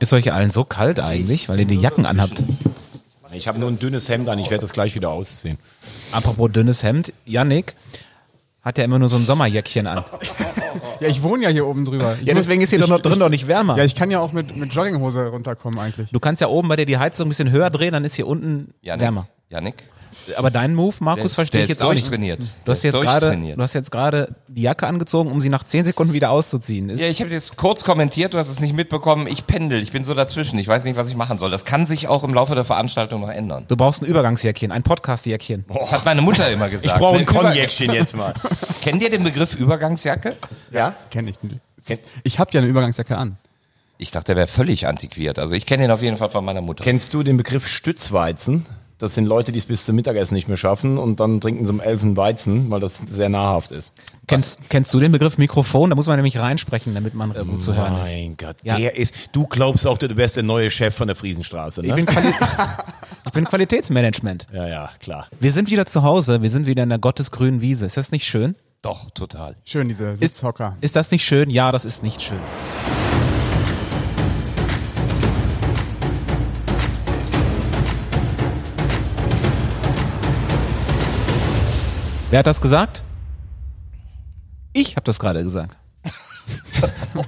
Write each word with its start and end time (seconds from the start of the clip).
Ist 0.00 0.12
euch 0.14 0.32
allen 0.32 0.50
so 0.50 0.64
kalt 0.64 0.98
eigentlich, 0.98 1.48
weil 1.48 1.60
ihr 1.60 1.66
die 1.66 1.78
Jacken 1.78 2.06
anhabt? 2.06 2.42
Ich 3.32 3.46
habe 3.46 3.58
nur 3.58 3.68
ein 3.68 3.78
dünnes 3.78 4.08
Hemd 4.08 4.28
an, 4.28 4.38
ich 4.38 4.50
werde 4.50 4.62
das 4.62 4.72
gleich 4.72 4.94
wieder 4.94 5.10
ausziehen. 5.10 5.58
Apropos 6.10 6.50
dünnes 6.50 6.82
Hemd, 6.82 7.12
Yannick 7.26 7.76
hat 8.62 8.78
ja 8.78 8.84
immer 8.84 8.98
nur 8.98 9.08
so 9.08 9.16
ein 9.16 9.22
Sommerjäckchen 9.24 9.86
an. 9.86 10.04
Ja, 11.00 11.08
ich 11.08 11.22
wohne 11.22 11.44
ja 11.44 11.50
hier 11.50 11.66
oben 11.66 11.84
drüber. 11.84 12.16
Ich 12.20 12.26
Ja, 12.26 12.34
deswegen 12.34 12.60
ist 12.60 12.70
hier 12.70 12.78
ich, 12.78 12.84
doch 12.84 12.90
noch 12.90 13.00
drin 13.00 13.12
ich, 13.12 13.18
doch 13.18 13.28
nicht 13.28 13.46
wärmer. 13.48 13.76
Ja, 13.76 13.84
ich 13.84 13.94
kann 13.94 14.10
ja 14.10 14.20
auch 14.20 14.32
mit, 14.32 14.56
mit 14.56 14.72
Jogginghose 14.72 15.28
runterkommen 15.28 15.78
eigentlich. 15.78 16.10
Du 16.10 16.20
kannst 16.20 16.40
ja 16.40 16.48
oben 16.48 16.68
bei 16.68 16.76
dir 16.76 16.86
die 16.86 16.98
Heizung 16.98 17.26
ein 17.26 17.28
bisschen 17.28 17.50
höher 17.50 17.70
drehen, 17.70 17.92
dann 17.92 18.04
ist 18.04 18.14
hier 18.14 18.26
unten 18.26 18.74
Janik, 18.82 19.02
wärmer. 19.02 19.28
Janik, 19.48 19.84
Aber 20.36 20.50
deinen 20.50 20.74
Move, 20.74 20.94
Markus, 21.00 21.34
verstehe 21.34 21.62
ich 21.62 21.68
jetzt 21.68 21.82
auch 21.82 21.92
nicht. 21.92 22.02
durchtrainiert. 22.02 22.40
Du 22.64 22.72
hast 22.72 22.82
jetzt 22.82 22.94
gerade, 23.00 23.20
durchtrainiert. 23.26 23.58
du 23.58 23.62
hast 23.62 23.74
jetzt 23.74 23.90
gerade 23.90 24.34
die 24.48 24.62
Jacke 24.62 24.86
angezogen, 24.86 25.30
um 25.30 25.40
sie 25.40 25.48
nach 25.48 25.62
10 25.64 25.84
Sekunden 25.84 26.12
wieder 26.12 26.30
auszuziehen. 26.30 26.88
Ist, 26.88 27.00
Ja, 27.00 27.06
ich 27.08 27.20
habe 27.20 27.30
jetzt 27.30 27.56
kurz 27.56 27.84
kommentiert, 27.84 28.34
du 28.34 28.38
hast 28.38 28.48
es 28.48 28.60
nicht 28.60 28.74
mitbekommen. 28.74 29.26
Ich 29.26 29.46
pendel, 29.46 29.82
ich 29.82 29.92
bin 29.92 30.04
so 30.04 30.14
dazwischen. 30.14 30.58
Ich 30.58 30.68
weiß 30.68 30.84
nicht, 30.84 30.96
was 30.96 31.08
ich 31.08 31.16
machen 31.16 31.38
soll. 31.38 31.50
Das 31.50 31.64
kann 31.64 31.86
sich 31.86 32.08
auch 32.08 32.24
im 32.24 32.34
Laufe 32.34 32.54
der 32.54 32.64
Veranstaltung 32.64 33.20
noch 33.20 33.30
ändern. 33.30 33.64
du 33.68 33.76
brauchst 33.76 34.02
ein 34.02 34.06
Übergangsjäckchen, 34.06 34.72
ein 34.72 34.82
Podcast-Jäckchen. 34.82 35.64
Das 35.72 35.92
hat 35.92 36.04
meine 36.04 36.22
Mutter 36.22 36.50
immer 36.50 36.66
Ich 36.66 36.72
gesagt. 36.72 36.98
brauche 36.98 37.18
ein 37.18 37.24
Ne, 37.24 37.30
Über- 37.30 37.40
Konjäckchen 37.42 37.92
jetzt 37.92 38.16
mal. 38.16 38.34
Kennt 38.82 39.02
ihr 39.02 39.10
den 39.10 39.22
Begriff 39.24 39.54
Übergangsjacke? 39.54 40.36
Ja? 40.72 40.94
Kenne 41.10 41.30
ich 41.30 41.42
nicht. 41.42 41.60
Ich 42.24 42.38
habe 42.38 42.50
ja 42.52 42.60
eine 42.60 42.68
Übergangsjacke 42.68 43.16
an. 43.16 43.36
Ich 43.98 44.10
dachte, 44.10 44.28
der 44.28 44.36
wäre 44.36 44.46
völlig 44.46 44.86
antiquiert. 44.86 45.38
Also 45.38 45.52
ich 45.52 45.66
kenne 45.66 45.82
den 45.84 45.90
auf 45.90 46.00
jeden 46.00 46.16
Fall 46.16 46.30
von 46.30 46.42
meiner 46.44 46.62
Mutter. 46.62 46.82
Kennst 46.82 47.12
du 47.12 47.22
den 47.22 47.36
Begriff 47.36 47.68
Stützweizen? 47.68 48.64
Das 49.00 49.14
sind 49.14 49.24
Leute, 49.24 49.50
die 49.50 49.58
es 49.58 49.64
bis 49.64 49.84
zum 49.86 49.96
Mittagessen 49.96 50.34
nicht 50.34 50.46
mehr 50.46 50.56
schaffen 50.58 50.98
und 50.98 51.20
dann 51.20 51.40
trinken 51.40 51.64
sie 51.64 51.70
um 51.72 51.80
elf 51.80 52.02
einen 52.02 52.16
Weizen, 52.16 52.70
weil 52.70 52.80
das 52.80 53.00
sehr 53.10 53.28
nahrhaft 53.30 53.72
ist. 53.72 53.92
Kennst, 54.26 54.58
kennst 54.68 54.92
du 54.94 55.00
den 55.00 55.10
Begriff 55.10 55.38
Mikrofon? 55.38 55.90
Da 55.90 55.96
muss 55.96 56.06
man 56.06 56.16
nämlich 56.16 56.38
reinsprechen, 56.38 56.94
damit 56.94 57.14
man 57.14 57.34
äh, 57.34 57.42
gut 57.44 57.62
zu 57.62 57.74
hören 57.74 57.96
ist. 57.96 58.12
Mein 58.12 58.36
Gott, 58.36 58.56
Ja. 58.62 58.76
der 58.76 58.96
ist. 58.96 59.14
Du 59.32 59.46
glaubst 59.46 59.86
auch, 59.86 59.96
du 59.98 60.14
wärst 60.16 60.36
der 60.36 60.42
neue 60.42 60.70
Chef 60.70 60.94
von 60.94 61.08
der 61.08 61.16
Friesenstraße, 61.16 61.80
ne? 61.80 61.88
Ich 61.88 61.94
bin, 61.94 62.06
Quali 62.06 62.28
ich 63.26 63.32
bin 63.32 63.44
Qualitätsmanagement. 63.46 64.46
ja, 64.52 64.68
ja, 64.68 64.90
klar. 65.00 65.26
Wir 65.40 65.50
sind 65.52 65.70
wieder 65.70 65.86
zu 65.86 66.02
Hause, 66.02 66.42
wir 66.42 66.50
sind 66.50 66.66
wieder 66.66 66.82
in 66.82 66.90
der 66.90 66.98
gottesgrünen 66.98 67.60
Wiese. 67.62 67.86
Ist 67.86 67.96
das 67.96 68.12
nicht 68.12 68.26
schön? 68.26 68.54
Doch, 68.82 69.10
total. 69.10 69.56
Schön, 69.64 69.88
diese 69.88 70.14
Sitzhocker. 70.16 70.76
Ist 70.80 70.94
das 70.96 71.10
nicht 71.10 71.24
schön? 71.24 71.50
Ja, 71.50 71.72
das 71.72 71.84
ist 71.84 72.02
nicht 72.02 72.22
schön. 72.22 72.38
Wer 82.30 82.38
hat 82.38 82.46
das 82.46 82.60
gesagt? 82.60 83.02
Ich 84.72 84.94
habe 84.94 85.02
das 85.04 85.18
gerade 85.18 85.42
gesagt. 85.42 85.76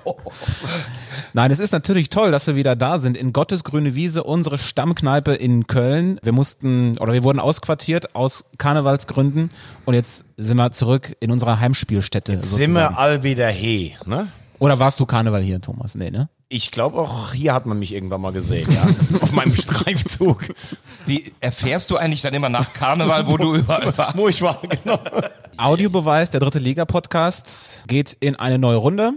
Nein, 1.32 1.50
es 1.50 1.58
ist 1.58 1.72
natürlich 1.72 2.08
toll, 2.08 2.30
dass 2.30 2.46
wir 2.46 2.54
wieder 2.54 2.76
da 2.76 3.00
sind 3.00 3.16
in 3.16 3.32
Gottes 3.32 3.64
grüne 3.64 3.96
Wiese, 3.96 4.22
unsere 4.22 4.58
Stammkneipe 4.58 5.32
in 5.34 5.66
Köln. 5.66 6.20
Wir 6.22 6.30
mussten 6.30 6.98
oder 6.98 7.12
wir 7.12 7.24
wurden 7.24 7.40
ausquartiert 7.40 8.14
aus 8.14 8.44
Karnevalsgründen 8.58 9.48
und 9.86 9.94
jetzt 9.94 10.24
sind 10.36 10.56
wir 10.56 10.70
zurück 10.70 11.16
in 11.18 11.32
unserer 11.32 11.58
Heimspielstätte. 11.58 12.32
Sind 12.32 12.44
sozusagen. 12.44 12.74
wir 12.74 12.96
all 12.96 13.24
wieder 13.24 13.48
he, 13.48 13.96
ne? 14.06 14.28
Oder 14.60 14.78
warst 14.78 15.00
du 15.00 15.06
Karneval 15.06 15.42
hier, 15.42 15.60
Thomas? 15.60 15.96
Nee, 15.96 16.12
ne? 16.12 16.28
Ich 16.54 16.70
glaube 16.70 16.98
auch 17.00 17.32
hier 17.32 17.54
hat 17.54 17.64
man 17.64 17.78
mich 17.78 17.94
irgendwann 17.94 18.20
mal 18.20 18.30
gesehen, 18.30 18.70
ja. 18.70 18.86
Auf 19.22 19.32
meinem 19.32 19.54
Streifzug. 19.54 20.54
Wie 21.06 21.32
erfährst 21.40 21.90
du 21.90 21.96
eigentlich 21.96 22.20
dann 22.20 22.34
immer 22.34 22.50
nach 22.50 22.74
Karneval, 22.74 23.26
wo 23.26 23.38
du 23.38 23.54
überall 23.56 23.96
warst? 23.96 24.18
Wo 24.18 24.28
ich 24.28 24.42
war, 24.42 24.60
genau. 24.60 24.98
Audiobeweis, 25.56 26.30
der 26.30 26.40
dritte 26.40 26.58
Liga-Podcast, 26.58 27.84
geht 27.86 28.18
in 28.20 28.36
eine 28.36 28.58
neue 28.58 28.76
Runde. 28.76 29.14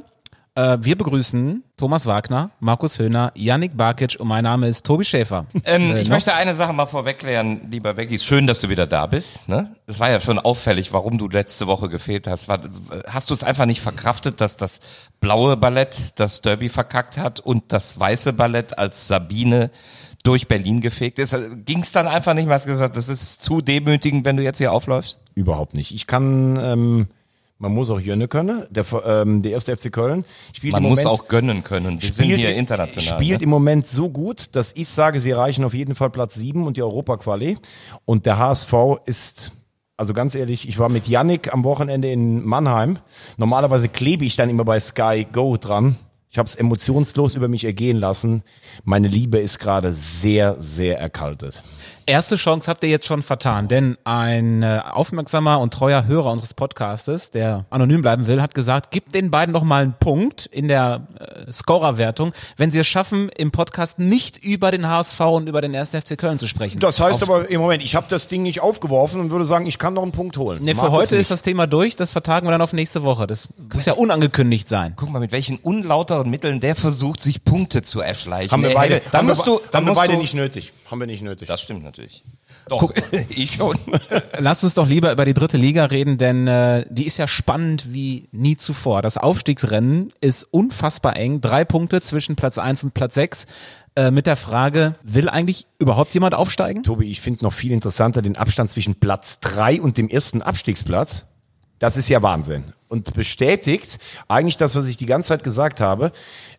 Äh, 0.58 0.78
wir 0.80 0.98
begrüßen 0.98 1.64
Thomas 1.76 2.06
Wagner, 2.06 2.50
Markus 2.62 2.98
Höhner, 2.98 3.34
Yannick 3.36 3.76
Barkic 3.76 4.16
und 4.18 4.30
mein 4.30 4.46
Name 4.46 4.70
ist 4.70 4.86
Tobi 4.86 5.04
Schäfer. 5.04 5.46
Ähm, 5.66 5.92
Äh, 5.92 6.02
ich 6.02 6.08
möchte 6.08 6.34
eine 6.34 6.54
Sache 6.54 6.72
mal 6.72 6.86
vorwegklären, 6.86 7.70
lieber 7.70 7.94
Becky. 7.94 8.18
Schön, 8.20 8.48
dass 8.48 8.62
du 8.62 8.70
wieder 8.70 8.88
da 8.88 9.06
bist. 9.06 9.50
Ne? 9.50 9.76
Es 9.86 10.00
war 10.00 10.10
ja 10.10 10.22
schon 10.22 10.40
auffällig, 10.40 10.94
warum 10.94 11.18
du 11.18 11.28
letzte 11.28 11.68
Woche 11.68 11.90
gefehlt 11.90 12.28
hast. 12.28 12.48
War, 12.48 12.62
hast 13.06 13.30
du 13.30 13.34
es 13.34 13.44
einfach 13.44 13.66
nicht 13.66 13.82
verkraftet, 13.82 14.40
dass 14.40 14.56
das 14.56 14.80
blaue 15.20 15.58
Ballett 15.58 16.18
das 16.20 16.42
Derby 16.42 16.70
verkackt 16.70 17.18
hat 17.18 17.42
und 17.42 17.64
das 17.74 18.00
weiße 18.00 18.32
Ballett 18.32 18.80
als 18.80 19.10
Sabine 19.10 19.72
durch 20.24 20.48
Berlin 20.48 20.80
gefegt 20.80 21.20
ist? 21.20 21.36
Ging 21.66 21.80
es 21.80 21.92
dann 21.92 22.08
einfach 22.08 22.34
nicht 22.34 22.46
mehr? 22.46 22.56
Hast 22.56 22.66
du 22.66 22.70
gesagt, 22.72 22.96
das 22.96 23.10
ist 23.10 23.44
zu 23.44 23.60
demütigend, 23.60 24.24
wenn 24.24 24.38
du 24.38 24.44
jetzt 24.44 24.60
hier 24.60 24.72
aufläufst? 24.72 25.20
Überhaupt 25.34 25.74
nicht. 25.74 25.94
Ich 25.94 26.08
kann, 26.08 26.58
ähm, 26.62 27.08
man 27.58 27.74
muss 27.74 27.90
auch 27.90 28.00
Jönne 28.00 28.28
können. 28.28 28.66
Der, 28.70 28.86
ähm, 29.06 29.42
der 29.42 29.52
erste 29.52 29.76
FC 29.76 29.92
Köln 29.92 30.26
spielt 30.54 30.74
Man 30.74 30.84
im 30.84 30.90
muss 30.90 31.04
Moment, 31.04 31.20
auch 31.20 31.28
gönnen 31.28 31.64
können. 31.64 32.02
Wir 32.02 32.12
sind 32.12 32.26
hier 32.26 32.56
international. 32.56 33.16
Spielt 33.16 33.40
ne? 33.40 33.44
im 33.44 33.50
Moment 33.50 33.88
so 33.88 34.10
gut, 34.10 34.56
dass 34.56 34.74
ich 34.76 34.90
sage, 34.90 35.22
sie 35.22 35.32
erreichen 35.32 35.64
auf 35.64 35.74
jeden 35.74 35.96
Fall 35.96 36.10
Platz 36.10 36.36
7 36.36 36.68
und 36.68 36.76
die 36.76 36.84
Europa-Quali. 36.84 37.58
Und 38.04 38.26
der 38.26 38.38
HSV 38.38 38.74
ist, 39.06 39.54
also 39.96 40.14
ganz 40.14 40.36
ehrlich, 40.36 40.68
ich 40.68 40.80
war 40.80 40.90
mit 40.90 41.08
Yannick 41.08 41.54
am 41.54 41.64
Wochenende 41.64 42.12
in 42.12 42.44
Mannheim. 42.44 43.00
Normalerweise 43.38 43.88
klebe 43.88 44.26
ich 44.26 44.36
dann 44.36 44.50
immer 44.50 44.66
bei 44.66 44.80
Sky 44.80 45.26
Go 45.32 45.56
dran. 45.56 45.96
Ich 46.36 46.38
habe 46.38 46.50
es 46.50 46.56
emotionslos 46.56 47.36
über 47.36 47.48
mich 47.48 47.64
ergehen 47.64 47.96
lassen. 47.96 48.44
Meine 48.84 49.08
Liebe 49.08 49.38
ist 49.38 49.58
gerade 49.58 49.94
sehr, 49.94 50.58
sehr 50.60 51.00
erkaltet. 51.00 51.64
Erste 52.08 52.36
Chance 52.36 52.70
habt 52.70 52.84
ihr 52.84 52.90
jetzt 52.90 53.06
schon 53.06 53.24
vertan, 53.24 53.70
denn 53.70 53.98
ein 54.04 54.62
äh, 54.62 54.82
aufmerksamer 54.92 55.60
und 55.60 55.74
treuer 55.74 56.06
Hörer 56.06 56.32
unseres 56.32 56.54
Podcastes, 56.54 57.32
der 57.32 57.66
anonym 57.72 58.02
bleiben 58.02 58.28
will, 58.28 58.42
hat 58.42 58.54
gesagt, 58.54 58.92
gebt 58.92 59.16
den 59.16 59.32
beiden 59.32 59.54
doch 59.54 59.64
mal 59.64 59.82
einen 59.82 59.96
Punkt 59.98 60.46
in 60.46 60.68
der 60.68 61.08
äh, 61.18 61.52
Scorerwertung, 61.52 62.34
wenn 62.58 62.70
sie 62.70 62.80
es 62.80 62.86
schaffen, 62.86 63.30
im 63.30 63.52
Podcast 63.52 63.98
nicht 63.98 64.44
über 64.44 64.70
den 64.72 64.88
HSV 64.88 65.20
und 65.22 65.48
über 65.48 65.62
den 65.62 65.74
1. 65.74 65.92
FC 65.92 66.18
Köln 66.18 66.38
zu 66.38 66.48
sprechen. 66.48 66.80
Das 66.80 67.00
heißt 67.00 67.24
aber 67.24 67.50
im 67.50 67.62
Moment, 67.62 67.82
ich 67.82 67.96
habe 67.96 68.08
das 68.10 68.28
Ding 68.28 68.44
nicht 68.44 68.60
aufgeworfen 68.60 69.22
und 69.22 69.32
würde 69.32 69.46
sagen, 69.46 69.66
ich 69.66 69.80
kann 69.80 69.96
noch 69.96 70.04
einen 70.04 70.12
Punkt 70.12 70.38
holen. 70.38 70.60
Nee, 70.62 70.76
für 70.76 70.92
heute 70.92 71.16
ist 71.16 71.32
das 71.32 71.42
Thema 71.42 71.66
durch, 71.66 71.96
das 71.96 72.12
vertagen 72.12 72.46
wir 72.46 72.52
dann 72.52 72.62
auf 72.62 72.74
nächste 72.74 73.02
Woche. 73.04 73.26
Das 73.26 73.48
muss 73.74 73.86
ja 73.86 73.94
unangekündigt 73.94 74.68
sein. 74.68 74.94
Guck 74.96 75.10
mal, 75.10 75.20
mit 75.20 75.32
welchen 75.32 75.58
unlauteren 76.26 76.30
Mitteln 76.30 76.60
der 76.60 76.76
versucht, 76.76 77.22
sich 77.22 77.44
Punkte 77.44 77.82
zu 77.82 78.02
erschleichen. 78.02 78.52
Haben 78.52 78.64
wir 78.64 78.74
beide, 78.74 79.02
dann 79.12 79.20
haben 79.20 79.28
musst 79.28 79.42
wir, 79.42 79.46
du, 79.46 79.62
dann 79.72 79.80
haben 79.80 79.86
wir 79.86 79.90
musst 79.92 80.02
beide 80.02 80.14
du, 80.14 80.20
nicht 80.20 80.34
nötig. 80.34 80.74
Haben 80.90 81.00
wir 81.00 81.08
nicht 81.08 81.24
nötig. 81.24 81.48
Das 81.48 81.62
stimmt 81.62 81.84
natürlich. 81.84 82.24
Doch, 82.68 82.92
ich 83.30 83.54
schon. 83.54 83.78
Lass 84.38 84.64
uns 84.64 84.74
doch 84.74 84.88
lieber 84.88 85.12
über 85.12 85.26
die 85.26 85.34
dritte 85.34 85.58
Liga 85.58 85.86
reden, 85.86 86.18
denn 86.18 86.48
äh, 86.48 86.86
die 86.90 87.06
ist 87.06 87.18
ja 87.18 87.28
spannend 87.28 87.94
wie 87.94 88.28
nie 88.32 88.58
zuvor. 88.58 89.02
Das 89.02 89.18
Aufstiegsrennen 89.18 90.10
ist 90.22 90.44
unfassbar 90.44 91.16
eng. 91.18 91.42
Drei 91.42 91.64
Punkte 91.64 92.02
zwischen 92.02 92.36
Platz 92.36 92.58
eins 92.58 92.84
und 92.84 92.94
Platz 92.94 93.14
sechs 93.14 93.46
äh, 93.96 94.12
mit 94.12 94.26
der 94.26 94.36
Frage, 94.36 94.96
will 95.04 95.30
eigentlich 95.30 95.68
überhaupt 95.80 96.14
jemand 96.14 96.34
aufsteigen? 96.34 96.84
Tobi, 96.84 97.12
ich 97.12 97.22
finde 97.22 97.44
noch 97.44 97.54
viel 97.54 97.72
interessanter 97.72 98.22
den 98.22 98.38
Abstand 98.38 98.72
zwischen 98.72 98.96
Platz 98.96 99.40
drei 99.40 99.82
und 99.82 99.98
dem 99.98 100.10
ersten 100.10 100.42
Abstiegsplatz. 100.42 101.26
Das 101.80 101.98
ist 101.98 102.10
ja 102.10 102.22
Wahnsinn. 102.22 102.72
Und 102.96 103.14
bestätigt 103.14 103.98
eigentlich 104.30 104.56
das, 104.56 104.74
was 104.76 104.88
ich 104.88 104.96
die 104.96 105.06
ganze 105.06 105.28
Zeit 105.30 105.44
gesagt 105.44 105.82
habe. 105.82 106.14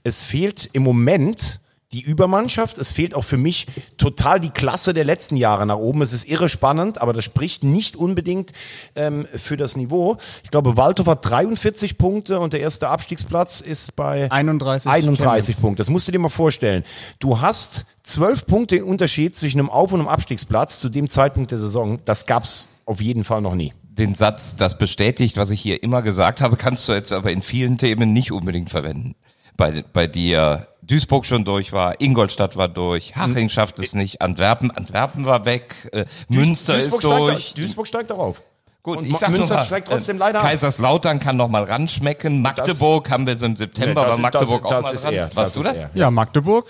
Es 0.04 0.22
fehlt 0.22 0.68
im 0.74 0.82
Moment 0.82 1.60
die 1.92 2.02
Übermannschaft. 2.02 2.76
Es 2.76 2.92
fehlt 2.92 3.14
auch 3.14 3.24
für 3.24 3.38
mich 3.38 3.66
total 3.96 4.38
die 4.38 4.50
Klasse 4.50 4.92
der 4.92 5.04
letzten 5.04 5.36
Jahre 5.36 5.64
nach 5.64 5.78
oben. 5.78 6.02
Es 6.02 6.12
ist 6.12 6.28
irre 6.28 6.50
spannend, 6.50 7.00
aber 7.00 7.14
das 7.14 7.24
spricht 7.24 7.64
nicht 7.64 7.96
unbedingt 7.96 8.52
ähm, 8.96 9.26
für 9.34 9.56
das 9.56 9.76
Niveau. 9.76 10.18
Ich 10.44 10.50
glaube, 10.50 10.76
Waldhof 10.76 11.06
hat 11.06 11.24
43 11.24 11.96
Punkte 11.96 12.38
und 12.38 12.52
der 12.52 12.60
erste 12.60 12.88
Abstiegsplatz 12.88 13.62
ist 13.62 13.96
bei 13.96 14.30
31 14.30 14.90
31 14.90 15.46
Chemnitz. 15.46 15.60
Punkte. 15.62 15.80
Das 15.80 15.88
musst 15.88 16.06
du 16.06 16.12
dir 16.12 16.18
mal 16.18 16.28
vorstellen. 16.28 16.84
Du 17.18 17.40
hast 17.40 17.86
zwölf 18.02 18.46
Punkte 18.46 18.84
Unterschied 18.84 19.34
zwischen 19.34 19.58
einem 19.58 19.70
Auf- 19.70 19.92
und 19.92 20.00
einem 20.00 20.08
Abstiegsplatz 20.08 20.80
zu 20.80 20.90
dem 20.90 21.08
Zeitpunkt 21.08 21.50
der 21.50 21.58
Saison. 21.58 21.98
Das 22.04 22.26
gab's 22.26 22.68
auf 22.84 23.00
jeden 23.00 23.24
Fall 23.24 23.40
noch 23.40 23.54
nie. 23.54 23.72
Den 23.98 24.14
Satz, 24.14 24.56
das 24.56 24.76
bestätigt, 24.78 25.36
was 25.38 25.50
ich 25.50 25.60
hier 25.60 25.82
immer 25.82 26.02
gesagt 26.02 26.40
habe, 26.40 26.56
kannst 26.56 26.86
du 26.88 26.92
jetzt 26.92 27.12
aber 27.12 27.30
in 27.30 27.40
vielen 27.42 27.78
Themen 27.78 28.12
nicht 28.12 28.30
unbedingt 28.32 28.68
verwenden. 28.70 29.14
Bei, 29.56 29.84
bei 29.92 30.06
dir 30.06 30.68
Duisburg 30.82 31.24
schon 31.24 31.44
durch 31.46 31.72
war, 31.72 31.98
Ingolstadt 32.00 32.56
war 32.56 32.68
durch, 32.68 33.16
Haching 33.16 33.48
schafft 33.48 33.78
es 33.78 33.94
nicht, 33.94 34.20
Antwerpen, 34.20 34.70
Antwerpen 34.70 35.24
war 35.24 35.46
weg, 35.46 35.88
äh, 35.92 36.04
Münster 36.28 36.74
Duisburg 36.74 37.00
ist 37.00 37.06
steigt 37.06 37.18
durch. 37.20 37.52
da- 37.54 37.60
Duisburg 37.62 37.86
steigt 37.88 38.10
darauf. 38.10 38.42
Gut, 38.82 38.98
Und 38.98 39.06
ich 39.06 39.16
sag 39.16 39.30
Münster 39.30 39.48
nur 39.54 39.56
mal, 39.56 39.66
steigt 39.66 39.88
trotzdem 39.88 40.16
äh, 40.16 40.20
leider. 40.20 40.40
Kaiserslautern 40.40 41.18
kann 41.18 41.36
noch 41.38 41.48
mal 41.48 41.64
ranschmecken, 41.64 42.42
Magdeburg 42.42 43.10
haben 43.10 43.26
wir 43.26 43.36
so 43.38 43.46
im 43.46 43.56
September, 43.56 43.88
Nee, 43.88 44.06
das 44.06 44.12
aber 44.12 44.22
Magdeburg 44.22 44.62
das- 44.62 44.70
auch 44.70 44.76
das 44.76 44.84
mal 44.84 44.94
ist 44.94 45.04
dran. 45.04 45.14
er, 45.14 45.26
das 45.26 45.36
Warst 45.36 45.56
du 45.56 45.60
ist 45.60 45.66
das? 45.70 45.78
er. 45.78 45.90
Ja, 45.94 46.10
Magdeburg. 46.10 46.66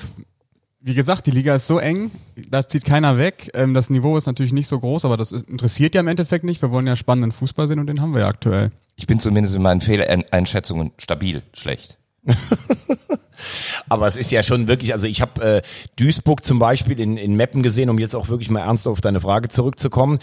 Wie 0.86 0.94
gesagt, 0.94 1.26
die 1.26 1.32
Liga 1.32 1.56
ist 1.56 1.66
so 1.66 1.80
eng, 1.80 2.12
da 2.36 2.62
zieht 2.62 2.84
keiner 2.84 3.18
weg. 3.18 3.50
Ähm, 3.54 3.74
das 3.74 3.90
Niveau 3.90 4.16
ist 4.16 4.26
natürlich 4.26 4.52
nicht 4.52 4.68
so 4.68 4.78
groß, 4.78 5.04
aber 5.04 5.16
das 5.16 5.32
ist, 5.32 5.48
interessiert 5.48 5.96
ja 5.96 6.00
im 6.00 6.06
Endeffekt 6.06 6.44
nicht. 6.44 6.62
Wir 6.62 6.70
wollen 6.70 6.86
ja 6.86 6.94
spannenden 6.94 7.32
Fußball 7.32 7.66
sehen 7.66 7.80
und 7.80 7.88
den 7.88 8.00
haben 8.00 8.14
wir 8.14 8.20
ja 8.20 8.28
aktuell. 8.28 8.70
Ich 8.94 9.08
bin 9.08 9.18
zumindest 9.18 9.56
in 9.56 9.62
meinen 9.62 9.80
Fehleinschätzungen 9.80 10.92
stabil 10.96 11.42
schlecht. 11.54 11.98
Aber 13.88 14.06
es 14.06 14.14
ist 14.14 14.30
ja 14.30 14.44
schon 14.44 14.68
wirklich, 14.68 14.92
also 14.92 15.08
ich 15.08 15.20
habe 15.20 15.42
äh, 15.42 15.62
Duisburg 15.96 16.44
zum 16.44 16.60
Beispiel 16.60 17.00
in, 17.00 17.16
in 17.16 17.34
Meppen 17.34 17.64
gesehen, 17.64 17.90
um 17.90 17.98
jetzt 17.98 18.14
auch 18.14 18.28
wirklich 18.28 18.48
mal 18.48 18.60
ernst 18.60 18.86
auf 18.86 19.00
deine 19.00 19.20
Frage 19.20 19.48
zurückzukommen. 19.48 20.20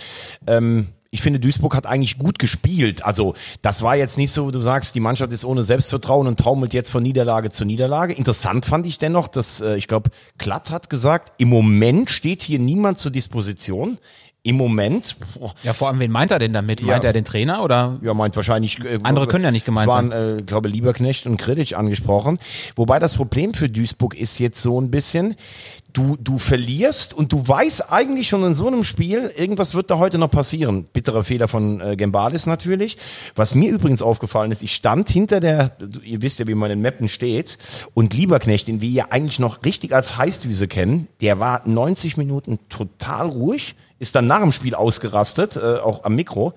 Ähm, 0.47 0.87
ich 1.13 1.21
finde, 1.21 1.39
Duisburg 1.39 1.75
hat 1.75 1.85
eigentlich 1.85 2.17
gut 2.17 2.39
gespielt. 2.39 3.05
Also 3.05 3.35
das 3.61 3.83
war 3.83 3.95
jetzt 3.95 4.17
nicht 4.17 4.31
so, 4.31 4.49
du 4.49 4.59
sagst, 4.59 4.95
die 4.95 4.99
Mannschaft 4.99 5.31
ist 5.31 5.45
ohne 5.45 5.63
Selbstvertrauen 5.63 6.25
und 6.25 6.39
taumelt 6.39 6.73
jetzt 6.73 6.89
von 6.89 7.03
Niederlage 7.03 7.51
zu 7.51 7.65
Niederlage. 7.65 8.13
Interessant 8.13 8.65
fand 8.65 8.87
ich 8.87 8.97
dennoch, 8.97 9.27
dass, 9.27 9.61
äh, 9.61 9.75
ich 9.75 9.87
glaube, 9.87 10.09
Klatt 10.39 10.71
hat 10.71 10.89
gesagt, 10.89 11.33
im 11.37 11.49
Moment 11.49 12.09
steht 12.09 12.41
hier 12.41 12.57
niemand 12.57 12.97
zur 12.97 13.11
Disposition. 13.11 13.99
Im 14.45 14.57
Moment, 14.57 15.15
boah, 15.39 15.53
Ja, 15.63 15.71
vor 15.71 15.87
allem, 15.87 15.99
wen 15.99 16.11
meint 16.11 16.31
er 16.31 16.39
denn 16.39 16.51
damit? 16.51 16.81
Ja. 16.81 16.87
Meint 16.87 17.05
er 17.05 17.13
den 17.13 17.23
Trainer 17.23 17.63
oder? 17.63 17.99
ja, 18.01 18.13
meint 18.15 18.35
wahrscheinlich. 18.35 18.83
Äh, 18.83 18.97
Andere 19.03 19.27
können 19.27 19.45
ja 19.45 19.51
nicht 19.51 19.65
gemeint 19.65 19.87
es 19.87 19.93
waren, 19.93 20.11
äh, 20.11 20.39
ich 20.39 20.45
glaube, 20.47 20.67
Lieberknecht 20.67 21.27
und 21.27 21.37
Kredic 21.37 21.77
angesprochen. 21.77 22.39
Wobei 22.75 22.97
das 22.97 23.13
Problem 23.13 23.53
für 23.53 23.69
Duisburg 23.69 24.15
ist 24.15 24.39
jetzt 24.39 24.61
so 24.61 24.81
ein 24.81 24.89
bisschen, 24.89 25.35
du, 25.93 26.17
du 26.19 26.37
verlierst 26.37 27.13
und 27.13 27.31
du 27.31 27.47
weißt 27.47 27.91
eigentlich 27.91 28.27
schon 28.27 28.43
in 28.43 28.53
so 28.53 28.67
einem 28.67 28.83
Spiel, 28.83 29.31
irgendwas 29.35 29.75
wird 29.75 29.91
da 29.91 29.97
heute 29.97 30.17
noch 30.17 30.31
passieren. 30.31 30.85
Bitterer 30.91 31.23
Fehler 31.23 31.47
von 31.47 31.79
äh, 31.79 31.95
Gembalis 31.95 32.47
natürlich. 32.47 32.97
Was 33.35 33.55
mir 33.55 33.71
übrigens 33.71 34.01
aufgefallen 34.01 34.51
ist, 34.51 34.63
ich 34.63 34.75
stand 34.75 35.09
hinter 35.09 35.39
der, 35.39 35.77
ihr 36.03 36.21
wisst 36.21 36.39
ja, 36.39 36.47
wie 36.47 36.55
man 36.55 36.71
in 36.71 36.81
Meppen 36.81 37.07
steht, 37.07 37.57
und 37.93 38.13
Lieberknecht, 38.13 38.67
den 38.67 38.81
wir 38.81 38.89
ja 38.89 39.07
eigentlich 39.11 39.39
noch 39.39 39.63
richtig 39.63 39.93
als 39.93 40.17
Heißdüse 40.17 40.67
kennen, 40.67 41.07
der 41.21 41.39
war 41.39 41.61
90 41.65 42.17
Minuten 42.17 42.59
total 42.69 43.29
ruhig, 43.29 43.75
ist 43.99 44.15
dann 44.15 44.27
nach 44.27 44.41
dem 44.41 44.51
Spiel 44.51 44.75
ausgerastet, 44.75 45.55
äh, 45.55 45.77
auch 45.77 46.03
am 46.03 46.15
Mikro. 46.15 46.53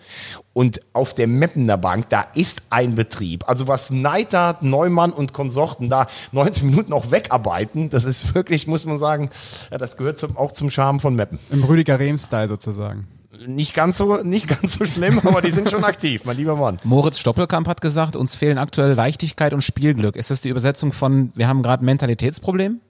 Und 0.57 0.81
auf 0.95 1.13
der 1.13 1.27
Meppener 1.27 1.77
Bank, 1.77 2.09
da 2.09 2.25
ist 2.33 2.63
ein 2.71 2.95
Betrieb. 2.95 3.47
Also 3.47 3.69
was 3.69 3.91
Neidhardt, 3.91 4.63
Neumann 4.63 5.13
und 5.13 5.35
Konsorten 5.35 5.91
da 5.91 6.07
90 6.33 6.63
Minuten 6.63 6.95
auch 6.95 7.11
wegarbeiten, 7.11 7.91
das 7.91 8.07
ist 8.07 8.35
wirklich, 8.35 8.67
muss 8.67 8.87
man 8.87 8.99
sagen, 8.99 9.29
ja, 9.71 9.77
das 9.77 9.99
gehört 9.99 10.19
zum, 10.19 10.35
auch 10.39 10.53
zum 10.53 10.71
Charme 10.71 10.99
von 10.99 11.15
Meppen. 11.15 11.39
Im 11.51 11.63
Rüdiger 11.63 11.99
Rehm-Style 11.99 12.49
sozusagen. 12.49 13.07
Nicht 13.47 13.75
ganz 13.75 13.99
so, 13.99 14.17
nicht 14.23 14.49
ganz 14.49 14.79
so 14.79 14.87
schlimm, 14.87 15.21
aber 15.23 15.43
die 15.43 15.51
sind 15.51 15.71
schon 15.71 15.85
aktiv, 15.85 16.23
mein 16.25 16.39
lieber 16.39 16.57
Mann. 16.57 16.79
Moritz 16.85 17.19
Stoppelkamp 17.19 17.69
hat 17.69 17.83
gesagt, 17.83 18.17
uns 18.17 18.35
fehlen 18.35 18.57
aktuell 18.57 18.95
Leichtigkeit 18.95 19.53
und 19.53 19.61
Spielglück. 19.61 20.17
Ist 20.17 20.31
das 20.31 20.41
die 20.41 20.49
Übersetzung 20.49 20.95
von, 20.95 21.33
wir 21.35 21.49
haben 21.49 21.63
gerade 21.63 21.85
ein 21.85 21.85
Mentalitätsproblem? 21.85 22.81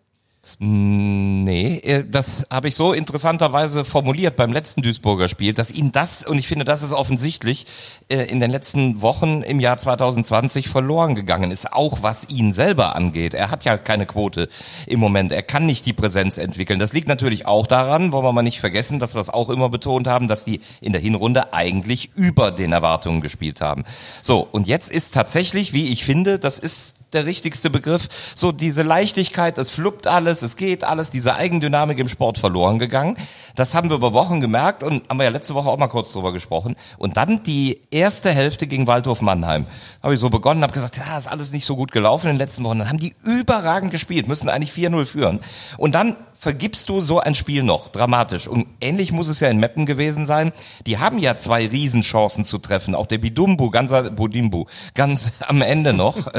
Nee, 0.61 1.79
äh, 1.79 2.05
das 2.09 2.47
habe 2.51 2.69
ich 2.69 2.77
so 2.77 2.93
interessanterweise 2.93 3.85
formuliert 3.85 4.37
beim 4.37 4.53
letzten 4.53 4.81
Duisburger 4.81 5.27
Spiel, 5.27 5.53
dass 5.55 5.73
ihn 5.73 5.91
das, 5.91 6.25
und 6.25 6.39
ich 6.39 6.47
finde, 6.47 6.65
das 6.65 6.85
ist 6.85 6.93
offensichtlich, 6.93 7.67
äh, 8.09 8.23
in 8.25 8.39
den 8.39 8.53
letzten 8.53 9.03
Wochen 9.03 9.43
im 9.43 9.59
Jahr 9.59 9.77
2020 9.77 10.69
verloren 10.69 11.17
gegangen 11.17 11.51
ist, 11.51 11.73
auch 11.73 12.03
was 12.03 12.29
ihn 12.29 12.53
selber 12.53 12.95
angeht. 12.95 13.35
Er 13.35 13.51
hat 13.51 13.65
ja 13.65 13.77
keine 13.77 14.07
Quote 14.07 14.49
im 14.87 15.01
Moment, 15.01 15.33
er 15.33 15.43
kann 15.43 15.67
nicht 15.67 15.85
die 15.85 15.93
Präsenz 15.93 16.39
entwickeln. 16.39 16.79
Das 16.79 16.93
liegt 16.93 17.09
natürlich 17.09 17.47
auch 17.47 17.67
daran, 17.67 18.13
wollen 18.13 18.25
wir 18.25 18.33
mal 18.33 18.43
nicht 18.43 18.61
vergessen, 18.61 19.01
dass 19.01 19.15
wir 19.17 19.21
es 19.21 19.31
auch 19.31 19.51
immer 19.51 19.69
betont 19.69 20.07
haben, 20.07 20.29
dass 20.29 20.45
die 20.45 20.61
in 20.81 20.93
der 20.93 21.03
Hinrunde 21.03 21.53
eigentlich 21.55 22.11
über 22.15 22.53
den 22.53 22.73
Erwartungen 22.73 23.21
gespielt 23.21 23.61
haben. 23.61 23.83
So, 24.23 24.47
und 24.53 24.69
jetzt 24.69 24.93
ist 24.93 25.13
tatsächlich, 25.13 25.73
wie 25.73 25.89
ich 25.89 26.05
finde, 26.05 26.39
das 26.39 26.61
ist 26.61 26.97
der 27.17 27.27
richtigste 27.27 27.71
Begriff, 27.71 28.09
so 28.35 28.53
diese 28.53 28.83
Leichtigkeit, 28.83 29.59
es 29.59 29.71
fluppt 29.71 30.07
alles, 30.07 30.43
es 30.43 30.57
geht 30.57 30.85
alles, 30.85 31.11
diese 31.11 31.35
Eigendynamik 31.35 31.99
im 31.99 32.09
Sport 32.09 32.39
verloren 32.39 32.79
gegangen. 32.79 33.17
Das 33.55 33.75
haben 33.75 33.89
wir 33.89 33.97
über 33.97 34.13
Wochen 34.13 34.41
gemerkt 34.41 34.83
und 34.83 35.09
haben 35.09 35.17
wir 35.17 35.25
ja 35.25 35.31
letzte 35.31 35.55
Woche 35.55 35.71
auch 35.71 35.79
mal 35.79 35.89
kurz 35.89 36.13
drüber 36.13 36.33
gesprochen. 36.33 36.77
Und 36.99 37.17
dann 37.17 37.43
die 37.43 37.81
erste 37.91 38.31
Hälfte 38.31 38.67
gegen 38.67 38.87
Waldhof 38.87 39.23
Mannheim. 39.23 39.67
Habe 40.03 40.15
ich 40.15 40.21
so 40.21 40.29
begonnen, 40.29 40.63
habe 40.63 40.75
gesagt, 40.75 40.99
ja, 40.99 41.17
ist 41.17 41.27
alles 41.27 41.53
nicht 41.53 41.65
so 41.65 41.75
gut 41.75 41.91
gelaufen 41.91 42.27
in 42.27 42.35
den 42.35 42.39
letzten 42.39 42.63
Wochen. 42.65 42.79
Dann 42.79 42.89
haben 42.91 42.99
die 42.99 43.15
überragend 43.25 43.91
gespielt, 43.91 44.29
müssen 44.29 44.51
eigentlich 44.51 44.73
4-0 44.73 45.07
führen. 45.07 45.41
Und 45.79 45.95
dann 45.95 46.17
vergibst 46.47 46.89
du 46.89 47.01
so 47.01 47.19
ein 47.19 47.35
Spiel 47.35 47.65
noch, 47.65 47.89
dramatisch. 47.89 48.47
Und 48.47 48.69
ähnlich 48.81 49.11
muss 49.11 49.27
es 49.27 49.41
ja 49.41 49.49
in 49.49 49.59
Meppen 49.59 49.85
gewesen 49.85 50.27
sein. 50.27 50.53
Die 50.87 50.99
haben 50.99 51.19
ja 51.19 51.37
zwei 51.37 51.67
Riesenchancen 51.67 52.45
zu 52.45 52.59
treffen. 52.59 52.95
Auch 52.95 53.09
der 53.09 53.19
Bidumbu, 53.19 53.71
ganz, 53.71 53.93
Budimbu, 54.15 54.67
ganz 54.95 55.33
am 55.41 55.61
Ende 55.61 55.93
noch. 55.93 56.29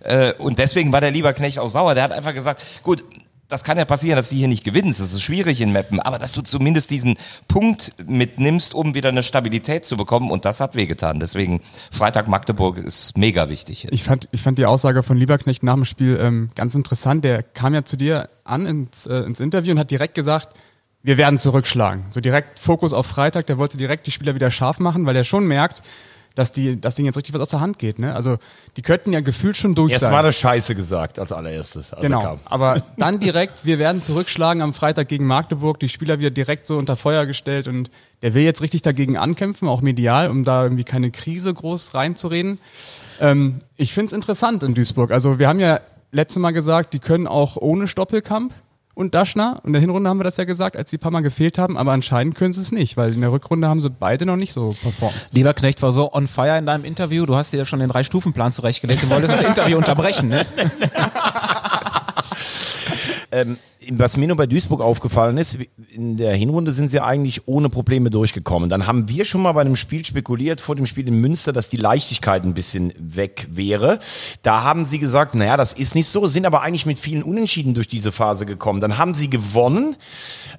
Äh, 0.00 0.34
und 0.34 0.58
deswegen 0.58 0.92
war 0.92 1.00
der 1.00 1.10
Lieberknecht 1.10 1.58
auch 1.58 1.68
sauer. 1.68 1.94
Der 1.94 2.04
hat 2.04 2.12
einfach 2.12 2.34
gesagt, 2.34 2.62
gut, 2.82 3.04
das 3.54 3.62
kann 3.62 3.78
ja 3.78 3.84
passieren, 3.84 4.16
dass 4.16 4.30
du 4.30 4.34
hier 4.34 4.48
nicht 4.48 4.64
gewinnst. 4.64 4.98
Das 4.98 5.12
ist 5.12 5.22
schwierig 5.22 5.60
in 5.60 5.70
Meppen. 5.70 6.00
Aber 6.00 6.18
dass 6.18 6.32
du 6.32 6.42
zumindest 6.42 6.90
diesen 6.90 7.16
Punkt 7.46 7.92
mitnimmst, 8.04 8.74
um 8.74 8.96
wieder 8.96 9.10
eine 9.10 9.22
Stabilität 9.22 9.84
zu 9.84 9.96
bekommen. 9.96 10.32
Und 10.32 10.44
das 10.44 10.58
hat 10.58 10.74
wehgetan. 10.74 11.20
Deswegen 11.20 11.60
Freitag 11.92 12.26
Magdeburg 12.26 12.78
ist 12.78 13.16
mega 13.16 13.48
wichtig. 13.48 13.86
Ich 13.92 14.02
fand, 14.02 14.28
ich 14.32 14.42
fand 14.42 14.58
die 14.58 14.66
Aussage 14.66 15.04
von 15.04 15.16
Lieberknecht 15.16 15.62
nach 15.62 15.74
dem 15.74 15.84
Spiel 15.84 16.18
ähm, 16.20 16.50
ganz 16.56 16.74
interessant. 16.74 17.24
Der 17.24 17.44
kam 17.44 17.74
ja 17.74 17.84
zu 17.84 17.96
dir 17.96 18.28
an 18.42 18.66
ins, 18.66 19.06
äh, 19.06 19.18
ins 19.18 19.38
Interview 19.38 19.70
und 19.70 19.78
hat 19.78 19.92
direkt 19.92 20.16
gesagt, 20.16 20.56
wir 21.04 21.16
werden 21.16 21.38
zurückschlagen. 21.38 22.06
So 22.10 22.20
direkt 22.20 22.58
Fokus 22.58 22.92
auf 22.92 23.06
Freitag. 23.06 23.46
Der 23.46 23.56
wollte 23.56 23.76
direkt 23.76 24.08
die 24.08 24.10
Spieler 24.10 24.34
wieder 24.34 24.50
scharf 24.50 24.80
machen, 24.80 25.06
weil 25.06 25.14
er 25.14 25.22
schon 25.22 25.46
merkt, 25.46 25.82
dass 26.34 26.50
die, 26.50 26.80
das 26.80 26.96
Ding 26.96 27.06
jetzt 27.06 27.16
richtig 27.16 27.32
was 27.34 27.40
aus 27.42 27.50
der 27.50 27.60
Hand 27.60 27.78
geht. 27.78 27.98
Ne? 28.00 28.14
Also 28.14 28.38
die 28.76 28.82
könnten 28.82 29.12
ja 29.12 29.20
gefühlt 29.20 29.56
schon 29.56 29.74
durch 29.74 29.92
Erst 29.92 30.00
sein. 30.02 30.12
war 30.12 30.22
das 30.24 30.36
Scheiße 30.36 30.74
gesagt 30.74 31.18
als 31.18 31.30
allererstes. 31.32 31.92
Als 31.92 32.02
er 32.02 32.08
Genau, 32.08 32.20
kam. 32.22 32.40
aber 32.44 32.82
dann 32.98 33.20
direkt, 33.20 33.64
wir 33.64 33.78
werden 33.78 34.02
zurückschlagen 34.02 34.60
am 34.62 34.72
Freitag 34.74 35.08
gegen 35.08 35.26
Magdeburg, 35.26 35.78
die 35.78 35.88
Spieler 35.88 36.18
wieder 36.18 36.30
direkt 36.30 36.66
so 36.66 36.76
unter 36.76 36.96
Feuer 36.96 37.24
gestellt 37.26 37.68
und 37.68 37.88
der 38.22 38.34
will 38.34 38.42
jetzt 38.42 38.62
richtig 38.62 38.82
dagegen 38.82 39.16
ankämpfen, 39.16 39.68
auch 39.68 39.80
medial, 39.80 40.28
um 40.30 40.44
da 40.44 40.64
irgendwie 40.64 40.84
keine 40.84 41.10
Krise 41.12 41.54
groß 41.54 41.94
reinzureden. 41.94 42.58
Ähm, 43.20 43.60
ich 43.76 43.92
find's 43.94 44.12
interessant 44.12 44.62
in 44.64 44.74
Duisburg. 44.74 45.12
Also 45.12 45.38
wir 45.38 45.46
haben 45.48 45.60
ja 45.60 45.80
letztes 46.10 46.40
Mal 46.40 46.52
gesagt, 46.52 46.94
die 46.94 46.98
können 47.00 47.26
auch 47.26 47.56
ohne 47.56 47.86
Stoppelkamp 47.88 48.52
und 48.94 49.14
Daschner. 49.14 49.60
Und 49.62 49.68
in 49.68 49.72
der 49.74 49.80
Hinrunde 49.80 50.08
haben 50.08 50.18
wir 50.18 50.24
das 50.24 50.36
ja 50.36 50.44
gesagt, 50.44 50.76
als 50.76 50.90
die 50.90 50.96
ein 50.96 51.00
paar 51.00 51.10
Mal 51.10 51.20
gefehlt 51.20 51.58
haben, 51.58 51.76
aber 51.76 51.92
anscheinend 51.92 52.34
können 52.34 52.52
sie 52.52 52.60
es 52.60 52.72
nicht, 52.72 52.96
weil 52.96 53.12
in 53.12 53.20
der 53.20 53.32
Rückrunde 53.32 53.68
haben 53.68 53.80
sie 53.80 53.90
beide 53.90 54.26
noch 54.26 54.36
nicht 54.36 54.52
so 54.52 54.74
performt. 54.82 55.28
Lieberknecht 55.32 55.82
war 55.82 55.92
so 55.92 56.12
on 56.12 56.26
fire 56.26 56.58
in 56.58 56.66
deinem 56.66 56.84
Interview. 56.84 57.26
Du 57.26 57.36
hast 57.36 57.52
dir 57.52 57.58
ja 57.58 57.64
schon 57.64 57.80
den 57.80 57.88
Drei-Stufen-Plan 57.88 58.52
zurechtgelegt 58.52 59.04
und 59.04 59.10
wolltest 59.10 59.34
das 59.34 59.42
Interview 59.42 59.76
unterbrechen, 59.76 60.28
ne? 60.28 60.46
Was 63.90 64.16
mir 64.16 64.28
nur 64.28 64.36
bei 64.36 64.46
Duisburg 64.46 64.80
aufgefallen 64.80 65.36
ist, 65.36 65.58
in 65.90 66.16
der 66.16 66.34
Hinrunde 66.34 66.72
sind 66.72 66.90
sie 66.90 67.00
eigentlich 67.00 67.46
ohne 67.46 67.68
Probleme 67.68 68.10
durchgekommen. 68.10 68.70
Dann 68.70 68.86
haben 68.86 69.08
wir 69.08 69.24
schon 69.24 69.42
mal 69.42 69.52
bei 69.52 69.60
einem 69.60 69.76
Spiel 69.76 70.04
spekuliert, 70.04 70.60
vor 70.60 70.74
dem 70.74 70.86
Spiel 70.86 71.06
in 71.08 71.20
Münster, 71.20 71.52
dass 71.52 71.68
die 71.68 71.76
Leichtigkeit 71.76 72.44
ein 72.44 72.54
bisschen 72.54 72.92
weg 72.98 73.46
wäre. 73.50 73.98
Da 74.42 74.62
haben 74.62 74.84
sie 74.84 74.98
gesagt, 74.98 75.34
naja, 75.34 75.56
das 75.56 75.72
ist 75.72 75.94
nicht 75.94 76.06
so, 76.06 76.26
sind 76.26 76.46
aber 76.46 76.62
eigentlich 76.62 76.86
mit 76.86 76.98
vielen 76.98 77.22
Unentschieden 77.22 77.74
durch 77.74 77.88
diese 77.88 78.12
Phase 78.12 78.46
gekommen. 78.46 78.80
Dann 78.80 78.98
haben 78.98 79.14
sie 79.14 79.28
gewonnen 79.28 79.96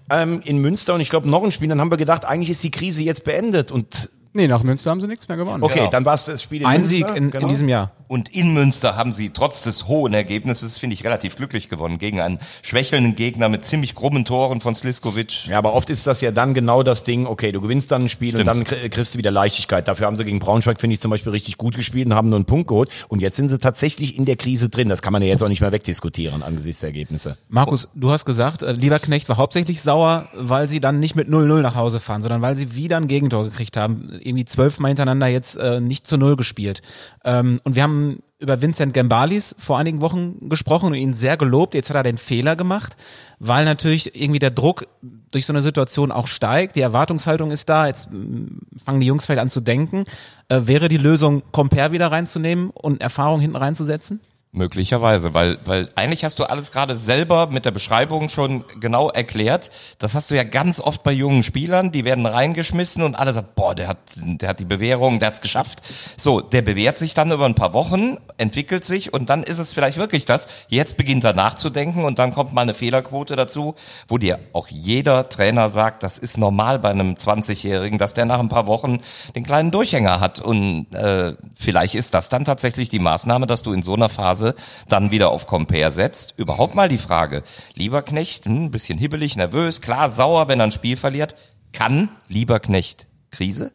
ähm, 0.10 0.42
in 0.44 0.60
Münster 0.60 0.94
und 0.94 1.02
ich 1.02 1.10
glaube 1.10 1.30
noch 1.30 1.44
ein 1.44 1.52
Spiel. 1.52 1.70
Dann 1.70 1.82
haben 1.82 1.92
wir 1.92 1.98
gedacht, 1.98 2.26
eigentlich 2.26 2.50
ist 2.50 2.64
die 2.64 2.72
Krise 2.72 3.02
jetzt 3.02 3.24
beendet. 3.24 3.72
Und 3.72 4.10
Nee, 4.36 4.48
nach 4.48 4.64
Münster 4.64 4.92
haben 4.92 5.00
sie 5.00 5.08
nichts 5.08 5.30
mehr 5.30 5.38
gewonnen. 5.38 5.64
okay, 5.64 5.80
Genau. 5.80 5.92
dann 5.92 6.04
war 6.04 6.14
es 6.14 6.26
das 6.26 6.44
Spiel 6.44 6.60
in 6.60 6.68
Ein 6.68 6.82
Münster. 6.82 6.96
Sieg 6.96 7.16
in, 7.16 7.32
genau. 7.32 7.46
in 7.46 7.48
diesem 7.50 7.70
Jahr. 7.70 7.92
Und 8.08 8.30
in 8.36 8.54
Münster 8.54 8.96
haben 8.96 9.12
sie 9.12 9.32
trotz 9.32 9.64
des 9.64 9.88
hohen 9.88 10.14
Ergebnisses, 10.14 10.78
finde 10.78 10.94
ich, 10.94 11.04
relativ 11.04 11.36
glücklich 11.36 11.70
gewonnen. 11.70 11.98
Gegen 11.98 12.20
einen 12.22 12.40
schwächelnden 12.62 13.16
Gegner 13.16 13.50
mit 13.50 13.66
ziemlich 13.66 13.96
krummen 13.96 14.26
Toren 14.26 14.62
von 14.62 14.76
Sliskovic. 14.76 15.48
Ja, 15.48 15.58
aber 15.58 15.74
oft 15.74 15.90
ist 15.90 16.06
das 16.06 16.22
ja 16.22 16.32
dann 16.32 16.54
genau 16.54 16.84
das 16.84 17.04
Ding, 17.04 17.26
okay, 17.26 17.52
du 17.52 17.62
gewinnst 17.62 17.92
dann 17.92 18.04
ein 18.04 18.10
Spiel 18.10 18.36
und 18.36 18.42
Stimmt. 18.42 18.70
dann 18.70 18.78
krie- 18.80 18.90
kriegst 18.90 19.14
du 19.16 19.18
wieder 19.18 19.32
Leichtigkeit. 19.32 19.88
Dafür 19.88 20.06
haben 20.08 20.18
sie 20.18 20.26
gegen 20.26 20.40
Braunschweig, 20.40 20.80
finde 20.80 20.94
ich, 20.94 21.00
zum 21.02 21.12
Beispiel 21.12 21.32
richtig 21.32 21.58
gut 21.58 21.76
gespielt 21.76 22.06
und 22.08 22.14
haben 22.14 22.30
nur 22.30 22.38
einen 22.38 22.46
Punkt 22.46 22.68
geholt. 22.68 22.90
Und 23.08 23.22
jetzt 23.22 23.36
sind 23.38 23.48
sie 23.48 23.58
tatsächlich 23.58 24.18
in 24.18 24.26
der 24.26 24.36
Krise 24.36 24.70
drin. 24.70 24.90
Das 24.90 25.02
kann 25.02 25.12
man 25.14 25.22
ja 25.22 25.30
jetzt 25.30 25.42
auch 25.44 25.48
nicht 25.50 25.62
mehr 25.62 25.72
wegdiskutieren 25.72 26.44
angesichts 26.44 26.82
der 26.82 26.90
Ergebnisse. 26.90 27.38
Markus, 27.50 27.88
du 27.96 28.12
hast 28.12 28.26
gesagt, 28.26 28.62
äh, 28.62 28.74
Lieberknecht 28.74 29.30
war 29.30 29.38
hauptsächlich 29.38 29.82
sauer, 29.82 30.28
weil 30.36 30.68
sie 30.68 30.80
dann 30.80 31.00
nicht 31.00 31.16
mit 31.16 31.28
0-0 31.28 31.62
nach 31.62 31.76
Hause 31.76 32.00
fahren, 32.00 32.22
sondern 32.22 32.42
weil 32.42 32.56
sie 32.56 32.76
wieder 32.76 32.98
ein 32.98 33.08
Gegentor 33.08 33.46
gekriegt 33.46 33.78
haben. 33.78 34.12
Irgendwie 34.22 34.46
zwölfmal 34.46 34.90
hintereinander 34.90 35.28
jetzt 35.28 35.58
äh, 35.58 35.80
nicht 35.80 36.06
zu 36.08 36.18
Null 36.18 36.36
gespielt. 36.36 36.82
Ähm, 37.24 37.60
und 37.64 37.76
wir 37.76 37.84
haben 37.84 37.95
über 38.40 38.62
Vincent 38.62 38.94
Gambalis 38.94 39.56
vor 39.58 39.78
einigen 39.78 40.02
Wochen 40.02 40.50
gesprochen 40.50 40.88
und 40.88 40.96
ihn 40.96 41.14
sehr 41.14 41.38
gelobt. 41.38 41.74
Jetzt 41.74 41.90
hat 41.90 41.96
er 41.96 42.04
den 42.04 42.18
Fehler 42.18 42.56
gemacht, 42.56 42.98
weil 43.40 43.66
natürlich 43.66 44.16
irgendwie 44.20 44.40
der 44.40 44.52
Druck 44.52 44.88
durch 45.32 45.46
so 45.46 45.54
eine 45.54 45.62
Situation 45.62 46.12
auch 46.12 46.28
steigt. 46.28 46.76
Die 46.76 46.82
Erwartungshaltung 46.82 47.52
ist 47.52 47.70
da. 47.70 47.88
Jetzt 47.88 48.12
mm, 48.12 48.60
fangen 48.84 49.00
die 49.00 49.08
Jungs 49.08 49.26
vielleicht 49.26 49.42
an 49.42 49.50
zu 49.50 49.62
denken. 49.62 50.06
Äh, 50.50 50.62
wäre 50.66 50.90
die 50.90 50.98
Lösung, 50.98 51.44
Comper 51.52 51.92
wieder 51.92 52.12
reinzunehmen 52.12 52.70
und 52.70 53.02
Erfahrung 53.02 53.40
hinten 53.40 53.56
reinzusetzen? 53.56 54.20
Möglicherweise, 54.56 55.34
weil, 55.34 55.58
weil 55.66 55.90
eigentlich 55.96 56.24
hast 56.24 56.40
du 56.40 56.46
alles 56.46 56.72
gerade 56.72 56.96
selber 56.96 57.48
mit 57.48 57.66
der 57.66 57.72
Beschreibung 57.72 58.30
schon 58.30 58.64
genau 58.80 59.10
erklärt. 59.10 59.70
Das 60.00 60.16
hast 60.16 60.32
du 60.32 60.36
ja 60.36 60.46
ganz 60.46 60.80
oft 60.80 61.04
bei 61.04 61.12
jungen 61.12 61.44
Spielern, 61.44 61.92
die 61.92 62.06
werden 62.06 62.26
reingeschmissen 62.26 63.04
und 63.04 63.16
alle 63.16 63.34
sagen, 63.34 63.50
boah, 63.54 63.76
der 63.76 63.90
hat, 63.90 63.98
der 64.16 64.48
hat 64.48 64.62
die 64.62 64.66
Bewährung, 64.66 65.20
der 65.20 65.28
hat's 65.28 65.42
geschafft. 65.42 65.82
So, 66.16 66.40
der 66.40 66.62
bewährt 66.62 66.98
sich 66.98 67.14
dann 67.14 67.34
über 67.34 67.46
ein 67.46 67.56
paar 67.56 67.74
Wochen, 67.74 68.16
entwickelt 68.38 68.86
sich 68.86 69.14
und 69.14 69.30
dann 69.30 69.44
ist 69.44 69.60
es 69.60 69.74
vielleicht 69.74 69.98
wirklich 69.98 70.26
das. 70.26 70.48
Jetzt 70.70 70.96
beginnt 70.96 71.26
er 71.26 71.34
nachzudenken 71.34 72.06
und 72.06 72.18
dann 72.18 72.32
kommt 72.32 72.54
mal 72.54 72.62
eine 72.62 72.74
Fehlerquote 72.74 73.36
dazu, 73.36 73.76
wo 74.08 74.18
dir 74.18 74.40
auch 74.54 74.70
jeder 74.70 75.28
Trainer 75.28 75.68
sagt, 75.68 76.02
das 76.02 76.18
ist 76.18 76.38
normal 76.38 76.80
bei 76.80 76.92
einem 76.92 77.16
20-Jährigen, 77.16 77.98
dass 77.98 78.14
der 78.14 78.24
nach 78.24 78.40
ein 78.40 78.48
paar 78.48 78.68
Wochen 78.68 79.02
den 79.36 79.44
kleinen 79.44 79.72
Durchhänger 79.72 80.22
hat 80.22 80.40
und 80.40 80.96
äh, 80.96 81.34
vielleicht 81.56 81.96
ist 81.96 82.14
das 82.14 82.30
dann 82.30 82.46
tatsächlich 82.46 82.88
die 82.88 83.00
Maßnahme, 83.00 83.48
dass 83.48 83.62
du 83.62 83.74
in 83.74 83.84
so 83.84 83.96
einer 83.96 84.08
Phase 84.08 84.45
dann 84.88 85.10
wieder 85.10 85.32
auf 85.32 85.48
Compare 85.48 85.90
setzt. 85.90 86.36
Überhaupt 86.38 86.76
mal 86.76 86.90
die 86.90 87.00
Frage, 87.00 87.42
Lieberknecht, 87.74 88.46
hm, 88.46 88.66
ein 88.66 88.72
bisschen 88.72 89.00
hibbelig, 89.00 89.36
nervös, 89.36 89.82
klar 89.82 90.10
sauer, 90.10 90.48
wenn 90.48 90.60
er 90.60 90.66
ein 90.66 90.72
Spiel 90.72 90.98
verliert, 90.98 91.36
kann 91.72 92.10
Lieberknecht 92.28 93.08
Krise? 93.32 93.72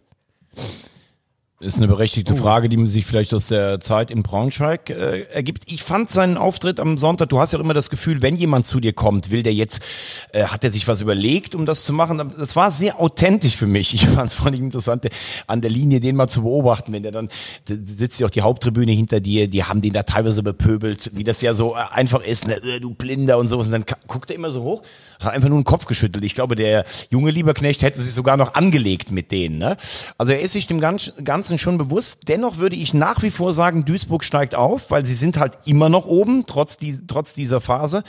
Ist 1.63 1.77
eine 1.77 1.89
berechtigte 1.89 2.35
Frage, 2.37 2.71
die 2.71 2.87
sich 2.87 3.05
vielleicht 3.05 3.35
aus 3.35 3.49
der 3.49 3.81
Zeit 3.81 4.11
in 4.11 4.23
Braunschweig 4.23 4.89
äh, 4.89 5.25
ergibt. 5.25 5.71
Ich 5.71 5.83
fand 5.83 6.09
seinen 6.09 6.39
Auftritt 6.39 6.81
am 6.81 6.97
Sonntag, 6.97 7.29
du 7.29 7.39
hast 7.39 7.53
ja 7.53 7.59
auch 7.59 7.63
immer 7.63 7.75
das 7.75 7.91
Gefühl, 7.91 8.23
wenn 8.23 8.35
jemand 8.35 8.65
zu 8.65 8.81
dir 8.81 8.95
kommt, 8.95 9.31
will 9.31 9.43
der 9.43 9.53
jetzt, 9.53 9.83
äh, 10.33 10.45
hat 10.45 10.65
er 10.65 10.71
sich 10.71 10.89
was 10.89 11.03
überlegt, 11.03 11.55
um 11.55 11.67
das 11.67 11.85
zu 11.85 11.93
machen. 11.93 12.33
Das 12.39 12.57
war 12.57 12.71
sehr 12.71 12.99
authentisch 12.99 13.59
für 13.59 13.67
mich. 13.67 13.93
Ich 13.93 14.07
fand 14.07 14.31
es 14.31 14.37
vor 14.37 14.47
allem 14.47 14.55
interessant, 14.55 15.07
an 15.47 15.61
der 15.61 15.71
Linie 15.71 16.01
den 16.01 16.17
mal 16.17 16.29
zu 16.29 16.45
beobachten, 16.45 16.95
wenn 16.95 17.03
der 17.03 17.13
dann, 17.13 17.29
da 17.67 17.75
sitzt 17.85 18.21
ja 18.21 18.27
auch 18.27 18.31
die 18.31 18.41
Haupttribüne 18.41 18.93
hinter 18.93 19.21
dir, 19.21 19.47
die 19.47 19.63
haben 19.63 19.83
den 19.83 19.93
da 19.93 20.05
teilweise 20.05 20.43
bepöbelt, 20.43 21.11
wie 21.13 21.25
das 21.25 21.43
ja 21.43 21.53
so 21.53 21.75
äh, 21.75 21.81
einfach 21.91 22.23
ist, 22.23 22.49
ne? 22.49 22.55
Äh, 22.57 22.81
du 22.81 22.95
Blinder 22.95 23.37
und 23.37 23.49
sowas. 23.49 23.67
Und 23.67 23.73
dann 23.73 23.85
guckt 24.07 24.31
er 24.31 24.37
immer 24.37 24.49
so 24.49 24.63
hoch 24.63 24.83
hat 25.21 25.33
einfach 25.33 25.49
nur 25.49 25.59
den 25.59 25.65
Kopf 25.65 25.87
geschüttelt. 25.87 26.25
Ich 26.25 26.35
glaube, 26.35 26.57
der 26.57 26.85
junge 27.11 27.31
Lieberknecht 27.31 27.83
hätte 27.83 28.01
sich 28.01 28.13
sogar 28.13 28.37
noch 28.37 28.55
angelegt 28.55 29.13
mit 29.13 29.31
denen. 29.31 29.59
Ne? 29.59 29.77
Also 30.19 30.33
er 30.33 30.41
ist 30.41 30.53
sich 30.53 30.67
dem 30.67 30.81
Ganzen 30.81 31.59
schon 31.59 31.79
bewusst. 31.79 32.29
Dennoch 32.29 32.57
würde 32.57 32.77
ich 32.77 32.95
nach 32.95 33.23
wie 33.23 33.31
vor 33.31 33.55
sagen, 33.55 33.85
Duisburg 33.85 34.25
steigt 34.25 34.55
auf, 34.55 34.91
weil 34.91 35.07
sie 35.07 35.15
sind 35.15 35.39
halt 35.39 35.59
immer 35.67 35.89
noch 35.89 36.07
oben, 36.07 36.45
trotz, 36.47 36.77
die, 36.77 36.99
trotz 37.07 37.35
dieser 37.35 37.61
Phase. 37.61 38.03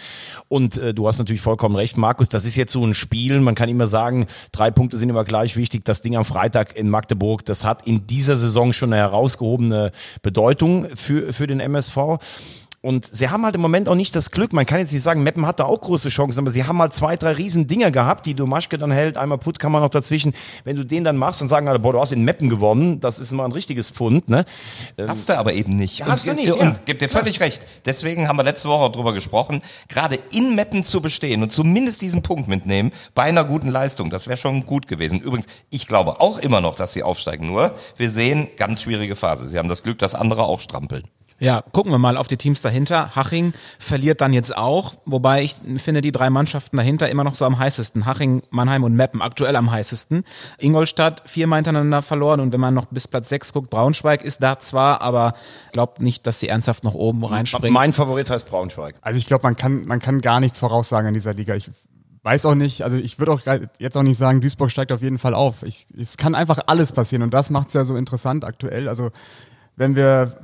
Und 0.47 0.77
äh, 0.77 0.93
du 0.93 1.07
hast 1.07 1.19
natürlich 1.19 1.41
vollkommen 1.41 1.75
recht, 1.75 1.97
Markus, 1.97 2.29
das 2.29 2.45
ist 2.45 2.55
jetzt 2.55 2.71
so 2.71 2.85
ein 2.85 2.93
Spiel. 2.93 3.39
Man 3.41 3.55
kann 3.55 3.69
immer 3.69 3.87
sagen, 3.87 4.27
drei 4.51 4.71
Punkte 4.71 4.97
sind 4.97 5.09
immer 5.09 5.25
gleich 5.25 5.57
wichtig. 5.57 5.85
Das 5.85 6.01
Ding 6.01 6.15
am 6.15 6.25
Freitag 6.25 6.75
in 6.77 6.89
Magdeburg, 6.89 7.45
das 7.45 7.63
hat 7.63 7.85
in 7.85 8.07
dieser 8.07 8.37
Saison 8.37 8.73
schon 8.73 8.93
eine 8.93 9.01
herausgehobene 9.01 9.91
Bedeutung 10.21 10.87
für, 10.95 11.33
für 11.33 11.47
den 11.47 11.59
MSV. 11.59 12.19
Und 12.83 13.05
sie 13.05 13.29
haben 13.29 13.45
halt 13.45 13.53
im 13.53 13.61
Moment 13.61 13.87
auch 13.87 13.95
nicht 13.95 14.15
das 14.15 14.31
Glück. 14.31 14.53
Man 14.53 14.65
kann 14.65 14.79
jetzt 14.79 14.91
nicht 14.91 15.03
sagen, 15.03 15.21
Meppen 15.21 15.45
hat 15.45 15.59
da 15.59 15.65
auch 15.65 15.79
große 15.79 16.09
Chancen, 16.09 16.39
aber 16.39 16.49
sie 16.49 16.63
haben 16.63 16.81
halt 16.81 16.93
zwei, 16.93 17.15
drei 17.15 17.33
riesen 17.33 17.67
Dinger 17.67 17.91
gehabt, 17.91 18.25
die 18.25 18.33
Domaschke 18.33 18.79
dann 18.79 18.89
hält. 18.89 19.17
Einmal 19.19 19.37
Puttkammer 19.37 19.79
noch 19.79 19.91
dazwischen. 19.91 20.33
Wenn 20.63 20.77
du 20.77 20.83
den 20.83 21.03
dann 21.03 21.15
machst, 21.15 21.41
dann 21.41 21.47
sagen 21.47 21.67
alle, 21.67 21.77
boah, 21.77 21.93
du 21.93 22.01
hast 22.01 22.11
in 22.11 22.23
Meppen 22.23 22.49
gewonnen. 22.49 22.99
Das 22.99 23.19
ist 23.19 23.31
immer 23.31 23.45
ein 23.45 23.51
richtiges 23.51 23.91
Pfund, 23.91 24.29
ne? 24.29 24.45
Hast 24.99 25.29
du 25.29 25.37
aber 25.37 25.53
eben 25.53 25.75
nicht. 25.75 26.03
Hast 26.03 26.27
und, 26.27 26.35
du 26.35 26.41
nicht, 26.41 26.53
Und 26.53 26.59
ja. 26.59 26.75
gib 26.85 26.97
dir 26.97 27.07
völlig 27.07 27.39
recht. 27.39 27.67
Deswegen 27.85 28.27
haben 28.27 28.37
wir 28.37 28.43
letzte 28.43 28.67
Woche 28.67 28.85
auch 28.85 28.91
drüber 28.91 29.13
gesprochen. 29.13 29.61
Gerade 29.87 30.17
in 30.31 30.55
Meppen 30.55 30.83
zu 30.83 31.01
bestehen 31.01 31.43
und 31.43 31.51
zumindest 31.51 32.01
diesen 32.01 32.23
Punkt 32.23 32.47
mitnehmen, 32.47 32.93
bei 33.13 33.23
einer 33.23 33.45
guten 33.45 33.69
Leistung, 33.69 34.09
das 34.09 34.25
wäre 34.25 34.37
schon 34.37 34.65
gut 34.65 34.87
gewesen. 34.87 35.19
Übrigens, 35.19 35.45
ich 35.69 35.85
glaube 35.85 36.19
auch 36.19 36.39
immer 36.39 36.61
noch, 36.61 36.73
dass 36.73 36.93
sie 36.93 37.03
aufsteigen. 37.03 37.45
Nur, 37.45 37.75
wir 37.97 38.09
sehen, 38.09 38.47
ganz 38.57 38.81
schwierige 38.81 39.15
Phase. 39.15 39.47
Sie 39.47 39.59
haben 39.59 39.69
das 39.69 39.83
Glück, 39.83 39.99
dass 39.99 40.15
andere 40.15 40.45
auch 40.45 40.59
strampeln. 40.59 41.03
Ja, 41.41 41.63
gucken 41.71 41.91
wir 41.91 41.97
mal 41.97 42.17
auf 42.17 42.27
die 42.27 42.37
Teams 42.37 42.61
dahinter. 42.61 43.15
Haching 43.15 43.53
verliert 43.79 44.21
dann 44.21 44.31
jetzt 44.31 44.55
auch, 44.55 44.93
wobei 45.05 45.41
ich 45.41 45.55
finde 45.77 46.01
die 46.01 46.11
drei 46.11 46.29
Mannschaften 46.29 46.77
dahinter 46.77 47.09
immer 47.09 47.23
noch 47.23 47.33
so 47.33 47.45
am 47.45 47.57
heißesten. 47.57 48.05
Haching, 48.05 48.43
Mannheim 48.51 48.83
und 48.83 48.93
Meppen 48.93 49.23
aktuell 49.23 49.55
am 49.55 49.71
heißesten. 49.71 50.23
Ingolstadt 50.59 51.23
viermal 51.25 51.57
hintereinander 51.57 52.03
verloren 52.03 52.41
und 52.41 52.53
wenn 52.53 52.59
man 52.59 52.75
noch 52.75 52.85
bis 52.85 53.07
Platz 53.07 53.29
sechs 53.29 53.53
guckt, 53.53 53.71
Braunschweig 53.71 54.21
ist 54.21 54.43
da 54.43 54.59
zwar, 54.59 55.01
aber 55.01 55.33
glaubt 55.71 55.99
nicht, 55.99 56.27
dass 56.27 56.39
sie 56.39 56.47
ernsthaft 56.47 56.83
noch 56.83 56.93
oben 56.93 57.25
reinspringen. 57.25 57.73
Mein 57.73 57.93
Favorit 57.93 58.29
heißt 58.29 58.47
Braunschweig. 58.47 58.99
Also 59.01 59.17
ich 59.17 59.25
glaube, 59.25 59.41
man 59.41 59.55
kann, 59.55 59.87
man 59.87 59.99
kann 59.99 60.21
gar 60.21 60.41
nichts 60.41 60.59
voraussagen 60.59 61.07
in 61.07 61.15
dieser 61.15 61.33
Liga. 61.33 61.55
Ich 61.55 61.71
weiß 62.21 62.45
auch 62.45 62.55
nicht, 62.55 62.83
also 62.83 62.97
ich 62.97 63.17
würde 63.17 63.31
auch 63.31 63.41
jetzt 63.79 63.97
auch 63.97 64.03
nicht 64.03 64.19
sagen, 64.19 64.41
Duisburg 64.41 64.69
steigt 64.69 64.91
auf 64.91 65.01
jeden 65.01 65.17
Fall 65.17 65.33
auf. 65.33 65.63
Ich, 65.63 65.87
es 65.99 66.17
kann 66.17 66.35
einfach 66.35 66.59
alles 66.67 66.91
passieren 66.91 67.23
und 67.23 67.33
das 67.33 67.49
macht 67.49 67.69
es 67.69 67.73
ja 67.73 67.83
so 67.83 67.95
interessant 67.95 68.45
aktuell. 68.45 68.87
Also 68.87 69.09
wenn 69.75 69.95
wir 69.95 70.37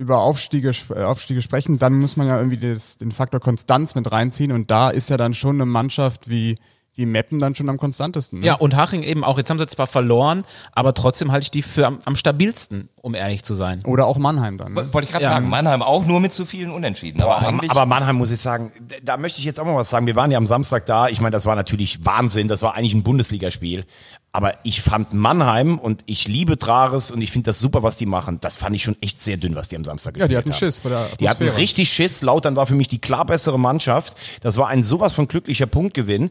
über 0.00 0.20
Aufstiege, 0.20 0.72
äh, 0.94 1.02
Aufstiege 1.02 1.42
sprechen, 1.42 1.78
dann 1.78 1.98
muss 1.98 2.16
man 2.16 2.26
ja 2.26 2.38
irgendwie 2.38 2.56
das, 2.56 2.96
den 2.96 3.12
Faktor 3.12 3.38
Konstanz 3.38 3.94
mit 3.94 4.10
reinziehen 4.10 4.50
und 4.50 4.70
da 4.70 4.88
ist 4.88 5.10
ja 5.10 5.18
dann 5.18 5.34
schon 5.34 5.56
eine 5.56 5.66
Mannschaft 5.66 6.28
wie 6.28 6.56
wie 6.94 7.06
Meppen 7.06 7.38
dann 7.38 7.54
schon 7.54 7.68
am 7.68 7.78
konstantesten. 7.78 8.40
Ne? 8.40 8.46
Ja, 8.46 8.54
und 8.54 8.76
Haching 8.76 9.04
eben 9.04 9.22
auch. 9.22 9.38
Jetzt 9.38 9.48
haben 9.48 9.60
sie 9.60 9.66
zwar 9.68 9.86
verloren, 9.86 10.44
aber 10.72 10.92
trotzdem 10.92 11.30
halte 11.30 11.44
ich 11.44 11.50
die 11.50 11.62
für 11.62 11.86
am, 11.86 12.00
am 12.04 12.16
stabilsten, 12.16 12.88
um 13.02 13.14
ehrlich 13.14 13.42
zu 13.42 13.54
sein. 13.54 13.82
Oder 13.86 14.06
auch 14.06 14.18
Mannheim 14.18 14.56
dann. 14.58 14.74
Ne? 14.74 14.92
Wollte 14.92 15.06
ich 15.06 15.10
gerade 15.12 15.24
Ja. 15.24 15.30
sagen, 15.30 15.48
Mannheim 15.48 15.82
auch 15.82 16.04
nur 16.04 16.20
mit 16.20 16.32
zu 16.32 16.44
vielen 16.44 16.70
Unentschieden. 16.70 17.22
Aber 17.22 17.38
Aber, 17.38 17.48
eigentlich, 17.48 17.70
aber 17.70 17.86
Mannheim 17.86 18.16
muss 18.16 18.30
ich 18.30 18.40
sagen, 18.40 18.72
da 19.02 19.16
möchte 19.16 19.38
ich 19.38 19.44
jetzt 19.44 19.58
auch 19.58 19.64
mal 19.64 19.74
was 19.76 19.88
sagen. 19.90 20.06
Wir 20.06 20.16
waren 20.16 20.30
ja 20.30 20.38
am 20.38 20.46
Samstag 20.46 20.86
da. 20.86 21.08
Ich 21.08 21.20
meine, 21.20 21.32
das 21.32 21.46
war 21.46 21.56
natürlich 21.56 22.04
Wahnsinn. 22.04 22.48
Das 22.48 22.62
war 22.62 22.74
eigentlich 22.74 22.94
ein 22.94 23.02
Bundesligaspiel. 23.02 23.84
Aber 24.32 24.54
ich 24.62 24.80
fand 24.80 25.12
Mannheim 25.12 25.76
und 25.76 26.02
ich 26.06 26.28
liebe 26.28 26.56
Trares 26.56 27.10
und 27.10 27.20
ich 27.20 27.32
finde 27.32 27.46
das 27.46 27.58
super, 27.58 27.82
was 27.82 27.96
die 27.96 28.06
machen. 28.06 28.38
Das 28.40 28.56
fand 28.56 28.76
ich 28.76 28.84
schon 28.84 28.96
echt 29.00 29.20
sehr 29.20 29.36
dünn, 29.38 29.56
was 29.56 29.66
die 29.68 29.74
am 29.76 29.82
Samstag 29.84 30.16
Ja, 30.16 30.28
die 30.28 30.34
gespielt 30.34 30.38
hatten 30.38 30.52
haben. 30.52 30.58
Schiss 30.58 30.78
vor 30.78 30.90
der 30.92 31.06
Die 31.18 31.28
hatten 31.28 31.48
richtig 31.48 31.90
Schiss. 31.92 32.22
Lautern 32.22 32.54
war 32.54 32.66
für 32.66 32.76
mich 32.76 32.86
die 32.86 33.00
klar 33.00 33.24
bessere 33.24 33.58
Mannschaft. 33.58 34.16
Das 34.42 34.56
war 34.56 34.68
ein 34.68 34.84
sowas 34.84 35.14
von 35.14 35.26
glücklicher 35.26 35.66
Punktgewinn. 35.66 36.30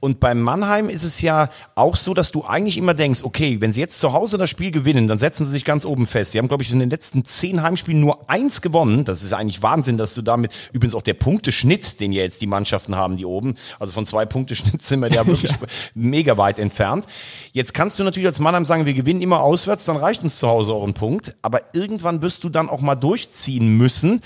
Und 0.00 0.20
beim 0.20 0.40
Mannheim 0.40 0.88
ist 0.88 1.04
es 1.04 1.20
ja 1.20 1.50
auch 1.74 1.96
so, 1.96 2.14
dass 2.14 2.32
du 2.32 2.44
eigentlich 2.46 2.78
immer 2.78 2.94
denkst, 2.94 3.20
okay, 3.24 3.60
wenn 3.60 3.74
sie 3.74 3.80
jetzt 3.80 4.00
zu 4.00 4.14
Hause 4.14 4.38
das 4.38 4.48
Spiel 4.48 4.70
gewinnen, 4.70 5.06
dann 5.06 5.18
setzen 5.18 5.44
sie 5.44 5.50
sich 5.50 5.66
ganz 5.66 5.84
oben 5.84 6.03
fest. 6.06 6.32
Sie 6.32 6.38
haben, 6.38 6.48
glaube 6.48 6.62
ich, 6.62 6.72
in 6.72 6.78
den 6.78 6.90
letzten 6.90 7.24
zehn 7.24 7.62
Heimspielen 7.62 8.00
nur 8.00 8.30
eins 8.30 8.60
gewonnen. 8.60 9.04
Das 9.04 9.22
ist 9.22 9.32
eigentlich 9.32 9.62
Wahnsinn, 9.62 9.98
dass 9.98 10.14
du 10.14 10.22
damit, 10.22 10.52
übrigens 10.72 10.94
auch 10.94 11.02
der 11.02 11.14
Punkteschnitt, 11.14 12.00
den 12.00 12.12
ja 12.12 12.22
jetzt 12.22 12.40
die 12.40 12.46
Mannschaften 12.46 12.96
haben, 12.96 13.16
die 13.16 13.24
oben, 13.24 13.54
also 13.78 13.92
von 13.92 14.06
zwei 14.06 14.26
Punkteschnitt 14.26 14.82
sind 14.82 15.00
wir 15.00 15.08
ja 15.10 15.26
wirklich 15.26 15.52
mega 15.94 16.36
weit 16.36 16.58
entfernt. 16.58 17.06
Jetzt 17.52 17.74
kannst 17.74 17.98
du 17.98 18.04
natürlich 18.04 18.26
als 18.26 18.40
Mannheim 18.40 18.64
sagen, 18.64 18.86
wir 18.86 18.94
gewinnen 18.94 19.22
immer 19.22 19.40
auswärts, 19.40 19.84
dann 19.84 19.96
reicht 19.96 20.22
uns 20.22 20.38
zu 20.38 20.48
Hause 20.48 20.72
auch 20.72 20.86
ein 20.86 20.94
Punkt. 20.94 21.34
Aber 21.42 21.62
irgendwann 21.74 22.22
wirst 22.22 22.44
du 22.44 22.48
dann 22.48 22.68
auch 22.68 22.80
mal 22.80 22.94
durchziehen 22.94 23.76
müssen. 23.76 24.22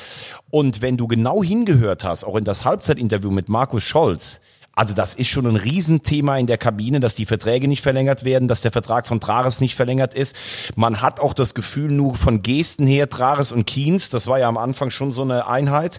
Und 0.50 0.82
wenn 0.82 0.96
du 0.96 1.06
genau 1.06 1.42
hingehört 1.42 2.04
hast, 2.04 2.24
auch 2.24 2.36
in 2.36 2.44
das 2.44 2.64
Halbzeitinterview 2.64 3.30
mit 3.30 3.48
Markus 3.48 3.82
Scholz, 3.82 4.40
also 4.78 4.94
das 4.94 5.14
ist 5.14 5.26
schon 5.26 5.44
ein 5.44 5.56
Riesenthema 5.56 6.38
in 6.38 6.46
der 6.46 6.56
Kabine, 6.56 7.00
dass 7.00 7.16
die 7.16 7.26
Verträge 7.26 7.66
nicht 7.66 7.82
verlängert 7.82 8.24
werden, 8.24 8.46
dass 8.46 8.60
der 8.60 8.70
Vertrag 8.70 9.08
von 9.08 9.18
Trares 9.18 9.60
nicht 9.60 9.74
verlängert 9.74 10.14
ist. 10.14 10.36
Man 10.76 11.02
hat 11.02 11.18
auch 11.18 11.32
das 11.32 11.54
Gefühl 11.54 11.90
nur 11.90 12.14
von 12.14 12.42
Gesten 12.42 12.86
her, 12.86 13.08
Trares 13.08 13.50
und 13.50 13.66
Kiens, 13.66 14.08
das 14.08 14.28
war 14.28 14.38
ja 14.38 14.46
am 14.46 14.56
Anfang 14.56 14.90
schon 14.90 15.10
so 15.10 15.22
eine 15.22 15.48
Einheit. 15.48 15.98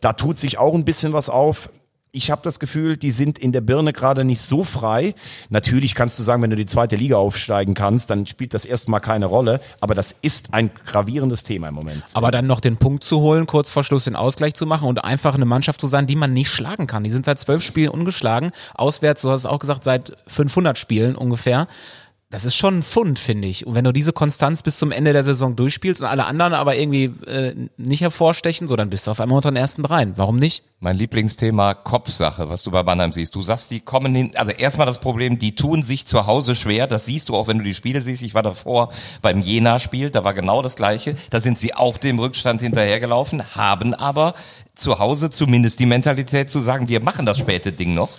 Da 0.00 0.12
tut 0.12 0.36
sich 0.36 0.58
auch 0.58 0.74
ein 0.74 0.84
bisschen 0.84 1.14
was 1.14 1.30
auf. 1.30 1.70
Ich 2.10 2.30
habe 2.30 2.40
das 2.42 2.58
Gefühl, 2.58 2.96
die 2.96 3.10
sind 3.10 3.38
in 3.38 3.52
der 3.52 3.60
Birne 3.60 3.92
gerade 3.92 4.24
nicht 4.24 4.40
so 4.40 4.64
frei. 4.64 5.14
Natürlich 5.50 5.94
kannst 5.94 6.18
du 6.18 6.22
sagen, 6.22 6.42
wenn 6.42 6.48
du 6.50 6.56
die 6.56 6.64
zweite 6.64 6.96
Liga 6.96 7.16
aufsteigen 7.16 7.74
kannst, 7.74 8.08
dann 8.08 8.26
spielt 8.26 8.54
das 8.54 8.64
erstmal 8.64 9.00
keine 9.00 9.26
Rolle. 9.26 9.60
Aber 9.80 9.94
das 9.94 10.16
ist 10.22 10.54
ein 10.54 10.70
gravierendes 10.72 11.42
Thema 11.42 11.68
im 11.68 11.74
Moment. 11.74 12.02
Aber 12.14 12.30
dann 12.30 12.46
noch 12.46 12.60
den 12.60 12.78
Punkt 12.78 13.04
zu 13.04 13.20
holen, 13.20 13.46
kurz 13.46 13.70
vor 13.70 13.84
Schluss 13.84 14.04
den 14.04 14.16
Ausgleich 14.16 14.54
zu 14.54 14.64
machen 14.64 14.88
und 14.88 15.04
einfach 15.04 15.34
eine 15.34 15.44
Mannschaft 15.44 15.80
zu 15.80 15.86
sein, 15.86 16.06
die 16.06 16.16
man 16.16 16.32
nicht 16.32 16.50
schlagen 16.50 16.86
kann. 16.86 17.04
Die 17.04 17.10
sind 17.10 17.26
seit 17.26 17.38
zwölf 17.40 17.62
Spielen 17.62 17.90
ungeschlagen. 17.90 18.52
Auswärts, 18.74 19.22
du 19.22 19.30
hast 19.30 19.42
es 19.42 19.46
auch 19.46 19.58
gesagt, 19.58 19.84
seit 19.84 20.16
500 20.28 20.78
Spielen 20.78 21.14
ungefähr. 21.14 21.68
Das 22.30 22.44
ist 22.44 22.56
schon 22.56 22.78
ein 22.78 22.82
Fund, 22.82 23.18
finde 23.18 23.48
ich. 23.48 23.66
Und 23.66 23.74
wenn 23.74 23.84
du 23.84 23.92
diese 23.92 24.12
Konstanz 24.12 24.62
bis 24.62 24.78
zum 24.78 24.92
Ende 24.92 25.12
der 25.12 25.24
Saison 25.24 25.56
durchspielst 25.56 26.02
und 26.02 26.08
alle 26.08 26.26
anderen 26.26 26.52
aber 26.52 26.76
irgendwie 26.76 27.04
äh, 27.26 27.54
nicht 27.78 28.02
hervorstechen, 28.02 28.68
so 28.68 28.76
dann 28.76 28.90
bist 28.90 29.06
du 29.06 29.10
auf 29.10 29.20
einmal 29.20 29.36
unter 29.36 29.50
den 29.50 29.56
ersten 29.56 29.82
dreien. 29.82 30.12
Warum 30.16 30.36
nicht? 30.36 30.62
mein 30.80 30.96
Lieblingsthema 30.96 31.74
Kopfsache, 31.74 32.50
was 32.50 32.62
du 32.62 32.70
bei 32.70 32.84
Mannheim 32.84 33.10
siehst. 33.10 33.34
Du 33.34 33.42
sagst, 33.42 33.72
die 33.72 33.80
kommen 33.80 34.14
hin, 34.14 34.32
also 34.36 34.52
erstmal 34.52 34.86
das 34.86 35.00
Problem, 35.00 35.38
die 35.38 35.56
tun 35.56 35.82
sich 35.82 36.06
zu 36.06 36.26
Hause 36.26 36.54
schwer. 36.54 36.86
Das 36.86 37.04
siehst 37.06 37.28
du 37.28 37.36
auch, 37.36 37.48
wenn 37.48 37.58
du 37.58 37.64
die 37.64 37.74
Spiele 37.74 38.00
siehst. 38.00 38.22
Ich 38.22 38.34
war 38.34 38.44
davor 38.44 38.92
beim 39.20 39.40
Jena-Spiel, 39.40 40.10
da 40.10 40.22
war 40.22 40.34
genau 40.34 40.62
das 40.62 40.76
Gleiche. 40.76 41.16
Da 41.30 41.40
sind 41.40 41.58
sie 41.58 41.74
auch 41.74 41.98
dem 41.98 42.20
Rückstand 42.20 42.60
hinterhergelaufen, 42.60 43.56
haben 43.56 43.92
aber 43.92 44.34
zu 44.76 45.00
Hause 45.00 45.30
zumindest 45.30 45.80
die 45.80 45.86
Mentalität 45.86 46.48
zu 46.48 46.60
sagen, 46.60 46.88
wir 46.88 47.02
machen 47.02 47.26
das 47.26 47.38
späte 47.38 47.72
Ding 47.72 47.94
noch. 47.94 48.10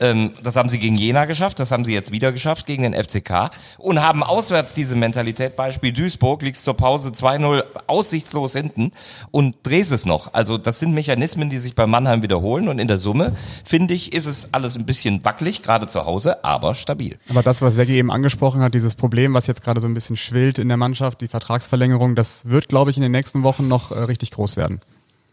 Ähm, 0.00 0.32
das 0.42 0.56
haben 0.56 0.68
sie 0.68 0.78
gegen 0.78 0.94
Jena 0.94 1.24
geschafft, 1.24 1.58
das 1.58 1.70
haben 1.70 1.84
sie 1.84 1.92
jetzt 1.92 2.12
wieder 2.12 2.32
geschafft 2.32 2.66
gegen 2.66 2.82
den 2.82 2.94
FCK 2.94 3.50
und 3.78 4.02
haben 4.02 4.22
auswärts 4.22 4.74
diese 4.74 4.96
Mentalität. 4.96 5.56
Beispiel 5.56 5.92
Duisburg, 5.92 6.42
liegst 6.42 6.64
zur 6.64 6.74
Pause 6.74 7.10
2-0 7.10 7.64
aussichtslos 7.86 8.52
hinten 8.52 8.92
und 9.30 9.56
drehst 9.62 9.92
es 9.92 10.06
noch. 10.06 10.34
Also 10.34 10.58
das 10.58 10.78
sind 10.78 10.92
Mechanismen, 10.92 11.50
die 11.50 11.58
sich 11.58 11.74
bei 11.74 11.86
Mannheim 11.86 12.22
wiederholen 12.22 12.68
und 12.68 12.78
in 12.78 12.88
der 12.88 12.98
Summe, 12.98 13.36
finde 13.64 13.94
ich, 13.94 14.12
ist 14.12 14.26
es 14.26 14.52
alles 14.52 14.76
ein 14.76 14.86
bisschen 14.86 15.24
wackelig, 15.24 15.62
gerade 15.62 15.86
zu 15.86 16.04
Hause, 16.04 16.44
aber 16.44 16.74
stabil. 16.74 17.18
Aber 17.28 17.42
das, 17.42 17.62
was 17.62 17.76
Veggie 17.76 17.96
eben 17.96 18.10
angesprochen 18.10 18.60
hat, 18.60 18.74
dieses 18.74 18.94
Problem, 18.94 19.34
was 19.34 19.46
jetzt 19.46 19.62
gerade 19.62 19.80
so 19.80 19.88
ein 19.88 19.94
bisschen 19.94 20.16
schwillt 20.16 20.58
in 20.58 20.68
der 20.68 20.76
Mannschaft, 20.76 21.20
die 21.20 21.28
Vertragsverlängerung, 21.28 22.14
das 22.14 22.46
wird, 22.46 22.68
glaube 22.68 22.90
ich, 22.90 22.96
in 22.96 23.02
den 23.02 23.12
nächsten 23.12 23.42
Wochen 23.42 23.68
noch 23.68 23.92
äh, 23.92 23.98
richtig 23.98 24.30
groß 24.32 24.56
werden. 24.56 24.80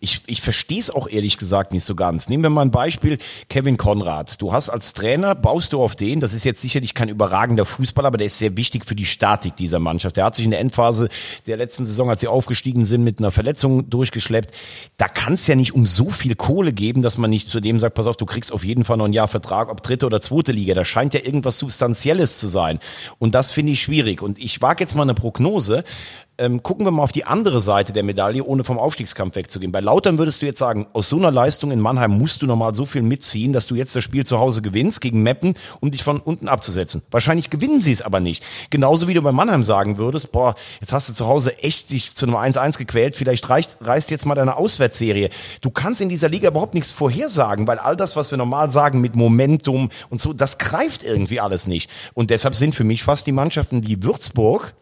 Ich, 0.02 0.22
ich 0.28 0.42
verstehe 0.42 0.80
es 0.80 0.90
auch 0.90 1.08
ehrlich 1.08 1.38
gesagt 1.38 1.72
nicht 1.72 1.86
so 1.86 1.96
ganz. 1.96 2.28
Nehmen 2.28 2.44
wir 2.44 2.50
mal 2.50 2.64
ein 2.64 2.72
Beispiel, 2.72 3.18
Kevin 3.50 3.78
Konrad. 3.78 4.42
Du 4.42 4.52
hast 4.52 4.70
als 4.70 4.94
Trainer, 4.94 5.36
baust 5.36 5.74
du 5.74 5.82
auf 5.82 5.96
den, 5.96 6.20
das 6.20 6.34
ist 6.34 6.44
jetzt 6.44 6.62
sicherlich 6.62 6.94
kein 6.94 7.10
überragender 7.10 7.66
Fußballer, 7.66 8.10
aber 8.10 8.18
der 8.18 8.28
ist 8.28 8.38
sehr 8.38 8.58
wichtig 8.58 8.86
für 8.86 8.96
die 8.96 9.06
Statik 9.06 9.56
dieser 9.56 9.80
Mannschaft. 9.80 10.18
Der 10.18 10.26
hat 10.26 10.36
sich 10.36 10.46
in 10.46 10.52
der 10.52 10.60
Endphase 10.60 11.08
der 11.48 11.58
letzten 11.58 11.86
Saison, 11.86 12.10
als 12.10 12.22
sie 12.22 12.28
aufgestiegen 12.28 12.86
sind, 12.86 13.04
mit 13.04 13.20
einer 13.20 13.32
Verletzung 13.32 13.90
durchgeschleppt. 13.90 14.54
Da 14.98 15.08
kann 15.08 15.34
es 15.34 15.48
ja 15.48 15.56
nicht 15.56 15.74
um 15.74 15.86
so 15.86 16.10
viel 16.10 16.36
Kohle 16.36 16.74
geben, 16.74 17.02
dass 17.02 17.18
man 17.18 17.30
nicht 17.30 17.50
zu 17.50 17.62
dem 17.62 17.80
sagt, 17.80 17.96
pass 17.96 18.08
auf, 18.08 18.18
du 18.18 18.26
kriegst 18.26 18.52
auf 18.52 18.66
jeden 18.66 18.84
Fall 18.84 18.98
noch 18.98 19.06
ein 19.06 19.14
Jahr 19.14 19.30
Vertrag, 19.30 19.72
ob 19.72 19.82
dritte 19.82 20.06
oder 20.06 20.20
zweite 20.20 20.52
Liga. 20.52 20.74
Da 20.74 20.84
scheint 20.84 21.14
ja 21.14 21.22
irgendwas 21.22 21.58
Substanzielles 21.58 22.38
zu 22.38 22.48
sein. 22.48 22.80
Und 23.18 23.34
das 23.34 23.52
finde 23.52 23.72
ich 23.72 23.82
schwierig. 23.82 24.22
Und 24.22 24.40
ich 24.40 24.62
wage 24.62 24.84
jetzt 24.84 24.94
mal 24.94 25.04
eine 25.04 25.14
Prognose. 25.14 25.84
Ähm, 26.38 26.64
gucken 26.64 26.86
wir 26.86 26.92
mal 26.92 27.04
auf 27.04 27.12
die 27.12 27.26
andere 27.26 27.62
Seite 27.62 27.94
der 27.94 28.04
Medaille, 28.04 28.44
ohne 28.44 28.64
vom 28.64 28.78
Aufstiegskampf 28.78 29.36
wegzugehen. 29.36 29.72
Bei 29.72 29.80
Lautern 29.80 30.18
würdest 30.18 30.42
du 30.42 30.46
jetzt 30.46 30.60
sagen, 30.60 30.88
aus 30.94 31.10
so 31.10 31.18
einer 31.18 31.32
Leistung 31.32 31.72
in 31.72 31.80
Mannheim 31.80 32.18
musst 32.18 32.42
du 32.42 32.48
nochmal 32.48 32.76
so 32.76 32.86
viel 32.86 33.02
mitziehen, 33.02 33.54
dass 33.54 33.68
du 33.68 33.76
jetzt 33.76 33.96
das 33.96 34.04
Spiel 34.04 34.26
zu 34.26 34.40
Hause 34.40 34.62
gewinnst 34.62 35.02
gegen 35.02 35.24
Meppen, 35.24 35.56
um 35.80 35.92
dich 35.92 36.04
von 36.04 36.20
unten 36.20 36.48
abzusetzen. 36.48 37.02
Wahrscheinlich 37.12 37.50
gewinnen 37.50 37.80
sie 37.80 37.92
es 37.92 38.02
aber 38.02 38.20
nicht. 38.20 38.44
Genauso 38.70 39.08
wie 39.08 39.14
du 39.14 39.22
bei 39.22 39.32
Mannheim 39.32 39.64
sagen 39.64 39.98
würdest, 39.98 40.32
boah, 40.32 40.56
jetzt 40.82 40.94
hast 40.94 41.10
du 41.10 41.14
zu 41.14 41.28
Hause 41.28 41.58
echt 41.60 41.92
dich 41.92 42.16
zu 42.16 42.26
einem 42.26 42.36
1-1 42.36 42.78
gequält, 42.78 43.16
vielleicht 43.16 43.50
reicht, 43.50 43.78
reißt 43.82 44.12
jetzt 44.12 44.26
mal 44.26 44.36
deine 44.36 44.58
Auswärtsserie. 44.58 45.30
Du 45.62 45.70
kannst 45.70 46.02
in 46.02 46.10
dieser 46.10 46.30
Liga 46.30 46.50
überhaupt 46.50 46.74
nichts 46.74 46.92
vorhersagen, 46.92 47.68
weil 47.68 47.80
all 47.80 47.96
das, 47.96 48.16
was 48.16 48.32
wir 48.32 48.38
normal 48.38 48.72
sagen 48.72 49.02
mit 49.02 49.16
Momentum 49.16 49.90
und 50.10 50.20
so, 50.20 50.34
das 50.34 50.58
greift 50.58 51.04
irgendwie 51.04 51.40
alles 51.40 51.68
nicht. 51.68 51.90
Und 52.14 52.30
deshalb 52.30 52.56
sind 52.56 52.76
für 52.76 52.84
mich 52.84 53.04
fast 53.04 53.28
die 53.28 53.32
Mannschaften 53.32 53.88
wie 53.88 54.04
Würzburg, 54.04 54.74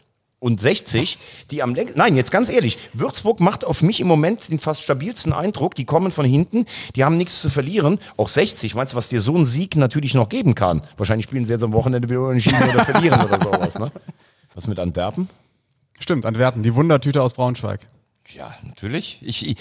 und 0.44 0.60
60, 0.60 1.18
die 1.52 1.64
am 1.64 1.74
längsten, 1.74 1.98
nein, 1.98 2.18
jetzt 2.18 2.30
ganz 2.30 2.50
ehrlich, 2.50 2.78
Würzburg 2.92 3.40
macht 3.40 3.64
auf 3.64 3.82
mich 3.82 4.02
im 4.02 4.08
Moment 4.08 4.50
den 4.50 4.60
fast 4.60 4.84
stabilsten 4.84 5.32
Eindruck, 5.32 5.74
die 5.74 5.86
kommen 5.86 6.12
von 6.12 6.26
hinten, 6.26 6.66
die 6.98 7.06
haben 7.06 7.18
nichts 7.18 7.42
zu 7.42 7.50
verlieren, 7.50 7.98
auch 8.18 8.28
60, 8.28 8.76
meinst 8.76 8.92
du, 8.92 8.98
was 8.98 9.08
dir 9.08 9.22
so 9.22 9.36
ein 9.38 9.46
Sieg 9.46 9.78
natürlich 9.78 10.14
noch 10.16 10.28
geben 10.28 10.54
kann? 10.54 10.84
Wahrscheinlich 10.98 11.24
spielen 11.24 11.46
sie 11.46 11.54
jetzt 11.54 11.64
am 11.64 11.72
Wochenende 11.72 12.10
wieder 12.10 12.30
entschieden 12.30 12.62
oder 12.62 12.84
verlieren 12.86 13.22
oder 13.22 13.42
sowas, 13.42 13.80
ne? 13.80 13.92
Was 14.54 14.68
mit 14.68 14.78
Antwerpen? 14.80 15.30
Stimmt, 16.00 16.26
Antwerpen, 16.26 16.62
die 16.62 16.76
Wundertüte 16.76 17.22
aus 17.22 17.34
Braunschweig. 17.34 17.80
Ja, 18.36 18.54
natürlich. 18.64 19.20
Ich, 19.22 19.48
ich, 19.48 19.58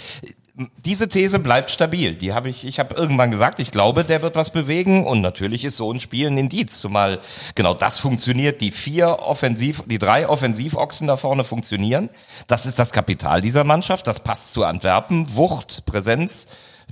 diese 0.84 1.08
These 1.08 1.38
bleibt 1.38 1.70
stabil. 1.70 2.14
Die 2.14 2.34
habe 2.34 2.50
ich, 2.50 2.66
ich 2.66 2.78
habe 2.78 2.94
irgendwann 2.94 3.30
gesagt, 3.30 3.58
ich 3.58 3.70
glaube, 3.70 4.04
der 4.04 4.20
wird 4.20 4.34
was 4.36 4.50
bewegen 4.50 5.06
und 5.06 5.22
natürlich 5.22 5.64
ist 5.64 5.78
so 5.78 5.90
ein 5.90 5.98
Spiel 5.98 6.26
ein 6.28 6.36
Indiz, 6.36 6.78
zumal 6.78 7.20
genau 7.54 7.72
das 7.72 7.98
funktioniert. 7.98 8.60
Die 8.60 8.70
vier 8.70 9.20
Offensiv, 9.20 9.82
die 9.86 9.98
drei 9.98 10.28
Offensivochsen 10.28 11.06
da 11.06 11.16
vorne 11.16 11.44
funktionieren. 11.44 12.10
Das 12.48 12.66
ist 12.66 12.78
das 12.78 12.92
Kapital 12.92 13.40
dieser 13.40 13.64
Mannschaft. 13.64 14.06
Das 14.06 14.20
passt 14.20 14.52
zu 14.52 14.64
Antwerpen. 14.64 15.34
Wucht, 15.34 15.86
Präsenz. 15.86 16.46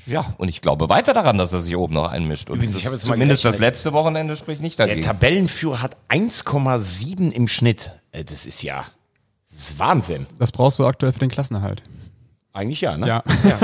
Ja, 0.07 0.33
und 0.38 0.49
ich 0.49 0.62
glaube 0.62 0.88
weiter 0.88 1.12
daran, 1.12 1.37
dass 1.37 1.52
er 1.52 1.61
sich 1.61 1.76
oben 1.76 1.93
noch 1.95 2.11
einmischt. 2.11 2.49
Und 2.49 2.57
Übrigens, 2.57 2.76
ich 2.76 2.87
habe 2.87 2.97
jetzt 2.97 3.07
mal 3.07 3.12
zumindest 3.14 3.45
das 3.45 3.59
letzte 3.59 3.93
Wochenende 3.93 4.37
spricht 4.37 4.62
nicht 4.62 4.79
Der 4.79 4.87
dagegen. 4.87 5.05
Tabellenführer 5.07 5.83
hat 5.83 5.99
1,7 6.09 7.31
im 7.31 7.47
Schnitt. 7.47 7.93
Äh, 8.12 8.25
Das 8.25 8.47
ist 8.47 8.62
ja, 8.62 8.87
das 9.50 9.71
ist 9.71 9.79
Wahnsinn. 9.79 10.26
Das 10.38 10.52
brauchst 10.52 10.79
du 10.79 10.87
aktuell 10.87 11.12
für 11.12 11.19
den 11.19 11.29
Klassenerhalt. 11.29 11.83
Eigentlich 12.52 12.80
ja, 12.80 12.97
ne? 12.97 13.07
Ja. 13.07 13.23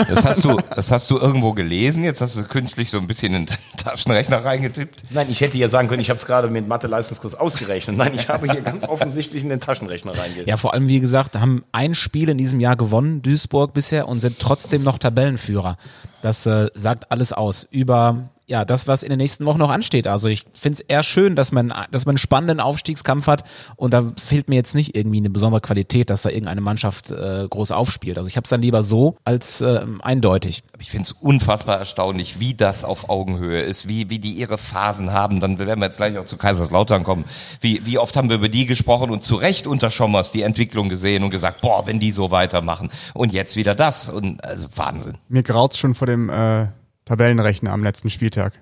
Das 0.09 0.25
hast 0.25 0.45
du, 0.45 0.57
das 0.75 0.93
hast 0.93 1.11
du 1.11 1.19
irgendwo 1.19 1.52
gelesen. 1.55 2.05
Jetzt 2.05 2.21
hast 2.21 2.37
du 2.37 2.45
künstlich 2.45 2.88
so 2.88 2.99
ein 2.99 3.09
bisschen 3.09 3.35
in 3.35 3.47
den 3.47 3.57
Taschenrechner 3.76 4.45
reingetippt. 4.45 5.02
Nein, 5.11 5.26
ich 5.28 5.40
hätte 5.40 5.59
ja 5.59 5.66
sagen 5.66 5.88
können, 5.88 6.00
ich 6.00 6.09
habe 6.09 6.19
es 6.19 6.26
gerade 6.26 6.49
mit 6.49 6.69
Mathe-Leistungskurs 6.69 7.35
ausgerechnet. 7.35 7.97
Nein, 7.97 8.12
ich 8.14 8.28
habe 8.28 8.50
hier 8.50 8.61
ganz 8.61 8.85
offensichtlich 8.85 9.43
in 9.43 9.49
den 9.49 9.61
Taschenrechner 9.61 10.12
reingerechnet. 10.12 10.49
Ja, 10.49 10.57
vor 10.57 10.73
allem, 10.73 10.87
wie 10.87 11.00
gesagt, 11.00 11.35
haben 11.35 11.64
ein 11.73 11.95
Spiel 11.95 12.28
in 12.28 12.38
diesem 12.38 12.61
Jahr 12.61 12.76
gewonnen, 12.76 13.23
Duisburg 13.23 13.75
bisher, 13.75 14.07
und 14.07 14.21
sind 14.21 14.38
trotzdem 14.38 14.85
noch 14.85 14.99
Tabellenführer. 14.99 15.78
Das 16.23 16.47
äh, 16.47 16.69
sagt 16.75 17.11
alles 17.11 17.33
aus 17.33 17.66
über 17.71 18.31
ja, 18.49 18.65
das, 18.65 18.87
was 18.87 19.03
in 19.03 19.11
den 19.11 19.19
nächsten 19.19 19.45
Wochen 19.45 19.59
noch 19.59 19.71
ansteht. 19.71 20.07
Also 20.07 20.29
ich 20.29 20.45
finde 20.55 20.81
es 20.81 20.81
eher 20.81 21.03
schön, 21.03 21.35
dass 21.35 21.50
man, 21.50 21.73
dass 21.91 22.07
man 22.07 22.12
einen 22.12 22.19
spannenden 22.19 22.61
Aufstiegskampf 22.61 23.26
hat 23.26 23.43
und 23.75 23.93
da 23.93 24.12
fehlt 24.25 24.49
mir 24.49 24.55
jetzt 24.55 24.75
nicht 24.75 24.97
irgendwie 24.97 25.19
eine 25.19 25.31
besondere 25.31 25.61
Qualität, 25.61 26.11
dass 26.11 26.23
da 26.23 26.31
irgendeine 26.31 26.61
Mannschaft 26.61 27.11
äh, 27.11 27.47
groß 27.49 27.73
aufspielt. 27.73 28.19
Also 28.19 28.29
ich 28.29 28.37
habe 28.37 28.45
es 28.45 28.50
dann 28.50 28.62
lieber 28.62 28.85
so 28.85 29.17
als 29.25 29.61
äh, 29.62 29.85
eindeutig. 30.00 30.62
Ich 30.79 30.91
finde 30.91 31.05
es 31.05 31.12
unfassbar 31.12 31.79
erstaunlich, 31.79 32.38
wie 32.38 32.55
das 32.55 32.85
auf 32.85 33.09
Augenhöhe 33.09 33.62
ist, 33.62 33.88
wie, 33.88 34.11
wie 34.11 34.21
die 34.21 34.33
ihre 34.33 34.59
Phasen 34.59 35.12
haben. 35.12 35.41
Dann 35.41 35.59
werden 35.59 35.81
wir 35.81 35.87
jetzt 35.87 35.97
gleich 35.97 36.17
auch 36.17 36.25
zu 36.25 36.37
Kaiserslautern 36.37 37.03
kommen. 37.03 37.25
Wie, 37.61 37.85
wie 37.85 37.99
oft 37.99 38.17
haben 38.17 38.29
wir 38.29 38.37
über 38.37 38.49
die 38.49 38.67
gesprochen 38.67 39.11
und 39.11 39.25
zu 39.25 39.35
Recht 39.35 39.67
unter 39.67 39.91
Schommers 39.91 40.31
die 40.31 40.43
Entwicklung 40.43 40.88
gesehen 40.88 41.25
und 41.25 41.31
gesagt, 41.31 41.62
boah, 41.62 41.87
wenn 41.87 41.99
die 41.99 42.12
so 42.12 42.31
weitermachen. 42.31 42.91
Und 43.12 43.33
jetzt 43.33 43.57
wieder 43.57 43.75
das. 43.75 44.09
Und 44.09 44.45
also 44.45 44.69
Wahnsinn. 44.76 45.19
Mir 45.29 45.43
graut's 45.43 45.79
schon 45.79 45.95
vor 45.95 46.07
dem 46.07 46.31
äh, 46.31 46.69
Tabellenrechner 47.07 47.73
am 47.73 47.83
letzten 47.83 48.11
Spieltag, 48.11 48.53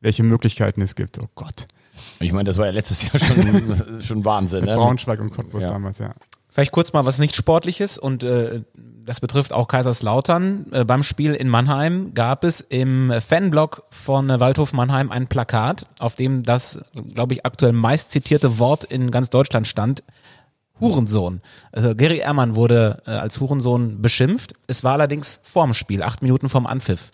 welche 0.00 0.22
Möglichkeiten 0.22 0.80
es 0.82 0.94
gibt. 0.94 1.18
Oh 1.18 1.26
Gott. 1.34 1.66
Ich 2.20 2.32
meine, 2.32 2.44
das 2.46 2.58
war 2.58 2.66
ja 2.66 2.72
letztes 2.72 3.02
Jahr 3.02 3.18
schon, 3.18 4.00
schon 4.02 4.24
Wahnsinn. 4.24 4.64
Ne? 4.64 4.76
Braunschweig 4.76 5.20
und 5.20 5.30
Cottbus 5.32 5.64
Ja. 5.64 5.70
damals, 5.70 5.98
ja. 5.98 6.14
Vielleicht 6.48 6.70
kurz 6.70 6.92
mal 6.92 7.04
was 7.04 7.18
nicht 7.18 7.34
Sportliches 7.34 7.98
und 7.98 8.22
äh, 8.22 8.62
das 9.04 9.18
betrifft 9.20 9.52
auch 9.52 9.66
Kaiserslautern. 9.66 10.66
Äh, 10.70 10.84
beim 10.84 11.02
Spiel 11.02 11.32
in 11.34 11.48
Mannheim 11.48 12.14
gab 12.14 12.44
es 12.44 12.60
im 12.60 13.12
Fanblog 13.20 13.82
von 13.90 14.30
äh, 14.30 14.38
Waldhof 14.38 14.72
Mannheim 14.72 15.10
ein 15.10 15.26
Plakat, 15.26 15.86
auf 15.98 16.14
dem 16.14 16.44
das, 16.44 16.80
glaube 17.12 17.32
ich, 17.34 17.44
aktuell 17.44 17.72
meist 17.72 18.12
zitierte 18.12 18.58
Wort 18.60 18.84
in 18.84 19.10
ganz 19.10 19.30
Deutschland 19.30 19.66
stand. 19.66 20.04
Hurensohn. 20.80 21.40
Also 21.72 21.94
Gary 21.94 22.18
Ehrmann 22.18 22.56
wurde 22.56 23.02
äh, 23.06 23.10
als 23.10 23.40
Hurensohn 23.40 24.00
beschimpft. 24.02 24.54
Es 24.66 24.84
war 24.84 24.92
allerdings 24.94 25.40
vorm 25.44 25.72
Spiel, 25.74 26.02
acht 26.02 26.22
Minuten 26.22 26.48
vorm 26.48 26.66
Anpfiff. 26.66 27.10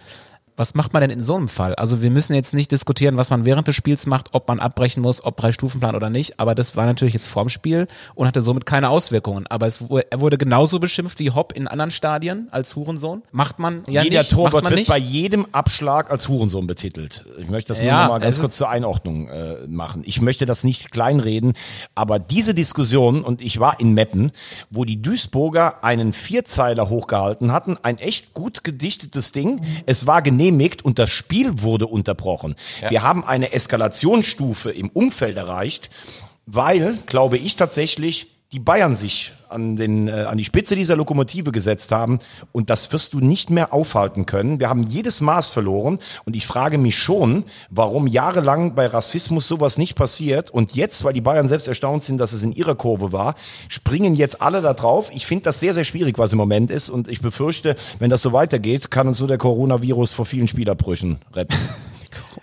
Was 0.60 0.74
macht 0.74 0.92
man 0.92 1.00
denn 1.00 1.08
in 1.08 1.22
so 1.22 1.36
einem 1.36 1.48
Fall? 1.48 1.74
Also 1.76 2.02
wir 2.02 2.10
müssen 2.10 2.34
jetzt 2.34 2.52
nicht 2.52 2.70
diskutieren, 2.70 3.16
was 3.16 3.30
man 3.30 3.46
während 3.46 3.66
des 3.66 3.74
Spiels 3.74 4.04
macht, 4.04 4.28
ob 4.32 4.46
man 4.46 4.60
abbrechen 4.60 5.02
muss, 5.02 5.24
ob 5.24 5.38
drei 5.38 5.52
Stufenplan 5.52 5.96
oder 5.96 6.10
nicht. 6.10 6.38
Aber 6.38 6.54
das 6.54 6.76
war 6.76 6.84
natürlich 6.84 7.14
jetzt 7.14 7.28
vorm 7.28 7.48
Spiel 7.48 7.88
und 8.14 8.26
hatte 8.26 8.42
somit 8.42 8.66
keine 8.66 8.90
Auswirkungen. 8.90 9.46
Aber 9.46 9.66
es 9.66 9.88
wurde, 9.88 10.12
er 10.12 10.20
wurde 10.20 10.36
genauso 10.36 10.78
beschimpft 10.78 11.18
wie 11.18 11.30
Hopp 11.30 11.54
in 11.54 11.66
anderen 11.66 11.90
Stadien 11.90 12.48
als 12.50 12.76
Hurensohn. 12.76 13.22
Macht 13.32 13.58
man 13.58 13.84
ja 13.86 14.02
Jeder 14.02 14.18
nicht. 14.18 14.32
Torwart 14.32 14.64
wird 14.64 14.74
nicht. 14.74 14.90
bei 14.90 14.98
jedem 14.98 15.46
Abschlag 15.50 16.10
als 16.10 16.28
Hurensohn 16.28 16.66
betitelt. 16.66 17.24
Ich 17.38 17.48
möchte 17.48 17.68
das 17.68 17.78
nur 17.78 17.88
Ja, 17.88 18.02
noch 18.02 18.10
mal 18.10 18.18
ganz 18.18 18.38
kurz 18.38 18.58
zur 18.58 18.68
Einordnung 18.68 19.28
äh, 19.28 19.66
machen. 19.66 20.02
Ich 20.04 20.20
möchte 20.20 20.44
das 20.44 20.62
nicht 20.62 20.90
kleinreden, 20.90 21.54
aber 21.94 22.18
diese 22.18 22.52
Diskussion, 22.52 23.24
und 23.24 23.40
ich 23.40 23.60
war 23.60 23.80
in 23.80 23.94
Meppen, 23.94 24.30
wo 24.68 24.84
die 24.84 25.00
Duisburger 25.00 25.82
einen 25.82 26.12
Vierzeiler 26.12 26.90
hochgehalten 26.90 27.50
hatten, 27.50 27.78
ein 27.82 27.96
echt 27.96 28.34
gut 28.34 28.62
gedichtetes 28.62 29.32
Ding. 29.32 29.62
Es 29.86 30.06
war 30.06 30.20
genehmigt 30.50 30.84
und 30.84 30.98
das 30.98 31.10
Spiel 31.10 31.62
wurde 31.62 31.86
unterbrochen. 31.86 32.54
Wir 32.88 33.02
haben 33.02 33.24
eine 33.24 33.52
Eskalationsstufe 33.52 34.70
im 34.70 34.88
Umfeld 34.88 35.36
erreicht, 35.36 35.90
weil, 36.46 36.98
glaube 37.06 37.38
ich 37.38 37.56
tatsächlich, 37.56 38.28
die 38.52 38.58
Bayern 38.58 38.96
sich 38.96 39.32
an, 39.48 39.76
den, 39.76 40.08
äh, 40.08 40.12
an 40.12 40.36
die 40.36 40.44
Spitze 40.44 40.74
dieser 40.74 40.96
Lokomotive 40.96 41.52
gesetzt 41.52 41.92
haben 41.92 42.18
und 42.50 42.68
das 42.68 42.92
wirst 42.92 43.14
du 43.14 43.20
nicht 43.20 43.50
mehr 43.50 43.72
aufhalten 43.72 44.26
können. 44.26 44.58
Wir 44.58 44.68
haben 44.68 44.82
jedes 44.82 45.20
Maß 45.20 45.50
verloren 45.50 45.98
und 46.24 46.34
ich 46.34 46.46
frage 46.46 46.78
mich 46.78 46.98
schon, 46.98 47.44
warum 47.68 48.06
jahrelang 48.06 48.74
bei 48.74 48.86
Rassismus 48.86 49.46
sowas 49.46 49.78
nicht 49.78 49.94
passiert 49.94 50.50
und 50.50 50.74
jetzt, 50.74 51.04
weil 51.04 51.12
die 51.12 51.20
Bayern 51.20 51.46
selbst 51.46 51.68
erstaunt 51.68 52.02
sind, 52.02 52.18
dass 52.18 52.32
es 52.32 52.42
in 52.42 52.52
ihrer 52.52 52.74
Kurve 52.74 53.12
war, 53.12 53.36
springen 53.68 54.16
jetzt 54.16 54.42
alle 54.42 54.62
da 54.62 54.74
drauf. 54.74 55.10
Ich 55.14 55.26
finde 55.26 55.44
das 55.44 55.60
sehr, 55.60 55.74
sehr 55.74 55.84
schwierig, 55.84 56.18
was 56.18 56.32
im 56.32 56.38
Moment 56.38 56.70
ist 56.70 56.90
und 56.90 57.06
ich 57.08 57.20
befürchte, 57.20 57.76
wenn 58.00 58.10
das 58.10 58.22
so 58.22 58.32
weitergeht, 58.32 58.90
kann 58.90 59.06
uns 59.06 59.18
so 59.18 59.28
der 59.28 59.38
Coronavirus 59.38 60.12
vor 60.12 60.26
vielen 60.26 60.48
Spielabbrüchen 60.48 61.18
retten. 61.34 61.56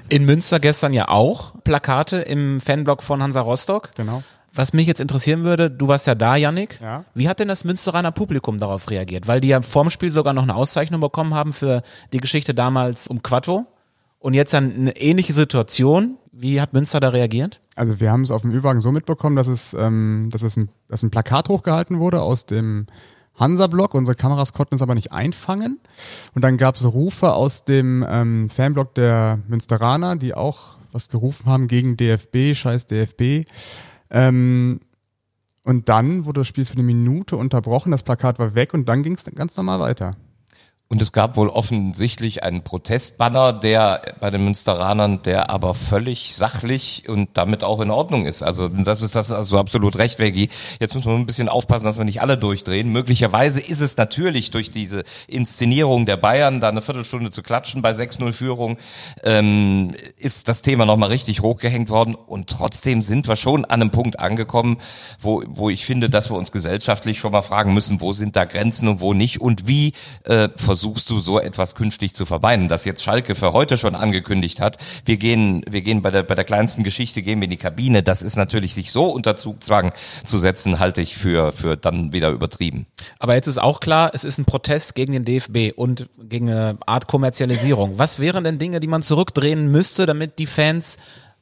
In 0.10 0.24
Münster 0.24 0.62
gestern 0.62 0.93
ja 0.93 1.10
auch 1.10 1.52
Plakate 1.65 2.17
im 2.17 2.62
Fanblog 2.62 3.04
von 3.04 3.22
Hansa 3.22 3.41
Rostock. 3.41 3.91
Genau. 3.96 4.24
Was 4.58 4.74
mich 4.74 4.88
jetzt 4.88 5.00
interessieren 5.00 5.43
würde, 5.43 5.70
du 5.70 5.88
warst 5.88 6.08
ja 6.08 6.15
da, 6.15 6.36
Yannick. 6.36 6.80
Ja. 6.82 7.06
Wie 7.13 7.30
hat 7.30 7.39
denn 7.39 7.48
das 7.48 7.63
Münsteraner 7.63 8.12
Publikum 8.12 8.58
darauf 8.58 8.89
reagiert? 8.89 9.28
Weil 9.28 9.39
die 9.39 9.50
ja 9.50 9.62
vorm 9.62 9.91
Spiel 9.91 10.10
sogar 10.10 10.34
noch 10.34 10.41
eine 10.41 10.56
Auszeichnung 10.56 11.00
bekommen 11.00 11.36
haben 11.36 11.54
für 11.54 11.84
die 12.12 12.17
Geschichte 12.17 12.56
damals 12.56 13.08
um 13.08 13.22
Quattro. 13.22 13.67
Und 14.17 14.34
jetzt 14.34 14.54
dann 14.54 14.74
eine 14.74 14.98
ähnliche 14.98 15.32
Situation. 15.34 16.17
Wie 16.32 16.60
hat 16.60 16.74
Münster 16.74 17.00
da 17.00 17.10
reagiert? 17.10 17.60
Also 17.76 18.00
wir 18.00 18.12
haben 18.12 18.24
es 18.24 18.32
auf 18.32 18.41
dem 18.41 18.52
Ü-Wagen 18.52 18.82
so 18.82 18.91
mitbekommen, 18.91 19.36
dass 19.36 19.48
es, 19.48 19.76
ähm, 19.76 20.30
dass 20.32 20.41
es 20.41 20.58
ein, 20.58 20.70
dass 20.88 21.04
ein 21.04 21.12
Plakat 21.12 21.50
hochgehalten 21.50 22.00
wurde 22.00 22.24
aus 22.24 22.48
dem 22.48 22.88
Hansa-Block. 23.36 23.93
Unsere 23.93 24.15
Kameras 24.15 24.54
konnten 24.54 24.74
es 24.74 24.82
aber 24.82 24.96
nicht 24.96 25.12
einfangen. 25.12 25.80
Und 26.34 26.43
dann 26.43 26.58
gab 26.58 26.76
es 26.78 26.86
Rufe 26.86 27.34
aus 27.34 27.63
dem 27.63 28.04
ähm, 28.10 28.50
Fanblock 28.50 28.96
der 28.96 29.38
Münsteraner, 29.48 30.15
die 30.15 30.34
auch 30.34 30.78
was 30.91 31.10
gerufen 31.10 31.46
haben 31.46 31.67
gegen 31.67 31.96
DFB, 31.96 32.56
scheiß 32.56 32.88
DFB. 32.88 33.46
Ähm, 34.10 34.80
und 35.63 35.89
dann 35.89 36.26
wurde 36.26 36.41
das 36.41 36.48
Spiel 36.48 36.65
für 36.65 36.74
eine 36.74 36.84
Minute 36.84 37.36
unterbrochen, 37.36 37.91
das 37.91 38.04
Plakat 38.04 38.39
war 38.39 38.56
weg 38.56 38.74
und 38.74 38.88
dann 38.88 39.04
ging 39.04 39.15
es 39.15 39.26
ganz 39.36 39.58
normal 39.58 39.80
weiter. 39.80 40.15
Und 40.89 41.02
es 41.02 41.12
gab 41.12 41.36
wohl 41.36 41.50
offensichtlich 41.50 42.43
einen 42.43 42.62
Protestbanner, 42.62 43.52
der 43.52 44.15
bei 44.21 44.32
den 44.32 44.45
Münsteranern, 44.45 45.21
der 45.21 45.50
aber 45.50 45.73
völlig 45.73 46.34
sachlich 46.34 47.10
und 47.10 47.30
damit 47.34 47.62
auch 47.62 47.82
in 47.82 47.91
Ordnung 47.91 48.26
ist. 48.26 48.41
Also 48.41 48.69
das 48.69 49.02
ist 49.02 49.13
das 49.13 49.30
also 49.32 49.60
absolut 49.60 49.97
recht, 49.97 50.17
Veggie. 50.17 50.47
Jetzt 50.80 50.95
müssen 50.95 51.12
wir 51.12 51.17
ein 51.17 51.26
bisschen 51.26 51.50
aufpassen, 51.50 51.84
dass 51.84 51.97
wir 51.97 52.06
nicht 52.06 52.21
alle 52.21 52.38
durchdrehen. 52.38 52.89
Möglicherweise 52.89 53.60
ist 53.60 53.82
es 53.82 53.97
natürlich 53.97 54.50
durch 54.52 54.71
diese 54.71 55.04
Inszenierung 55.28 56.06
der 56.06 56.15
Bayern, 56.15 56.62
da 56.62 56.69
eine 56.69 56.82
Viertelstunde 56.82 57.32
zu 57.32 57.43
klatschen 57.43 57.82
bei 57.82 57.91
6-0 57.91 58.32
Führung, 58.32 58.78
ähm, 59.26 59.93
ist 60.15 60.47
das 60.47 60.62
Thema 60.62 60.86
nochmal 60.86 61.10
richtig 61.10 61.41
hochgehängt 61.41 61.89
worden. 61.89 62.15
Und 62.15 62.50
trotzdem 62.50 63.02
sind 63.02 63.28
wir 63.28 63.36
schon 63.36 63.65
an 63.65 63.82
einem 63.82 63.91
Punkt 63.91 64.21
angekommen, 64.21 64.78
wo, 65.19 65.43
wo 65.47 65.69
ich 65.69 65.86
finde, 65.86 66.10
dass 66.10 66.32
wir 66.32 66.38
uns 66.38 66.54
gesellschaftlich 66.54 67.19
schon 67.19 67.34
mal 67.34 67.41
fragen 67.41 67.73
müssen, 67.73 68.00
wo 68.00 68.13
sind 68.13 68.38
da 68.38 68.45
Grenzen 68.45 68.88
und 68.88 69.02
wo 69.02 69.13
nicht 69.13 69.41
und 69.41 69.67
wie 69.67 69.91
äh, 70.23 70.47
versuchst 70.78 71.10
du 71.10 71.20
so 71.20 71.40
etwas 71.40 71.74
künftig 71.74 72.13
zu 72.13 72.28
verbeinen. 72.28 72.68
Dass 72.68 72.86
jetzt 72.86 73.02
Schalke 73.02 73.34
für 73.34 73.52
heute 73.52 73.80
schon 73.80 73.96
angekündigt 73.96 74.62
hat, 74.62 74.78
wir 75.06 75.18
gehen, 75.18 75.63
wir 75.68 75.82
gehen 75.82 76.04
bei 76.04 76.12
der, 76.12 76.22
bei 76.22 76.36
der 76.36 76.44
kleinsten 76.44 76.84
Geschichte, 76.84 77.24
gehen 77.24 77.40
wir 77.40 77.46
in 77.46 77.50
die 77.50 77.58
Kabine. 77.58 78.04
Das 78.04 78.22
ist 78.22 78.36
natürlich 78.36 78.76
sich 78.76 78.92
so 78.92 79.06
unter 79.06 79.36
Zugzwang 79.36 79.92
zu 80.24 80.38
setzen, 80.38 80.78
halte 80.78 81.02
ich 81.02 81.18
für, 81.18 81.52
für 81.52 81.78
dann 81.78 82.13
wieder 82.13 82.30
übertrieben. 82.30 82.86
Aber 83.18 83.34
jetzt 83.34 83.48
ist 83.48 83.58
auch 83.58 83.80
klar, 83.80 84.12
es 84.13 84.24
ist 84.24 84.38
ein 84.38 84.46
Protest 84.46 84.94
gegen 84.94 85.13
den 85.13 85.26
DFB 85.26 85.76
und 85.76 86.12
gegen 86.20 86.52
eine 86.52 86.78
Art 86.86 87.08
Kommerzialisierung. 87.08 87.98
Was 87.98 88.20
wären 88.20 88.44
denn 88.44 88.60
Dinge, 88.60 88.80
die 88.80 88.88
man 88.88 89.02
zurückdrehen 89.02 89.72
müsste, 89.72 90.06
damit 90.06 90.38
die 90.38 90.46
Fans 90.46 90.98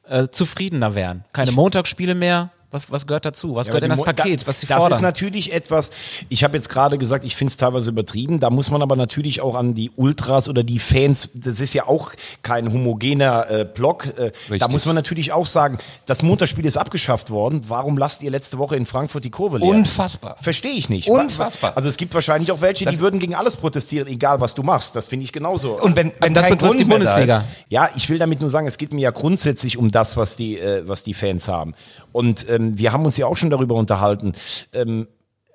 äh, 0.08 0.28
zufriedener 0.30 0.94
wären? 0.94 1.26
Keine 1.34 1.52
Montagsspiele 1.52 2.14
mehr, 2.14 2.52
was, 2.70 2.90
was 2.90 3.06
gehört 3.06 3.24
dazu? 3.24 3.54
Was 3.54 3.68
Ja, 3.68 3.72
gehört 3.72 3.84
in 3.84 3.90
das 3.90 3.98
die 3.98 4.04
Mo- 4.04 4.12
Paket, 4.12 4.46
was 4.46 4.60
sie 4.60 4.66
das 4.66 4.76
fordern? 4.78 4.96
ist 4.98 5.02
natürlich 5.02 5.52
etwas, 5.52 5.90
ich 6.28 6.42
habe 6.44 6.56
jetzt 6.56 6.68
gerade 6.68 6.98
gesagt, 6.98 7.24
ich 7.24 7.36
finde 7.36 7.50
es 7.52 7.56
teilweise 7.56 7.90
übertrieben. 7.90 8.40
Da 8.40 8.50
muss 8.50 8.70
man 8.70 8.82
aber 8.82 8.96
natürlich 8.96 9.40
auch 9.40 9.54
an 9.54 9.74
die 9.74 9.90
Ultras 9.96 10.48
oder 10.48 10.62
die 10.64 10.78
Fans, 10.78 11.30
das 11.34 11.60
ist 11.60 11.74
ja 11.74 11.86
auch 11.86 12.12
kein 12.42 12.72
homogener 12.72 13.50
äh, 13.50 13.64
Block. 13.64 14.06
Äh, 14.18 14.32
da 14.58 14.68
muss 14.68 14.84
man 14.86 14.94
natürlich 14.94 15.32
auch 15.32 15.46
sagen, 15.46 15.78
das 16.06 16.22
Montagsspiel 16.22 16.64
ist 16.66 16.76
abgeschafft 16.76 17.30
worden. 17.30 17.62
Warum 17.68 17.96
lasst 17.98 18.22
ihr 18.22 18.30
letzte 18.30 18.58
Woche 18.58 18.76
in 18.76 18.84
Frankfurt 18.86 19.24
die 19.24 19.30
Kurve 19.30 19.58
leer? 19.58 19.68
Unfassbar. 19.68 20.36
Verstehe 20.40 20.72
ich 20.72 20.88
nicht. 20.88 21.08
Unfassbar. 21.08 21.76
Also 21.76 21.88
es 21.88 21.96
gibt 21.96 22.14
wahrscheinlich 22.14 22.50
auch 22.52 22.60
welche, 22.60 22.84
die 22.84 22.90
Das- 22.92 23.00
würden 23.00 23.20
gegen 23.20 23.34
alles 23.34 23.56
protestieren, 23.56 24.08
egal 24.08 24.40
was 24.40 24.54
du 24.54 24.62
machst. 24.62 24.96
Das 24.96 25.06
finde 25.06 25.24
ich 25.24 25.32
genauso. 25.32 25.80
Und 25.80 25.96
wenn, 25.96 26.12
wenn 26.20 26.34
das 26.34 26.48
betrifft 26.48 26.80
die 26.80 26.84
Grund 26.84 27.04
da 27.04 27.14
Bundesliga. 27.14 27.44
Ja, 27.68 27.90
ich 27.96 28.08
will 28.08 28.18
damit 28.18 28.40
nur 28.40 28.50
sagen, 28.50 28.66
es 28.66 28.76
geht 28.78 28.92
mir 28.92 29.00
ja 29.02 29.10
grundsätzlich 29.10 29.76
um 29.78 29.90
das, 29.90 30.16
was 30.16 30.36
die, 30.36 30.58
äh, 30.58 30.82
was 30.86 31.04
die 31.04 31.14
Fans 31.14 31.48
haben. 31.48 31.74
Und 32.12 32.48
ähm, 32.56 32.78
wir 32.78 32.92
haben 32.92 33.04
uns 33.04 33.16
ja 33.16 33.26
auch 33.26 33.36
schon 33.36 33.50
darüber 33.50 33.74
unterhalten. 33.74 34.34
Ähm, 34.72 35.06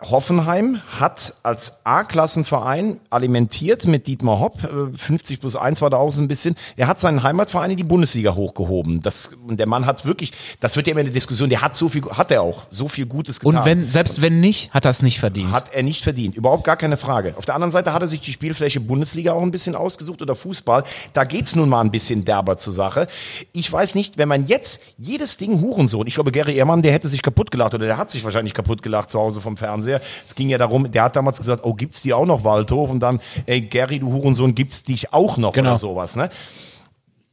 Hoffenheim 0.01 0.81
hat 0.99 1.35
als 1.43 1.73
A-Klassenverein 1.83 2.99
alimentiert 3.11 3.85
mit 3.85 4.07
Dietmar 4.07 4.39
Hopp, 4.39 4.63
äh, 4.63 4.97
50 4.97 5.39
plus 5.39 5.55
1 5.55 5.81
war 5.81 5.89
da 5.91 5.97
auch 5.97 6.11
so 6.11 6.21
ein 6.21 6.27
bisschen. 6.27 6.55
Er 6.75 6.87
hat 6.87 6.99
seinen 6.99 7.21
Heimatverein 7.21 7.71
in 7.71 7.77
die 7.77 7.83
Bundesliga 7.83 8.33
hochgehoben. 8.33 9.01
Das, 9.01 9.29
und 9.47 9.59
der 9.59 9.67
Mann 9.67 9.85
hat 9.85 10.05
wirklich, 10.05 10.31
das 10.59 10.75
wird 10.75 10.87
ja 10.87 10.91
immer 10.91 11.01
eine 11.01 11.11
Diskussion, 11.11 11.49
der 11.49 11.61
hat 11.61 11.75
so 11.75 11.87
viel, 11.87 12.03
hat 12.03 12.31
er 12.31 12.41
auch, 12.41 12.63
so 12.69 12.87
viel 12.87 13.05
Gutes 13.05 13.39
getan. 13.39 13.59
und 13.59 13.65
wenn, 13.65 13.89
selbst 13.89 14.21
wenn 14.21 14.39
nicht, 14.39 14.73
hat 14.73 14.85
er 14.85 14.91
es 14.91 15.01
nicht 15.01 15.19
verdient. 15.19 15.51
Hat 15.51 15.73
er 15.73 15.83
nicht 15.83 16.03
verdient. 16.03 16.35
Überhaupt 16.35 16.63
gar 16.63 16.77
keine 16.77 16.97
Frage. 16.97 17.35
Auf 17.37 17.45
der 17.45 17.55
anderen 17.55 17.71
Seite 17.71 17.93
hat 17.93 18.01
er 18.01 18.07
sich 18.07 18.21
die 18.21 18.31
Spielfläche 18.31 18.79
Bundesliga 18.79 19.33
auch 19.33 19.41
ein 19.41 19.51
bisschen 19.51 19.75
ausgesucht 19.75 20.21
oder 20.21 20.35
Fußball. 20.35 20.83
Da 21.13 21.25
geht's 21.25 21.55
nun 21.55 21.69
mal 21.69 21.81
ein 21.81 21.91
bisschen 21.91 22.25
derber 22.25 22.57
zur 22.57 22.73
Sache. 22.73 23.07
Ich 23.51 23.71
weiß 23.71 23.95
nicht, 23.95 24.17
wenn 24.17 24.27
man 24.27 24.47
jetzt 24.47 24.81
jedes 24.97 25.37
Ding 25.37 25.61
Hurensohn, 25.61 26.07
ich 26.07 26.15
glaube, 26.15 26.31
Gary 26.31 26.55
Ehrmann, 26.55 26.81
der 26.81 26.91
hätte 26.91 27.07
sich 27.07 27.21
kaputt 27.21 27.51
gelacht 27.51 27.73
oder 27.73 27.85
der 27.85 27.97
hat 27.97 28.09
sich 28.09 28.23
wahrscheinlich 28.23 28.53
kaputt 28.53 28.81
gelacht 28.81 29.09
zu 29.09 29.19
Hause 29.19 29.41
vom 29.41 29.57
Fernseher. 29.57 29.90
Es 30.25 30.35
ging 30.35 30.49
ja 30.49 30.57
darum, 30.57 30.91
der 30.91 31.03
hat 31.03 31.15
damals 31.15 31.39
gesagt, 31.39 31.65
oh, 31.65 31.73
gibt's 31.73 32.01
die 32.01 32.13
auch 32.13 32.25
noch, 32.25 32.43
Waldhof? 32.43 32.89
Und 32.89 33.01
dann, 33.01 33.19
ey, 33.45 33.61
Gary, 33.61 33.99
du 33.99 34.13
Hurensohn, 34.13 34.55
gibt's 34.55 34.83
dich 34.83 35.13
auch 35.13 35.37
noch 35.37 35.53
Genau. 35.53 35.71
oder 35.71 35.77
sowas, 35.77 36.15
ne? 36.15 36.29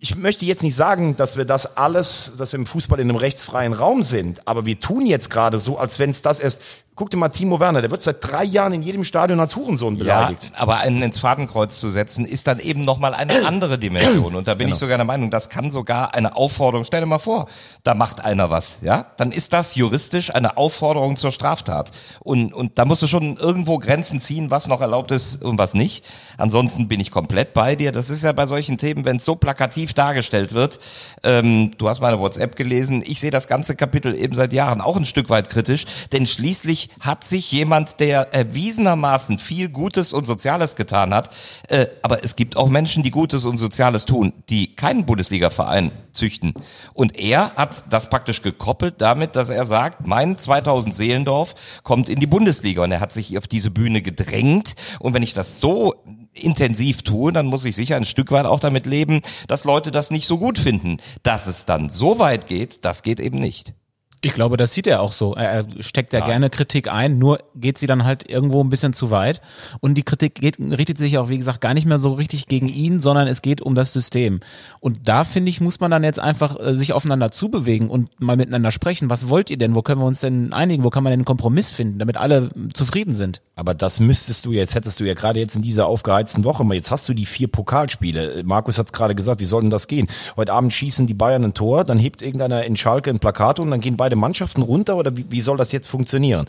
ich 0.01 0.17
möchte 0.17 0.45
jetzt 0.45 0.63
nicht 0.63 0.77
sagen, 0.77 1.17
dass 1.17 1.37
wir 1.37 1.45
das 1.45 1.77
alles, 1.77 2.31
dass 2.39 2.53
wir 2.53 2.59
im 2.59 2.67
Fußball 2.67 3.01
in 3.01 3.09
einem 3.09 3.19
rechtsfreien 3.19 3.73
Raum 3.73 4.03
sind, 4.03 4.47
aber 4.47 4.65
wir 4.65 4.79
tun 4.79 5.07
jetzt 5.07 5.29
gerade 5.29 5.59
so, 5.59 5.79
als 5.79 5.99
wenn 5.99 6.11
es 6.11 6.23
das 6.23 6.41
erst. 6.41 6.63
Guck 6.99 7.11
dir 7.11 7.17
mal 7.17 7.29
Timo 7.29 7.61
Werner, 7.61 7.81
der 7.81 7.93
wird 7.93 8.03
seit 8.03 8.17
drei 8.29 8.43
Jahren 8.43 8.73
in 8.73 8.83
jedem 8.83 9.05
Stadion 9.05 9.39
als 9.39 9.55
Hurensohn 9.55 9.95
Ja, 9.99 10.03
beleidigt. 10.27 10.51
aber 10.57 10.79
einen 10.79 11.01
ins 11.01 11.21
Fadenkreuz 11.21 11.79
zu 11.79 11.91
setzen, 11.91 12.27
ist 12.27 12.49
dann 12.49 12.59
eben 12.59 12.81
nochmal 12.81 13.15
eine 13.15 13.47
andere 13.47 13.79
Dimension. 13.79 14.35
Und 14.35 14.49
da 14.49 14.55
bin 14.55 14.67
Genau. 14.67 14.75
ich 14.75 14.81
sogar 14.81 14.97
der 14.99 15.05
Meinung, 15.07 15.31
das 15.31 15.49
kann 15.49 15.71
sogar 15.71 16.13
eine 16.17 16.35
Aufforderung, 16.35 16.83
stell 16.85 16.99
dir 16.99 17.07
mal 17.07 17.19
vor, 17.21 17.47
da 17.85 17.95
macht 17.95 18.21
einer 18.25 18.51
was, 18.51 18.79
ja? 18.83 19.07
Dann 19.17 19.31
ist 19.31 19.53
das 19.53 19.77
juristisch 19.77 20.35
eine 20.35 20.57
Aufforderung 20.57 21.15
zur 21.15 21.31
Straftat. 21.31 21.93
Und, 22.19 22.53
und 22.53 22.79
da 22.81 22.85
musst 22.85 23.03
du 23.03 23.07
schon 23.07 23.37
irgendwo 23.37 23.79
Grenzen 23.79 24.19
ziehen, 24.21 24.51
was 24.51 24.67
noch 24.67 24.81
erlaubt 24.81 25.13
ist 25.13 25.45
und 25.45 25.57
was 25.57 25.75
nicht. 25.75 26.05
Ansonsten 26.37 26.89
bin 26.89 26.99
ich 26.99 27.13
komplett 27.13 27.55
bei 27.55 27.77
dir. 27.77 27.93
Das 27.93 28.11
ist 28.11 28.25
ja 28.25 28.33
bei 28.33 28.47
solchen 28.47 28.77
Themen, 28.77 29.05
wenn 29.05 29.19
es 29.19 29.25
so 29.25 29.37
plakativ 29.37 29.95
dargestellt 29.95 30.53
wird. 30.53 30.81
Ähm, 31.23 31.71
du 31.79 31.89
hast 31.89 32.01
meine 32.01 32.19
WhatsApp 32.19 32.57
gelesen. 32.57 33.05
Ich 33.07 33.21
sehe 33.21 33.31
das 33.31 33.47
ganze 33.47 33.77
Kapitel 33.77 34.17
eben 34.17 34.35
seit 34.35 34.53
Jahren 34.53 34.81
auch 34.81 34.97
ein 34.97 35.05
Stück 35.05 35.31
weit 35.31 35.49
kritisch, 35.49 35.87
denn 36.13 36.27
schließlich 36.27 36.88
hat 37.01 37.25
sich 37.25 37.51
jemand, 37.53 38.01
der 38.01 38.35
erwiesenermaßen 38.35 39.39
viel 39.39 39.69
Gutes 39.69 40.13
und 40.13 40.25
Soziales 40.25 40.77
getan 40.77 41.15
hat, 41.15 41.35
äh, 41.69 41.87
aber 42.03 42.25
es 42.25 42.37
gibt 42.37 42.57
auch 42.57 42.69
Menschen, 42.69 43.03
die 43.03 43.11
Gutes 43.11 43.45
und 43.45 43.57
Soziales 43.57 44.05
tun, 44.05 44.33
die 44.49 44.75
keinen 44.75 45.07
Bundesliga-Verein 45.07 45.91
züchten. 46.13 46.55
Und 46.95 47.17
er 47.17 47.55
hat 47.55 47.93
das 47.93 48.11
praktisch 48.11 48.43
gekoppelt 48.43 48.97
damit, 48.99 49.37
dass 49.37 49.49
er 49.49 49.65
sagt, 49.65 50.07
mein 50.07 50.39
2000 50.39 50.95
Seelendorf 50.95 51.55
kommt 51.83 52.09
in 52.09 52.21
die 52.21 52.27
Bundesliga 52.27 52.83
und 52.83 52.93
er 52.93 53.01
hat 53.01 53.13
sich 53.13 53.39
auf 53.39 53.47
diese 53.47 53.71
Bühne 53.71 54.03
gedrängt. 54.03 54.75
Und 54.99 55.15
wenn 55.15 55.23
ich 55.23 55.35
das 55.35 55.61
so 55.61 55.95
intensiv 56.33 57.03
tue, 57.03 57.33
dann 57.33 57.47
muss 57.47 57.65
ich 57.65 57.77
sicher 57.77 57.97
ein 57.97 58.05
Stück 58.05 58.31
weit 58.31 58.47
auch 58.47 58.61
damit 58.61 58.87
leben, 58.87 59.23
dass 59.47 59.65
Leute 59.65 59.91
das 59.91 60.11
nicht 60.11 60.27
so 60.27 60.39
gut 60.39 60.59
finden. 60.59 60.99
Dass 61.23 61.47
es 61.47 61.67
dann 61.67 61.91
so 61.91 62.19
weit 62.19 62.47
geht, 62.47 62.85
das 62.85 63.03
geht 63.03 63.21
eben 63.21 63.39
nicht. 63.39 63.75
Ich 64.21 64.33
glaube, 64.33 64.57
das 64.57 64.73
sieht 64.73 64.89
er 64.89 65.01
auch 65.01 65.13
so. 65.13 65.35
Er 65.35 65.65
steckt 65.79 66.13
ja 66.13 66.25
gerne 66.25 66.51
Kritik 66.51 66.93
ein, 66.93 67.19
nur 67.19 67.39
geht 67.55 67.79
sie 67.79 67.87
dann 67.87 68.05
halt 68.05 68.29
irgendwo 68.29 68.63
ein 68.63 68.69
bisschen 68.69 68.93
zu 68.93 69.13
weit. 69.13 69.41
Und 69.81 69.95
die 69.95 70.03
Kritik 70.03 70.35
geht, 70.35 70.59
richtet 70.59 70.99
sich 70.99 71.19
auch, 71.19 71.29
wie 71.29 71.39
gesagt, 71.39 71.61
gar 71.61 71.73
nicht 71.73 71.87
mehr 71.87 71.99
so 71.99 72.15
richtig 72.15 72.47
gegen 72.47 72.69
ihn, 72.69 72.99
sondern 73.01 73.29
es 73.29 73.43
geht 73.43 73.61
um 73.61 73.77
das 73.77 73.93
System. 73.93 74.41
Und 74.81 75.09
da, 75.09 75.23
finde 75.23 75.51
ich, 75.51 75.61
muss 75.61 75.79
man 75.79 75.93
dann 75.93 76.03
jetzt 76.03 76.19
einfach 76.19 76.59
äh, 76.59 76.75
sich 76.75 76.93
aufeinander 76.93 77.31
zubewegen 77.31 77.89
und 77.89 78.09
mal 78.21 78.37
miteinander 78.37 78.73
sprechen. 78.73 79.09
Was 79.09 79.29
wollt 79.29 79.51
ihr 79.51 79.59
denn? 79.59 79.77
Wo 79.77 79.83
können 79.83 80.01
wir 80.01 80.07
uns 80.07 80.21
denn 80.21 80.53
einigen? 80.53 80.83
Wo 80.83 80.91
kann 80.91 81.05
man 81.05 81.13
denn 81.13 81.21
einen 81.21 81.25
Kompromiss 81.25 81.71
finden, 81.71 82.01
damit 82.01 82.17
alle 82.17 82.51
äh, 82.57 82.73
zufrieden 82.75 83.15
sind? 83.15 83.41
Aber 83.55 83.75
das 83.75 84.01
müsstest 84.01 84.45
du 84.45 84.53
jetzt, 84.53 84.75
hättest 84.75 84.99
du 84.99 85.05
ja 85.05 85.15
gerade 85.15 85.39
jetzt 85.39 85.55
in 85.55 85.63
dieser 85.63 85.87
aufgeheizten 85.87 86.45
Woche 86.45 86.65
mal, 86.65 86.75
jetzt 86.75 86.91
hast 86.91 87.09
du 87.09 87.15
die 87.15 87.27
vier 87.27 87.49
Pokalspiele. 87.49 88.43
Markus 88.45 88.79
hat 88.79 88.87
es 88.87 88.93
gerade 88.93 89.15
gesagt, 89.15 89.41
wie 89.41 89.45
soll 89.45 89.63
denn 89.63 89.71
das 89.71 89.87
gehen? 89.87 90.09
Heute 90.37 90.53
Abend 90.53 90.73
schießen 90.73 91.07
die 91.07 91.15
Bayern 91.15 91.45
ein 91.45 91.55
Tor, 91.55 91.85
dann 91.85 91.99
hebt 91.99 92.23
irgendeiner 92.23 92.65
in 92.65 92.77
Schalke 92.77 93.11
ein 93.11 93.19
Plakat 93.19 93.61
und 93.61 93.71
dann 93.71 93.81
gehen 93.81 93.97
beide 93.97 94.08
Mannschaften 94.17 94.63
runter 94.63 94.97
oder 94.97 95.17
wie, 95.17 95.27
wie 95.29 95.41
soll 95.41 95.57
das 95.57 95.73
jetzt 95.73 95.87
funktionieren? 95.87 96.47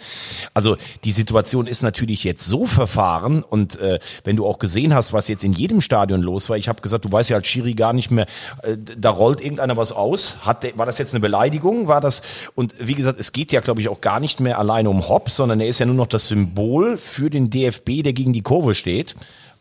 Also 0.53 0.77
die 1.03 1.11
Situation 1.11 1.67
ist 1.67 1.81
natürlich 1.81 2.23
jetzt 2.23 2.45
so 2.45 2.65
verfahren 2.65 3.43
und 3.43 3.79
äh, 3.79 3.99
wenn 4.23 4.35
du 4.35 4.45
auch 4.45 4.59
gesehen 4.59 4.93
hast, 4.93 5.13
was 5.13 5.27
jetzt 5.27 5.43
in 5.43 5.53
jedem 5.53 5.81
Stadion 5.81 6.21
los 6.21 6.49
war, 6.49 6.57
ich 6.57 6.69
habe 6.69 6.81
gesagt, 6.81 7.05
du 7.05 7.11
weißt 7.11 7.29
ja 7.29 7.37
als 7.37 7.47
Schiri 7.47 7.73
gar 7.73 7.93
nicht 7.93 8.11
mehr, 8.11 8.25
äh, 8.63 8.77
da 8.97 9.09
rollt 9.09 9.41
irgendeiner 9.41 9.77
was 9.77 9.91
aus. 9.91 10.37
Hat 10.41 10.65
war 10.77 10.85
das 10.85 10.97
jetzt 10.97 11.13
eine 11.13 11.21
Beleidigung? 11.21 11.87
War 11.87 12.01
das 12.01 12.21
und 12.55 12.73
wie 12.79 12.95
gesagt, 12.95 13.19
es 13.19 13.31
geht 13.31 13.51
ja 13.51 13.61
glaube 13.61 13.81
ich 13.81 13.89
auch 13.89 14.01
gar 14.01 14.19
nicht 14.19 14.39
mehr 14.39 14.59
alleine 14.59 14.89
um 14.89 15.07
Hopp, 15.07 15.29
sondern 15.29 15.59
er 15.59 15.67
ist 15.67 15.79
ja 15.79 15.85
nur 15.85 15.95
noch 15.95 16.07
das 16.07 16.27
Symbol 16.27 16.97
für 16.97 17.29
den 17.29 17.49
DFB, 17.49 18.03
der 18.03 18.13
gegen 18.13 18.33
die 18.33 18.41
Kurve 18.41 18.75
steht. 18.75 19.15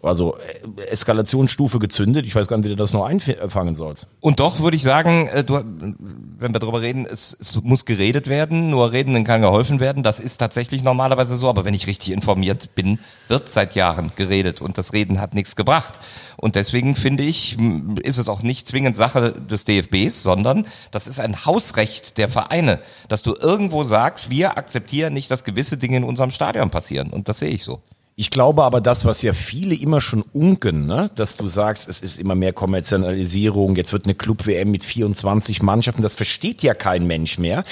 Also 0.09 0.37
äh, 0.37 0.83
Eskalationsstufe 0.90 1.79
gezündet. 1.79 2.27
Ich 2.27 2.35
weiß 2.35 2.49
gar 2.49 2.57
nicht, 2.57 2.64
wie 2.64 2.71
du 2.71 2.77
das 2.77 2.92
noch 2.92 3.05
einfangen 3.05 3.75
sollst. 3.75 4.09
Und 4.21 4.40
doch 4.40 4.61
würde 4.61 4.77
ich 4.77 4.83
sagen, 4.83 5.29
äh, 5.29 5.44
du, 5.44 5.55
wenn 5.55 6.53
wir 6.53 6.61
darüber 6.61 6.81
reden, 6.81 7.07
es, 7.07 7.37
es 7.38 7.62
muss 7.62 7.85
geredet 7.85 8.29
werden, 8.29 8.71
nur 8.71 8.92
Redenden 8.92 9.25
kann 9.25 9.42
geholfen 9.42 9.81
werden. 9.81 10.03
Das 10.03 10.21
ist 10.21 10.38
tatsächlich 10.38 10.83
normalerweise 10.83 11.37
so, 11.37 11.49
aber 11.49 11.64
wenn 11.64 11.75
ich 11.75 11.87
richtig 11.87 12.12
informiert 12.12 12.75
bin, 12.75 12.99
wird 13.29 13.49
seit 13.49 13.75
Jahren 13.75 14.12
geredet 14.16 14.61
und 14.61 14.79
das 14.79 14.92
Reden 14.92 15.21
hat 15.21 15.35
nichts 15.35 15.57
gebracht. 15.57 16.01
Und 16.37 16.55
deswegen 16.55 16.94
finde 16.94 17.25
ich, 17.25 17.59
ist 18.03 18.18
es 18.18 18.29
auch 18.29 18.42
nicht 18.42 18.66
zwingend 18.68 18.97
Sache 18.97 19.33
des 19.33 19.64
DFBs, 19.64 20.23
sondern 20.23 20.66
das 20.90 21.07
ist 21.07 21.18
ein 21.21 21.44
Hausrecht 21.44 22.16
der 22.16 22.29
Vereine, 22.29 22.81
dass 23.09 23.23
du 23.23 23.35
irgendwo 23.35 23.83
sagst, 23.83 24.31
wir 24.31 24.57
akzeptieren 24.57 25.14
nicht, 25.14 25.31
dass 25.31 25.44
gewisse 25.44 25.77
Dinge 25.77 25.97
in 25.97 26.05
unserem 26.05 26.31
Stadion 26.31 26.71
passieren. 26.71 27.11
Und 27.11 27.29
das 27.29 27.40
sehe 27.40 27.51
ich 27.51 27.64
so. 27.64 27.83
Ich 28.20 28.33
glaube 28.33 28.64
aber 28.64 28.81
das, 28.81 29.04
was 29.04 29.22
ja 29.22 29.33
viele 29.33 29.76
immer 29.76 30.00
schon 30.00 30.24
unken, 30.33 30.87
ne? 30.87 31.09
dass 31.14 31.37
du 31.37 31.46
sagst, 31.46 31.88
es 31.88 32.00
ist 32.00 32.18
immer 32.18 32.35
mehr 32.35 32.52
Kommerzialisierung, 32.52 33.76
jetzt 33.76 33.92
wird 33.92 34.07
eine 34.07 34.16
Club-WM 34.16 34.72
mit 34.72 34.83
24 34.83 35.62
Mannschaften, 35.62 36.02
das 36.02 36.16
versteht 36.16 36.64
ja 36.64 36.74
kein 36.74 37.07
Mensch 37.07 37.38
mehr. 37.38 37.62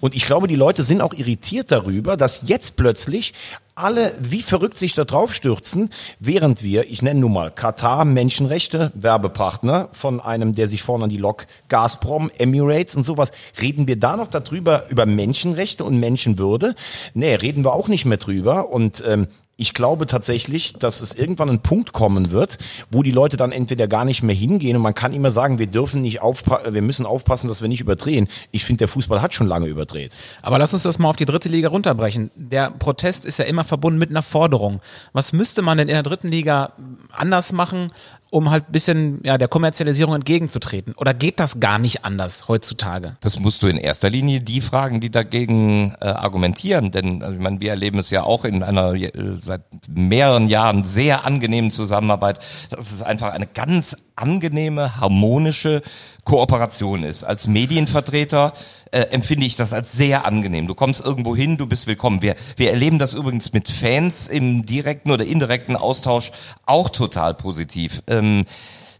Und 0.00 0.14
ich 0.14 0.26
glaube, 0.26 0.46
die 0.46 0.56
Leute 0.56 0.82
sind 0.82 1.00
auch 1.00 1.14
irritiert 1.14 1.72
darüber, 1.72 2.18
dass 2.18 2.46
jetzt 2.46 2.76
plötzlich 2.76 3.32
alle 3.74 4.12
wie 4.20 4.42
verrückt 4.42 4.76
sich 4.76 4.92
da 4.92 5.06
drauf 5.06 5.32
stürzen, 5.32 5.88
während 6.20 6.62
wir, 6.62 6.90
ich 6.90 7.00
nenne 7.00 7.20
nun 7.20 7.32
mal 7.32 7.50
Katar, 7.50 8.04
Menschenrechte, 8.04 8.92
Werbepartner 8.94 9.88
von 9.92 10.20
einem, 10.20 10.54
der 10.54 10.68
sich 10.68 10.82
vorne 10.82 11.04
an 11.04 11.10
die 11.10 11.16
Lok, 11.16 11.46
Gazprom, 11.70 12.30
Emirates 12.36 12.94
und 12.94 13.04
sowas, 13.04 13.32
reden 13.58 13.88
wir 13.88 13.98
da 13.98 14.18
noch 14.18 14.28
darüber, 14.28 14.84
über 14.90 15.06
Menschenrechte 15.06 15.82
und 15.82 15.98
Menschenwürde? 15.98 16.74
Nee, 17.14 17.36
reden 17.36 17.64
wir 17.64 17.72
auch 17.72 17.88
nicht 17.88 18.04
mehr 18.04 18.18
drüber 18.18 18.68
und 18.68 19.02
ähm, 19.06 19.28
ich 19.56 19.72
glaube 19.72 20.06
tatsächlich, 20.06 20.72
dass 20.74 21.00
es 21.00 21.14
irgendwann 21.14 21.48
ein 21.48 21.60
Punkt 21.60 21.92
kommen 21.92 22.30
wird, 22.30 22.58
wo 22.90 23.02
die 23.02 23.12
Leute 23.12 23.36
dann 23.36 23.52
entweder 23.52 23.86
gar 23.86 24.04
nicht 24.04 24.22
mehr 24.22 24.34
hingehen 24.34 24.76
und 24.76 24.82
man 24.82 24.94
kann 24.94 25.12
immer 25.12 25.30
sagen, 25.30 25.58
wir 25.58 25.68
dürfen 25.68 26.02
nicht 26.02 26.20
aufpassen, 26.22 26.74
wir 26.74 26.82
müssen 26.82 27.06
aufpassen, 27.06 27.48
dass 27.48 27.62
wir 27.62 27.68
nicht 27.68 27.80
überdrehen. 27.80 28.28
Ich 28.50 28.64
finde, 28.64 28.78
der 28.78 28.88
Fußball 28.88 29.22
hat 29.22 29.34
schon 29.34 29.46
lange 29.46 29.66
überdreht. 29.66 30.12
Aber 30.42 30.58
lass 30.58 30.74
uns 30.74 30.82
das 30.82 30.98
mal 30.98 31.08
auf 31.08 31.16
die 31.16 31.24
dritte 31.24 31.48
Liga 31.48 31.68
runterbrechen. 31.68 32.30
Der 32.34 32.70
Protest 32.70 33.26
ist 33.26 33.38
ja 33.38 33.44
immer 33.44 33.64
verbunden 33.64 33.98
mit 33.98 34.10
einer 34.10 34.22
Forderung. 34.22 34.80
Was 35.12 35.32
müsste 35.32 35.62
man 35.62 35.78
denn 35.78 35.88
in 35.88 35.94
der 35.94 36.02
dritten 36.02 36.28
Liga 36.28 36.72
anders 37.12 37.52
machen, 37.52 37.88
um 38.34 38.50
halt 38.50 38.72
bisschen 38.72 39.20
ja, 39.22 39.38
der 39.38 39.46
Kommerzialisierung 39.46 40.16
entgegenzutreten? 40.16 40.92
Oder 40.96 41.14
geht 41.14 41.38
das 41.38 41.60
gar 41.60 41.78
nicht 41.78 42.04
anders 42.04 42.48
heutzutage? 42.48 43.16
Das 43.20 43.38
musst 43.38 43.62
du 43.62 43.68
in 43.68 43.76
erster 43.76 44.10
Linie 44.10 44.40
die 44.40 44.60
fragen, 44.60 44.98
die 44.98 45.10
dagegen 45.10 45.94
äh, 46.00 46.06
argumentieren. 46.06 46.90
Denn 46.90 47.22
also, 47.22 47.36
ich 47.36 47.40
meine, 47.40 47.60
wir 47.60 47.70
erleben 47.70 48.00
es 48.00 48.10
ja 48.10 48.24
auch 48.24 48.44
in 48.44 48.64
einer 48.64 48.94
äh, 48.94 49.12
seit 49.36 49.62
mehreren 49.88 50.48
Jahren 50.48 50.82
sehr 50.82 51.24
angenehmen 51.24 51.70
Zusammenarbeit. 51.70 52.40
Das 52.70 52.90
ist 52.90 53.02
einfach 53.02 53.32
eine 53.32 53.46
ganz 53.46 53.96
angenehme, 54.16 55.00
harmonische 55.00 55.82
Kooperation 56.24 57.04
ist. 57.04 57.24
Als 57.24 57.46
Medienvertreter 57.46 58.52
äh, 58.90 59.00
empfinde 59.10 59.46
ich 59.46 59.56
das 59.56 59.72
als 59.72 59.92
sehr 59.92 60.24
angenehm. 60.24 60.66
Du 60.66 60.74
kommst 60.74 61.04
irgendwo 61.04 61.36
hin, 61.36 61.56
du 61.56 61.66
bist 61.66 61.86
willkommen. 61.86 62.22
Wir, 62.22 62.36
wir 62.56 62.70
erleben 62.70 62.98
das 62.98 63.14
übrigens 63.14 63.52
mit 63.52 63.68
Fans 63.68 64.26
im 64.28 64.64
direkten 64.66 65.10
oder 65.10 65.24
indirekten 65.24 65.76
Austausch 65.76 66.32
auch 66.64 66.88
total 66.88 67.34
positiv. 67.34 68.02
Ähm, 68.06 68.44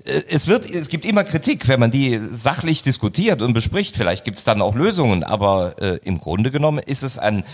äh, 0.05 0.23
es 0.29 0.47
wird, 0.49 0.71
es 0.71 0.89
gibt 0.89 1.05
immer 1.05 1.25
Kritik, 1.25 1.69
wenn 1.69 1.81
man 1.81 1.91
die 1.91 2.21
sachlich 2.31 2.83
diskutiert 2.83 3.43
und 3.43 3.53
bespricht. 3.53 3.97
Vielleicht 3.97 4.25
gibt 4.25 4.39
es 4.39 4.45
dann 4.45 4.63
auch 4.63 4.75
Lösungen, 4.75 5.25
aber 5.25 5.77
äh, 5.81 5.99
im 6.05 6.21
Grunde 6.21 6.51
genommen 6.51 6.79
ist 6.79 7.03
es 7.03 7.19
ein 7.19 7.45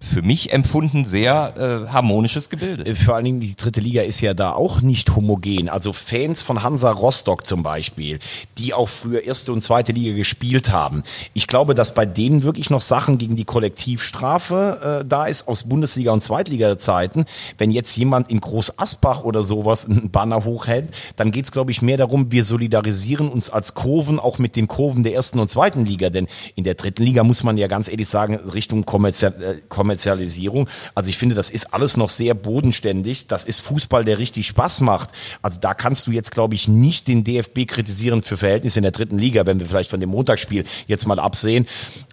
für 0.00 0.22
mich 0.22 0.52
empfunden 0.52 1.04
sehr 1.04 1.54
äh, 1.86 1.90
harmonisches 1.90 2.50
Gebilde. 2.50 2.94
Vor 2.96 3.14
allen 3.14 3.24
Dingen 3.24 3.40
die 3.40 3.56
dritte 3.56 3.80
Liga 3.80 4.02
ist 4.02 4.20
ja 4.20 4.34
da 4.34 4.52
auch 4.52 4.80
nicht 4.80 5.14
homogen. 5.16 5.68
Also 5.68 5.92
Fans 5.92 6.42
von 6.42 6.62
Hansa 6.62 6.90
Rostock 6.90 7.46
zum 7.46 7.62
Beispiel, 7.62 8.18
die 8.58 8.74
auch 8.74 8.88
früher 8.88 9.22
erste 9.22 9.52
und 9.52 9.62
zweite 9.62 9.92
Liga 9.92 10.14
gespielt 10.14 10.70
haben. 10.70 11.02
Ich 11.32 11.46
glaube, 11.46 11.74
dass 11.74 11.94
bei 11.94 12.06
denen 12.06 12.42
wirklich 12.42 12.70
noch 12.70 12.80
Sachen 12.80 13.18
gegen 13.18 13.36
die 13.36 13.44
Kollektivstrafe 13.44 15.00
äh, 15.02 15.04
da 15.04 15.26
ist 15.26 15.48
aus 15.48 15.64
Bundesliga 15.64 16.12
und 16.12 16.22
Zweitliga-Zeiten. 16.22 17.24
Wenn 17.58 17.70
jetzt 17.70 17.96
jemand 17.96 18.30
in 18.30 18.40
Groß 18.40 18.78
Asbach 18.78 19.24
oder 19.24 19.44
sowas 19.44 19.86
einen 19.88 20.10
Banner 20.10 20.44
hochhält, 20.44 20.96
dann 21.16 21.30
geht's 21.30 21.52
glaube 21.52 21.70
ich 21.70 21.82
mehr 21.82 21.96
darum, 21.96 22.30
wir 22.32 22.44
solidarisieren 22.44 23.28
uns 23.28 23.50
als 23.50 23.74
Kurven 23.74 24.18
auch 24.18 24.38
mit 24.38 24.56
den 24.56 24.68
Kurven 24.68 25.02
der 25.02 25.14
ersten 25.14 25.38
und 25.38 25.50
zweiten 25.50 25.84
Liga. 25.84 26.10
Denn 26.10 26.26
in 26.54 26.64
der 26.64 26.74
dritten 26.74 27.02
Liga 27.02 27.24
muss 27.24 27.42
man 27.42 27.58
ja 27.58 27.66
ganz 27.66 27.88
ehrlich 27.88 28.08
sagen, 28.08 28.34
Richtung 28.36 28.84
kommerziell 28.84 29.42
äh, 29.42 29.60
Kommerzialisierung. 29.68 30.68
Also 30.94 31.10
ich 31.10 31.18
finde, 31.18 31.34
das 31.34 31.50
ist 31.50 31.72
alles 31.74 31.96
noch 31.96 32.10
sehr 32.10 32.34
bodenständig. 32.34 33.26
Das 33.26 33.44
ist 33.44 33.60
Fußball, 33.60 34.04
der 34.04 34.18
richtig 34.18 34.46
Spaß 34.46 34.80
macht. 34.80 35.10
Also 35.42 35.58
da 35.60 35.74
kannst 35.74 36.06
du 36.06 36.10
jetzt, 36.10 36.30
glaube 36.30 36.54
ich, 36.54 36.68
nicht 36.68 37.08
den 37.08 37.24
DFB 37.24 37.66
kritisieren 37.66 38.22
für 38.22 38.36
Verhältnisse 38.36 38.78
in 38.78 38.84
der 38.84 38.92
dritten 38.92 39.18
Liga, 39.18 39.46
wenn 39.46 39.60
wir 39.60 39.66
vielleicht 39.66 39.90
von 39.90 40.00
dem 40.00 40.10
Montagsspiel 40.10 40.64
jetzt 40.86 41.06
mal 41.06 41.18
absehen. 41.18 41.66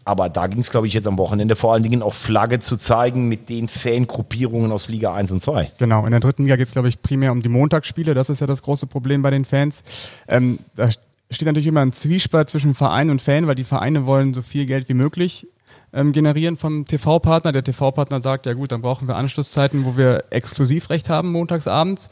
Aber 0.04 0.30
da 0.30 0.48
ging 0.48 0.60
es, 0.60 0.72
glaube 0.72 0.88
ich, 0.88 0.94
jetzt 0.94 1.08
am 1.08 1.18
Wochenende 1.18 1.56
vor 1.56 1.74
allen 1.74 1.84
Dingen 1.84 2.02
auch 2.02 2.14
Flagge 2.14 2.60
zu 2.60 2.78
zeigen 2.78 3.28
mit 3.28 3.50
den 3.50 3.68
Fangruppierungen 3.68 4.72
aus 4.72 4.90
Liga 4.90 5.14
1 5.14 5.32
und 5.32 5.42
2. 5.42 5.72
Genau, 5.78 6.06
in 6.06 6.12
der 6.12 6.20
dritten 6.20 6.44
Liga 6.44 6.56
geht 6.56 6.68
es, 6.68 6.74
glaube 6.74 6.90
ich, 6.90 7.02
primär 7.02 7.32
um 7.32 7.42
die 7.42 7.50
Montagsspiele. 7.50 8.14
Das 8.14 8.30
ist 8.30 8.42
ja 8.42 8.48
das 8.48 8.64
große 8.64 8.88
Problem 8.88 9.22
bei 9.22 9.30
den 9.30 9.46
Fans. 9.46 9.84
Ähm, 10.28 10.60
da 10.76 10.90
steht 11.30 11.46
natürlich 11.46 11.68
immer 11.68 11.82
ein 11.82 11.94
Zwiespalt 11.94 12.50
zwischen 12.50 12.74
Verein 12.74 13.10
und 13.10 13.22
Fan, 13.22 13.48
weil 13.48 13.56
die 13.56 13.64
Vereine 13.64 14.06
wollen 14.06 14.34
so 14.34 14.42
viel 14.42 14.66
Geld 14.66 14.90
wie 14.90 14.94
möglich 14.94 15.48
ähm, 15.94 16.12
generieren 16.12 16.56
vom 16.56 16.86
TV-Partner. 16.86 17.52
Der 17.52 17.64
TV-Partner 17.64 18.20
sagt, 18.20 18.46
ja 18.46 18.54
gut, 18.54 18.72
dann 18.72 18.82
brauchen 18.82 19.08
wir 19.08 19.16
Anschlusszeiten, 19.16 19.86
wo 19.86 19.98
wir 19.98 20.26
Exklusivrecht 20.30 21.10
haben 21.10 21.32
montagsabends. 21.32 22.10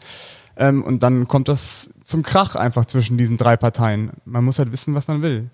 Ähm, 0.57 0.83
und 0.83 1.03
dann 1.03 1.27
kommt 1.27 1.47
das 1.47 1.89
zum 2.01 2.23
Krach 2.23 2.55
einfach 2.55 2.85
zwischen 2.85 3.17
diesen 3.17 3.37
drei 3.37 3.55
Parteien. 3.55 4.11
Man 4.25 4.43
muss 4.43 4.59
halt 4.59 4.71
wissen, 4.71 4.93
was 4.93 5.07
man 5.07 5.21
will. 5.21 5.49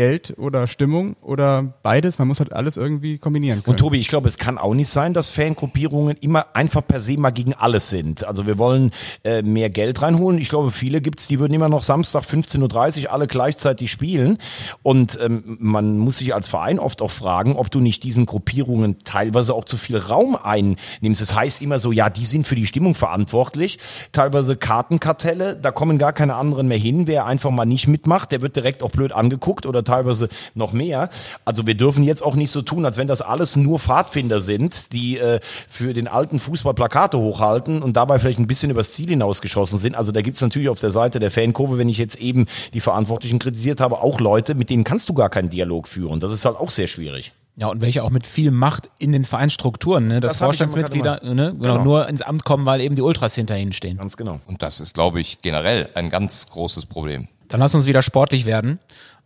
Geld 0.00 0.32
oder 0.38 0.66
Stimmung 0.66 1.14
oder 1.20 1.74
beides. 1.82 2.18
Man 2.18 2.26
muss 2.26 2.40
halt 2.40 2.54
alles 2.54 2.78
irgendwie 2.78 3.18
kombinieren 3.18 3.62
können. 3.62 3.74
Und 3.74 3.76
Tobi, 3.76 3.98
ich 3.98 4.08
glaube, 4.08 4.28
es 4.28 4.38
kann 4.38 4.56
auch 4.56 4.72
nicht 4.72 4.88
sein, 4.88 5.12
dass 5.12 5.28
Fangruppierungen 5.28 6.16
immer 6.22 6.46
einfach 6.54 6.80
per 6.86 7.00
se 7.00 7.18
mal 7.18 7.32
gegen 7.32 7.52
alles 7.52 7.90
sind. 7.90 8.26
Also 8.26 8.46
wir 8.46 8.56
wollen 8.56 8.92
äh, 9.24 9.42
mehr 9.42 9.68
Geld 9.68 10.00
reinholen. 10.00 10.40
Ich 10.40 10.48
glaube, 10.48 10.70
viele 10.70 11.02
gibt's, 11.02 11.28
die 11.28 11.38
würden 11.38 11.52
immer 11.52 11.68
noch 11.68 11.82
Samstag 11.82 12.22
15.30 12.22 13.02
Uhr 13.02 13.12
alle 13.12 13.26
gleichzeitig 13.26 13.90
spielen. 13.90 14.38
Und 14.82 15.18
ähm, 15.20 15.58
man 15.60 15.98
muss 15.98 16.16
sich 16.16 16.32
als 16.34 16.48
Verein 16.48 16.78
oft 16.78 17.02
auch 17.02 17.10
fragen, 17.10 17.56
ob 17.56 17.70
du 17.70 17.80
nicht 17.80 18.02
diesen 18.02 18.24
Gruppierungen 18.24 19.04
teilweise 19.04 19.52
auch 19.52 19.66
zu 19.66 19.76
viel 19.76 19.98
Raum 19.98 20.34
einnimmst. 20.34 21.20
Das 21.20 21.34
heißt 21.34 21.60
immer 21.60 21.78
so, 21.78 21.92
ja, 21.92 22.08
die 22.08 22.24
sind 22.24 22.46
für 22.46 22.54
die 22.54 22.66
Stimmung 22.66 22.94
verantwortlich. 22.94 23.78
Teilweise 24.12 24.56
Kartenkartelle, 24.56 25.56
da 25.56 25.72
kommen 25.72 25.98
gar 25.98 26.14
keine 26.14 26.36
anderen 26.36 26.68
mehr 26.68 26.78
hin. 26.78 27.06
Wer 27.06 27.26
einfach 27.26 27.50
mal 27.50 27.66
nicht 27.66 27.86
mitmacht, 27.86 28.32
der 28.32 28.40
wird 28.40 28.56
direkt 28.56 28.82
auch 28.82 28.90
blöd 28.90 29.12
angeguckt 29.12 29.66
oder 29.66 29.84
teilweise 29.90 30.28
noch 30.54 30.72
mehr. 30.72 31.10
Also 31.44 31.66
wir 31.66 31.74
dürfen 31.74 32.04
jetzt 32.04 32.22
auch 32.22 32.34
nicht 32.34 32.50
so 32.50 32.62
tun, 32.62 32.84
als 32.84 32.96
wenn 32.96 33.08
das 33.08 33.22
alles 33.22 33.56
nur 33.56 33.78
Pfadfinder 33.78 34.40
sind, 34.40 34.92
die 34.92 35.18
äh, 35.18 35.40
für 35.68 35.94
den 35.94 36.08
alten 36.08 36.38
Fußball 36.38 36.74
Plakate 36.74 37.18
hochhalten 37.18 37.82
und 37.82 37.96
dabei 37.96 38.18
vielleicht 38.18 38.38
ein 38.38 38.46
bisschen 38.46 38.70
übers 38.70 38.92
Ziel 38.92 39.08
hinausgeschossen 39.08 39.78
sind. 39.78 39.96
Also 39.96 40.12
da 40.12 40.22
gibt's 40.22 40.40
natürlich 40.40 40.68
auf 40.68 40.80
der 40.80 40.90
Seite 40.90 41.20
der 41.20 41.30
Fankurve, 41.30 41.78
wenn 41.78 41.88
ich 41.88 41.98
jetzt 41.98 42.16
eben 42.20 42.46
die 42.74 42.80
Verantwortlichen 42.80 43.38
kritisiert 43.38 43.80
habe, 43.80 43.98
auch 43.98 44.20
Leute, 44.20 44.54
mit 44.54 44.70
denen 44.70 44.84
kannst 44.84 45.08
du 45.08 45.14
gar 45.14 45.28
keinen 45.28 45.48
Dialog 45.48 45.88
führen. 45.88 46.20
Das 46.20 46.30
ist 46.30 46.44
halt 46.44 46.56
auch 46.56 46.70
sehr 46.70 46.86
schwierig. 46.86 47.32
Ja, 47.56 47.68
und 47.68 47.82
welche 47.82 48.02
auch 48.02 48.10
mit 48.10 48.26
viel 48.26 48.50
Macht 48.50 48.88
in 48.98 49.12
den 49.12 49.24
Vereinsstrukturen, 49.24 50.06
ne? 50.06 50.20
dass 50.20 50.32
Das 50.32 50.38
Vorstandsmitglieder 50.38 51.20
ne? 51.22 51.34
genau. 51.34 51.74
Genau. 51.74 51.84
nur 51.84 52.08
ins 52.08 52.22
Amt 52.22 52.44
kommen, 52.44 52.64
weil 52.64 52.80
eben 52.80 52.94
die 52.94 53.02
Ultras 53.02 53.34
hinter 53.34 53.58
ihnen 53.58 53.72
stehen. 53.72 53.98
Ganz 53.98 54.16
genau. 54.16 54.40
Und 54.46 54.62
das 54.62 54.80
ist, 54.80 54.94
glaube 54.94 55.20
ich, 55.20 55.42
generell 55.42 55.90
ein 55.94 56.08
ganz 56.08 56.48
großes 56.48 56.86
Problem. 56.86 57.28
Dann 57.48 57.60
lass 57.60 57.74
uns 57.74 57.84
wieder 57.84 58.00
sportlich 58.00 58.46
werden. 58.46 58.78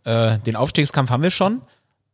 Äh, 0.05 0.39
den 0.39 0.55
Aufstiegskampf 0.55 1.09
haben 1.09 1.23
wir 1.23 1.31
schon, 1.31 1.61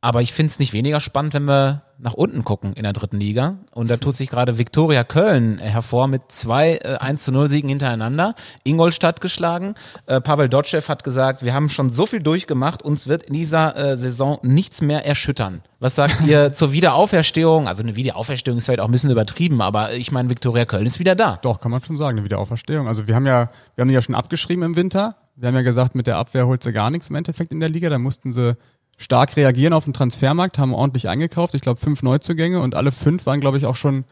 aber 0.01 0.23
ich 0.23 0.33
finde 0.33 0.49
es 0.49 0.57
nicht 0.57 0.73
weniger 0.73 0.99
spannend, 0.99 1.35
wenn 1.35 1.43
wir 1.43 1.83
nach 1.99 2.13
unten 2.13 2.43
gucken 2.43 2.73
in 2.73 2.83
der 2.83 2.93
dritten 2.93 3.19
Liga. 3.19 3.57
Und 3.75 3.89
da 3.89 3.97
tut 3.97 4.17
sich 4.17 4.29
gerade 4.29 4.57
Viktoria 4.57 5.03
Köln 5.03 5.59
hervor 5.59 6.07
mit 6.07 6.23
zwei 6.29 6.77
äh, 6.77 6.97
1 6.99 7.23
zu 7.23 7.31
0 7.31 7.49
Siegen 7.49 7.69
hintereinander. 7.69 8.33
Ingolstadt 8.63 9.21
geschlagen. 9.21 9.75
Äh, 10.07 10.19
Pavel 10.19 10.49
Dotschew 10.49 10.81
hat 10.87 11.03
gesagt, 11.03 11.43
wir 11.43 11.53
haben 11.53 11.69
schon 11.69 11.91
so 11.91 12.07
viel 12.07 12.21
durchgemacht, 12.21 12.81
uns 12.81 13.07
wird 13.07 13.23
in 13.23 13.35
dieser 13.35 13.75
äh, 13.75 13.97
Saison 13.97 14.39
nichts 14.41 14.81
mehr 14.81 15.05
erschüttern. 15.05 15.61
Was 15.79 15.93
sagt 15.93 16.21
ihr 16.25 16.51
zur 16.53 16.71
Wiederauferstehung? 16.71 17.67
Also 17.67 17.83
eine 17.83 17.95
Wiederauferstehung 17.95 18.57
ist 18.57 18.65
vielleicht 18.65 18.79
auch 18.79 18.87
ein 18.87 18.91
bisschen 18.91 19.11
übertrieben, 19.11 19.61
aber 19.61 19.93
ich 19.93 20.11
meine, 20.11 20.29
Viktoria 20.31 20.65
Köln 20.65 20.87
ist 20.87 20.99
wieder 20.99 21.13
da. 21.13 21.37
Doch, 21.43 21.61
kann 21.61 21.71
man 21.71 21.83
schon 21.83 21.97
sagen, 21.97 22.17
eine 22.17 22.25
Wiederauferstehung. 22.25 22.87
Also 22.87 23.07
wir 23.07 23.13
haben 23.13 23.27
ja, 23.27 23.51
wir 23.75 23.83
haben 23.83 23.89
die 23.89 23.95
ja 23.95 24.01
schon 24.01 24.15
abgeschrieben 24.15 24.63
im 24.63 24.75
Winter. 24.75 25.15
Wir 25.35 25.47
haben 25.47 25.55
ja 25.55 25.61
gesagt, 25.61 25.95
mit 25.95 26.07
der 26.07 26.17
Abwehr 26.17 26.47
holt 26.47 26.63
sie 26.63 26.73
gar 26.73 26.89
nichts 26.89 27.09
im 27.09 27.15
Endeffekt 27.15 27.51
in 27.51 27.59
der 27.59 27.69
Liga. 27.69 27.89
Da 27.89 27.97
mussten 27.97 28.31
sie 28.31 28.55
stark 28.97 29.35
reagieren 29.35 29.73
auf 29.73 29.85
den 29.85 29.93
Transfermarkt, 29.93 30.59
haben 30.59 30.73
ordentlich 30.73 31.09
eingekauft. 31.09 31.55
Ich 31.55 31.61
glaube, 31.61 31.79
fünf 31.79 32.03
Neuzugänge 32.03 32.59
und 32.59 32.75
alle 32.75 32.91
fünf 32.91 33.25
waren, 33.25 33.41
glaube 33.41 33.57
ich, 33.57 33.65
auch 33.65 33.75
schon, 33.75 34.05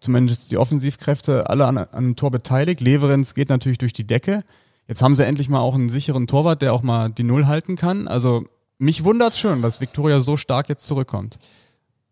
zumindest 0.00 0.50
die 0.50 0.58
Offensivkräfte, 0.58 1.48
alle 1.48 1.66
an, 1.66 1.78
an 1.78 1.88
einem 1.90 2.16
Tor 2.16 2.30
beteiligt. 2.30 2.80
Leverenz 2.80 3.34
geht 3.34 3.48
natürlich 3.48 3.78
durch 3.78 3.92
die 3.92 4.06
Decke. 4.06 4.40
Jetzt 4.88 5.02
haben 5.02 5.16
sie 5.16 5.24
endlich 5.24 5.48
mal 5.48 5.60
auch 5.60 5.74
einen 5.74 5.88
sicheren 5.88 6.26
Torwart, 6.26 6.62
der 6.62 6.72
auch 6.72 6.82
mal 6.82 7.10
die 7.10 7.24
Null 7.24 7.46
halten 7.46 7.76
kann. 7.76 8.06
Also 8.06 8.44
mich 8.78 9.04
wundert 9.04 9.34
schon, 9.34 9.62
dass 9.62 9.80
Viktoria 9.80 10.20
so 10.20 10.36
stark 10.36 10.68
jetzt 10.68 10.86
zurückkommt. 10.86 11.38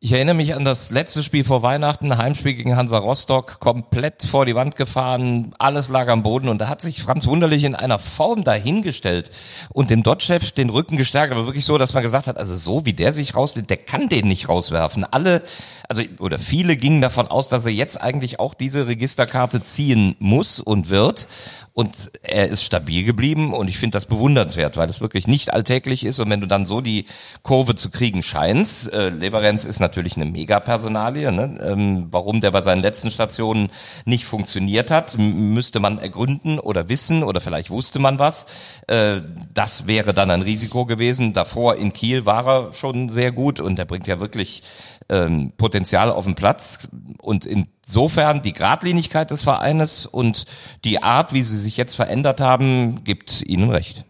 Ich 0.05 0.12
erinnere 0.12 0.35
mich 0.35 0.55
an 0.55 0.67
das 0.67 0.90
letzte 0.90 1.23
Spiel 1.23 1.45
vor 1.45 1.62
Weihnachten, 1.62 2.19
Heimspiel 2.19 2.53
gegen 2.53 2.77
Hansa 2.77 2.99
Rostock, 2.99 3.59
komplett 3.59 4.23
vor 4.23 4.45
die 4.45 4.55
Wand 4.55 4.77
gefahren, 4.77 5.55
alles 5.59 5.88
lag 5.88 6.09
am 6.09 6.23
Boden 6.23 6.51
und 6.51 6.59
da 6.59 6.69
hat 6.69 6.83
sich 6.83 7.03
Franz 7.03 7.27
Wunderlich 7.27 7.64
in 7.64 7.75
einer 7.75 7.99
Form 7.99 8.45
dahingestellt 8.45 9.31
und 9.73 9.88
dem 9.88 10.03
Dotchef 10.03 10.53
den 10.53 10.69
Rücken 10.69 10.99
gestärkt, 10.99 11.33
aber 11.33 11.47
wirklich 11.47 11.64
so, 11.64 11.79
dass 11.79 11.95
man 11.95 12.03
gesagt 12.03 12.27
hat, 12.27 12.37
also 12.37 12.55
so 12.55 12.85
wie 12.85 12.93
der 12.93 13.14
sich 13.14 13.35
rauslädt, 13.35 13.71
der 13.71 13.79
kann 13.79 14.11
den 14.11 14.29
nicht 14.29 14.47
rauswerfen. 14.47 15.07
Alle, 15.11 15.40
also 15.88 16.03
oder 16.19 16.38
viele 16.38 16.77
gingen 16.77 17.01
davon 17.01 17.29
aus, 17.29 17.49
dass 17.49 17.64
er 17.64 17.73
jetzt 17.73 17.99
eigentlich 17.99 18.40
auch 18.40 18.53
diese 18.53 18.87
Registerkarte 18.87 19.62
ziehen 19.62 20.17
muss 20.19 20.61
und 20.61 20.90
wird. 20.90 21.29
Und 21.77 22.12
er 22.23 22.47
ist 22.47 22.62
stabil 22.62 23.03
geblieben 23.03 23.53
und 23.53 23.69
ich 23.69 23.79
finde 23.79 23.97
das 23.97 24.07
bewundernswert, 24.07 24.77
weil 24.77 24.88
es 24.88 25.01
wirklich 25.01 25.27
nicht 25.27 25.53
alltäglich 25.53 26.05
ist. 26.05 26.21
Und 26.21 26.31
wenn 26.31 26.40
du 26.40 26.47
dann 26.47 26.67
so 26.67 26.81
die 26.81 27.07
Kurve 27.43 27.75
zu 27.75 27.90
kriegen 27.90 28.23
scheinst, 28.23 28.93
äh, 28.93 29.09
Leverenz 29.09 29.64
ist 29.64 29.81
natürlich 29.81 29.93
eine 30.16 30.24
Mega-Personalie. 30.24 31.33
Ne? 31.33 31.59
Ähm, 31.62 32.09
warum 32.11 32.40
der 32.40 32.50
bei 32.50 32.62
seinen 32.62 32.83
letzten 32.83 33.11
Stationen 33.11 33.70
nicht 34.04 34.24
funktioniert 34.24 34.90
hat, 34.90 35.16
müsste 35.18 35.80
man 35.80 35.98
ergründen 35.98 36.59
oder 36.59 36.88
wissen 36.88 37.22
oder 37.22 37.40
vielleicht 37.40 37.70
wusste 37.70 37.98
man 37.98 38.18
was. 38.18 38.46
Äh, 38.87 39.20
das 39.52 39.87
wäre 39.87 40.14
dann 40.14 40.30
ein 40.30 40.42
Risiko 40.42 40.87
gewesen. 40.87 41.33
Davor 41.33 41.76
in 41.76 41.92
Kiel 41.92 42.26
war 42.26 42.46
er 42.46 42.72
schon 42.72 43.09
sehr 43.09 43.33
gut 43.33 43.61
und 43.61 43.78
er 43.78 43.85
bringt 43.85 44.07
ja 44.07 44.20
wirklich 44.20 44.62
ähm, 45.09 45.52
Potenzial 45.57 46.11
auf 46.11 46.24
den 46.24 46.35
Platz 46.35 46.88
und 47.18 47.46
insofern 47.46 48.42
die 48.42 48.52
Gradlinigkeit 48.52 49.30
des 49.30 49.42
Vereines 49.42 50.07
und 50.07 50.46
die 50.85 51.02
Art, 51.02 51.33
wie 51.33 51.42
sie 51.42 51.59
sich 51.59 51.76
jetzt 51.76 51.94
verändert 51.94 52.40
haben, 52.40 53.04
gibt 53.04 53.42
ihnen 53.46 53.70
recht. 53.70 54.04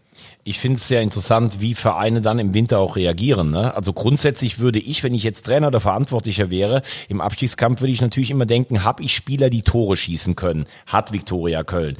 Ich 0.47 0.59
finde 0.59 0.77
es 0.77 0.87
sehr 0.87 1.01
interessant, 1.01 1.59
wie 1.59 1.73
Vereine 1.73 2.21
dann 2.21 2.37
im 2.37 2.53
Winter 2.53 2.77
auch 2.77 2.95
reagieren. 2.95 3.49
Ne? 3.49 3.75
Also 3.75 3.93
grundsätzlich 3.93 4.59
würde 4.59 4.77
ich, 4.77 5.01
wenn 5.01 5.15
ich 5.15 5.23
jetzt 5.23 5.47
Trainer 5.47 5.69
oder 5.69 5.79
Verantwortlicher 5.79 6.51
wäre, 6.51 6.83
im 7.09 7.19
Abstiegskampf 7.19 7.81
würde 7.81 7.91
ich 7.91 7.99
natürlich 7.99 8.29
immer 8.29 8.45
denken, 8.45 8.83
habe 8.83 9.01
ich 9.01 9.15
Spieler, 9.15 9.49
die 9.49 9.63
Tore 9.63 9.97
schießen 9.97 10.35
können? 10.35 10.67
Hat 10.85 11.11
Viktoria 11.11 11.63
Köln? 11.63 11.97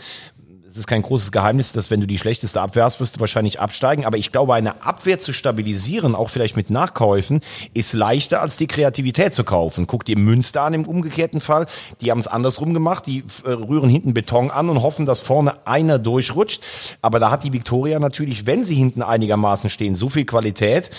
Es 0.76 0.80
ist 0.80 0.88
kein 0.88 1.04
großes 1.04 1.32
Geheimnis, 1.32 1.72
dass 1.72 1.90
wenn 1.90 2.02
du 2.02 2.06
die 2.06 2.18
schlechteste 2.18 2.60
Abwehr 2.60 2.84
hast, 2.84 3.00
wirst 3.00 3.16
du 3.16 3.22
wahrscheinlich 3.22 3.62
absteigen. 3.62 4.04
Aber 4.04 4.18
ich 4.18 4.34
glaube, 4.34 4.54
eine 4.54 4.84
Abwehr 4.84 5.20
zu 5.20 5.32
stabilisieren, 5.32 6.16
auch 6.16 6.30
vielleicht 6.30 6.58
mit 6.58 6.70
Nachkäufen, 6.70 7.40
ist 7.74 7.94
leichter 7.94 8.42
als 8.42 8.58
die 8.58 8.68
Kreativität 8.68 9.34
zu 9.34 9.46
kaufen. 9.46 9.88
Guck 9.88 10.04
dir 10.04 10.18
Münster 10.18 10.64
an 10.64 10.74
im 10.74 10.86
umgekehrten 10.86 11.40
Fall. 11.40 11.68
Die 12.02 12.12
haben 12.12 12.20
es 12.20 12.28
andersrum 12.28 12.74
gemacht. 12.74 13.06
Die 13.06 13.24
äh, 13.46 13.52
rühren 13.52 13.90
hinten 13.90 14.14
Beton 14.14 14.52
an 14.52 14.70
und 14.70 14.82
hoffen, 14.82 15.06
dass 15.06 15.22
vorne 15.22 15.66
einer 15.66 15.98
durchrutscht. 15.98 16.62
Aber 17.02 17.20
da 17.20 17.32
hat 17.32 17.46
die 17.46 17.54
Viktoria 17.54 18.00
natürlich, 18.00 18.46
wenn 18.46 18.66
sie 18.66 18.76
hinten 18.76 19.02
einigermaßen 19.02 19.70
stehen, 19.70 19.96
so 19.96 20.10
viel 20.10 20.26
Qualität, 20.26 20.92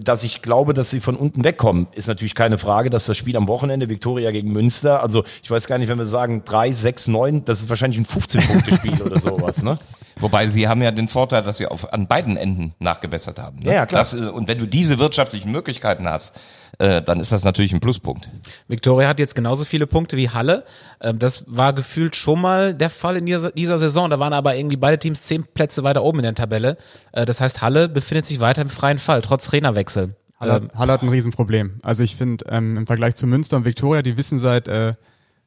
dass 0.00 0.22
ich 0.22 0.42
glaube, 0.42 0.74
dass 0.74 0.90
sie 0.90 1.00
von 1.00 1.16
unten 1.16 1.44
wegkommen. 1.44 1.86
Ist 1.94 2.08
natürlich 2.08 2.34
keine 2.34 2.58
Frage, 2.58 2.90
dass 2.90 3.06
das 3.06 3.16
Spiel 3.16 3.36
am 3.36 3.48
Wochenende 3.48 3.88
Viktoria 3.88 4.30
gegen 4.30 4.52
Münster, 4.52 5.02
also 5.02 5.24
ich 5.42 5.50
weiß 5.50 5.66
gar 5.66 5.78
nicht, 5.78 5.88
wenn 5.88 5.98
wir 5.98 6.06
sagen 6.06 6.42
drei, 6.44 6.72
sechs, 6.72 7.06
neun, 7.06 7.44
das 7.44 7.60
ist 7.60 7.68
wahrscheinlich 7.68 8.00
ein 8.00 8.06
15-Punkte-Spiel 8.06 9.02
oder 9.02 9.18
sowas, 9.20 9.62
ne? 9.62 9.78
Wobei 10.16 10.46
sie 10.46 10.68
haben 10.68 10.82
ja 10.82 10.90
den 10.90 11.08
Vorteil, 11.08 11.42
dass 11.42 11.58
sie 11.58 11.66
auf, 11.66 11.92
an 11.92 12.06
beiden 12.06 12.36
Enden 12.36 12.74
nachgebessert 12.78 13.38
haben. 13.38 13.60
Ne? 13.60 13.74
Ja, 13.74 13.86
klar. 13.86 14.02
Das, 14.02 14.14
äh, 14.14 14.26
und 14.26 14.48
wenn 14.48 14.58
du 14.58 14.66
diese 14.66 14.98
wirtschaftlichen 14.98 15.50
Möglichkeiten 15.50 16.08
hast, 16.08 16.38
äh, 16.78 17.02
dann 17.02 17.20
ist 17.20 17.32
das 17.32 17.44
natürlich 17.44 17.72
ein 17.72 17.80
Pluspunkt. 17.80 18.30
Viktoria 18.68 19.08
hat 19.08 19.18
jetzt 19.18 19.34
genauso 19.34 19.64
viele 19.64 19.86
Punkte 19.86 20.16
wie 20.16 20.30
Halle. 20.30 20.64
Ähm, 21.00 21.18
das 21.18 21.44
war 21.46 21.72
gefühlt 21.72 22.16
schon 22.16 22.40
mal 22.40 22.74
der 22.74 22.90
Fall 22.90 23.16
in 23.16 23.26
dieser, 23.26 23.52
dieser 23.52 23.78
Saison. 23.78 24.08
Da 24.10 24.18
waren 24.18 24.32
aber 24.32 24.56
irgendwie 24.56 24.76
beide 24.76 24.98
Teams 24.98 25.22
zehn 25.22 25.44
Plätze 25.44 25.84
weiter 25.84 26.02
oben 26.02 26.18
in 26.20 26.24
der 26.24 26.34
Tabelle. 26.34 26.78
Äh, 27.12 27.26
das 27.26 27.40
heißt, 27.40 27.60
Halle 27.60 27.88
befindet 27.88 28.26
sich 28.26 28.40
weiter 28.40 28.62
im 28.62 28.68
freien 28.68 28.98
Fall, 28.98 29.22
trotz 29.22 29.52
Trainerwechsel. 29.72 30.16
Halle, 30.38 30.56
Ähm, 30.56 30.70
Halle 30.74 30.92
hat 30.92 31.02
ein 31.02 31.08
Riesenproblem. 31.08 31.80
Also 31.82 32.02
ich 32.02 32.16
finde, 32.16 32.44
ähm, 32.48 32.76
im 32.76 32.86
Vergleich 32.86 33.14
zu 33.14 33.26
Münster 33.26 33.56
und 33.56 33.64
Viktoria, 33.64 34.02
die 34.02 34.16
wissen 34.16 34.38
seit, 34.38 34.68
äh, 34.68 34.94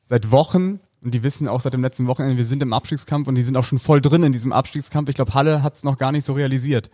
seit 0.03 0.31
Wochen 0.31 0.79
und 1.01 1.13
die 1.13 1.23
wissen 1.23 1.47
auch 1.47 1.61
seit 1.61 1.73
dem 1.73 1.81
letzten 1.81 2.07
Wochenende, 2.07 2.37
wir 2.37 2.45
sind 2.45 2.63
im 2.63 2.73
Abstiegskampf 2.73 3.27
und 3.27 3.35
die 3.35 3.41
sind 3.41 3.57
auch 3.57 3.63
schon 3.63 3.79
voll 3.79 4.01
drin 4.01 4.23
in 4.23 4.31
diesem 4.31 4.53
Abstiegskampf. 4.53 5.09
Ich 5.09 5.15
glaube, 5.15 5.33
Halle 5.33 5.63
hat 5.63 5.73
es 5.73 5.83
noch 5.83 5.97
gar 5.97 6.11
nicht 6.11 6.23
so 6.23 6.33
realisiert. 6.33 6.89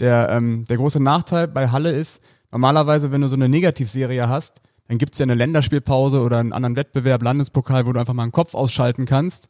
Der, 0.00 0.28
ähm, 0.30 0.64
der 0.66 0.76
große 0.76 1.02
Nachteil 1.02 1.48
bei 1.48 1.68
Halle 1.70 1.90
ist, 1.90 2.20
normalerweise, 2.52 3.10
wenn 3.10 3.20
du 3.20 3.28
so 3.28 3.36
eine 3.36 3.48
Negativserie 3.48 4.28
hast, 4.28 4.60
dann 4.86 4.98
gibt's 4.98 5.18
ja 5.18 5.24
eine 5.24 5.34
Länderspielpause 5.34 6.20
oder 6.20 6.38
einen 6.38 6.52
anderen 6.52 6.76
Wettbewerb, 6.76 7.22
Landespokal, 7.22 7.86
wo 7.86 7.92
du 7.92 8.00
einfach 8.00 8.14
mal 8.14 8.22
einen 8.22 8.32
Kopf 8.32 8.54
ausschalten 8.54 9.06
kannst 9.06 9.48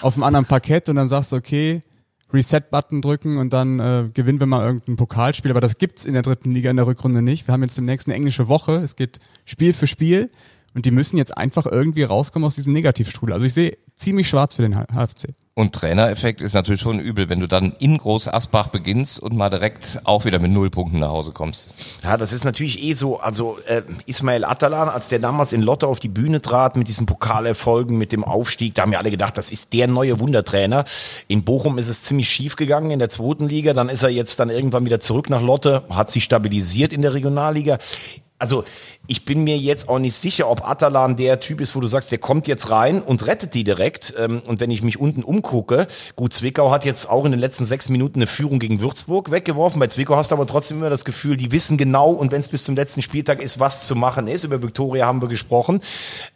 auf 0.00 0.14
einem 0.14 0.22
anderen 0.22 0.46
Parkett 0.46 0.88
und 0.88 0.96
dann 0.96 1.08
sagst 1.08 1.32
du, 1.32 1.36
okay, 1.36 1.82
Reset-Button 2.32 3.00
drücken 3.02 3.38
und 3.38 3.52
dann 3.52 3.80
äh, 3.80 4.08
gewinnen 4.12 4.40
wir 4.40 4.46
mal 4.46 4.64
irgendein 4.66 4.96
Pokalspiel. 4.96 5.50
Aber 5.50 5.60
das 5.60 5.78
gibt's 5.78 6.04
in 6.04 6.14
der 6.14 6.22
dritten 6.22 6.52
Liga 6.52 6.70
in 6.70 6.76
der 6.76 6.86
Rückrunde 6.86 7.22
nicht. 7.22 7.46
Wir 7.48 7.52
haben 7.52 7.62
jetzt 7.62 7.78
demnächst 7.78 8.06
eine 8.06 8.14
englische 8.14 8.48
Woche. 8.48 8.76
Es 8.76 8.96
geht 8.96 9.18
Spiel 9.44 9.72
für 9.72 9.86
Spiel 9.86 10.30
und 10.78 10.84
die 10.84 10.92
müssen 10.92 11.16
jetzt 11.16 11.36
einfach 11.36 11.66
irgendwie 11.66 12.04
rauskommen 12.04 12.46
aus 12.46 12.54
diesem 12.54 12.72
Negativstrudel. 12.72 13.32
Also 13.32 13.46
ich 13.46 13.52
sehe 13.52 13.78
ziemlich 13.96 14.28
schwarz 14.28 14.54
für 14.54 14.62
den 14.62 14.76
HFC. 14.76 15.34
Und 15.54 15.74
Trainereffekt 15.74 16.40
ist 16.40 16.54
natürlich 16.54 16.80
schon 16.80 17.00
übel, 17.00 17.28
wenn 17.28 17.40
du 17.40 17.48
dann 17.48 17.72
in 17.80 17.98
Groß 17.98 18.28
Asbach 18.28 18.68
beginnst 18.68 19.18
und 19.18 19.34
mal 19.34 19.50
direkt 19.50 19.98
auch 20.04 20.24
wieder 20.24 20.38
mit 20.38 20.52
null 20.52 20.70
Punkten 20.70 21.00
nach 21.00 21.08
Hause 21.08 21.32
kommst. 21.32 21.66
Ja, 22.04 22.16
das 22.16 22.32
ist 22.32 22.44
natürlich 22.44 22.80
eh 22.80 22.92
so. 22.92 23.18
Also 23.18 23.58
äh, 23.66 23.82
Ismail 24.06 24.44
Atalan, 24.44 24.88
als 24.88 25.08
der 25.08 25.18
damals 25.18 25.52
in 25.52 25.62
Lotte 25.62 25.88
auf 25.88 25.98
die 25.98 26.06
Bühne 26.06 26.40
trat 26.40 26.76
mit 26.76 26.86
diesen 26.86 27.06
Pokalerfolgen, 27.06 27.98
mit 27.98 28.12
dem 28.12 28.22
Aufstieg, 28.22 28.76
da 28.76 28.82
haben 28.82 28.92
wir 28.92 29.00
alle 29.00 29.10
gedacht, 29.10 29.36
das 29.36 29.50
ist 29.50 29.72
der 29.72 29.88
neue 29.88 30.20
Wundertrainer. 30.20 30.84
In 31.26 31.42
Bochum 31.42 31.76
ist 31.78 31.88
es 31.88 32.02
ziemlich 32.02 32.30
schief 32.30 32.54
gegangen 32.54 32.92
in 32.92 33.00
der 33.00 33.08
zweiten 33.08 33.48
Liga. 33.48 33.72
Dann 33.72 33.88
ist 33.88 34.04
er 34.04 34.10
jetzt 34.10 34.38
dann 34.38 34.50
irgendwann 34.50 34.84
wieder 34.84 35.00
zurück 35.00 35.28
nach 35.28 35.42
Lotte, 35.42 35.82
hat 35.90 36.08
sich 36.08 36.22
stabilisiert 36.22 36.92
in 36.92 37.02
der 37.02 37.14
Regionalliga. 37.14 37.78
Also 38.38 38.64
ich 39.06 39.24
bin 39.24 39.42
mir 39.42 39.58
jetzt 39.58 39.88
auch 39.88 39.98
nicht 39.98 40.14
sicher, 40.14 40.48
ob 40.48 40.66
Atalan 40.66 41.16
der 41.16 41.40
Typ 41.40 41.60
ist, 41.60 41.74
wo 41.74 41.80
du 41.80 41.88
sagst, 41.88 42.12
der 42.12 42.18
kommt 42.18 42.46
jetzt 42.46 42.70
rein 42.70 43.02
und 43.02 43.26
rettet 43.26 43.54
die 43.54 43.64
direkt. 43.64 44.14
Ähm, 44.16 44.42
Und 44.46 44.60
wenn 44.60 44.70
ich 44.70 44.82
mich 44.82 45.00
unten 45.00 45.22
umgucke, 45.24 45.88
gut, 46.14 46.32
Zwickau 46.32 46.70
hat 46.70 46.84
jetzt 46.84 47.08
auch 47.08 47.24
in 47.24 47.32
den 47.32 47.40
letzten 47.40 47.66
sechs 47.66 47.88
Minuten 47.88 48.20
eine 48.20 48.26
Führung 48.26 48.58
gegen 48.58 48.80
Würzburg 48.80 49.30
weggeworfen. 49.30 49.80
Bei 49.80 49.88
Zwickau 49.88 50.16
hast 50.16 50.30
du 50.30 50.36
aber 50.36 50.46
trotzdem 50.46 50.78
immer 50.78 50.90
das 50.90 51.04
Gefühl, 51.04 51.36
die 51.36 51.50
wissen 51.52 51.76
genau 51.76 52.10
und 52.10 52.30
wenn 52.30 52.40
es 52.40 52.48
bis 52.48 52.64
zum 52.64 52.76
letzten 52.76 53.02
Spieltag 53.02 53.42
ist, 53.42 53.58
was 53.58 53.86
zu 53.86 53.96
machen 53.96 54.28
ist. 54.28 54.44
Über 54.44 54.62
Viktoria 54.62 55.06
haben 55.06 55.20
wir 55.20 55.28
gesprochen. 55.28 55.80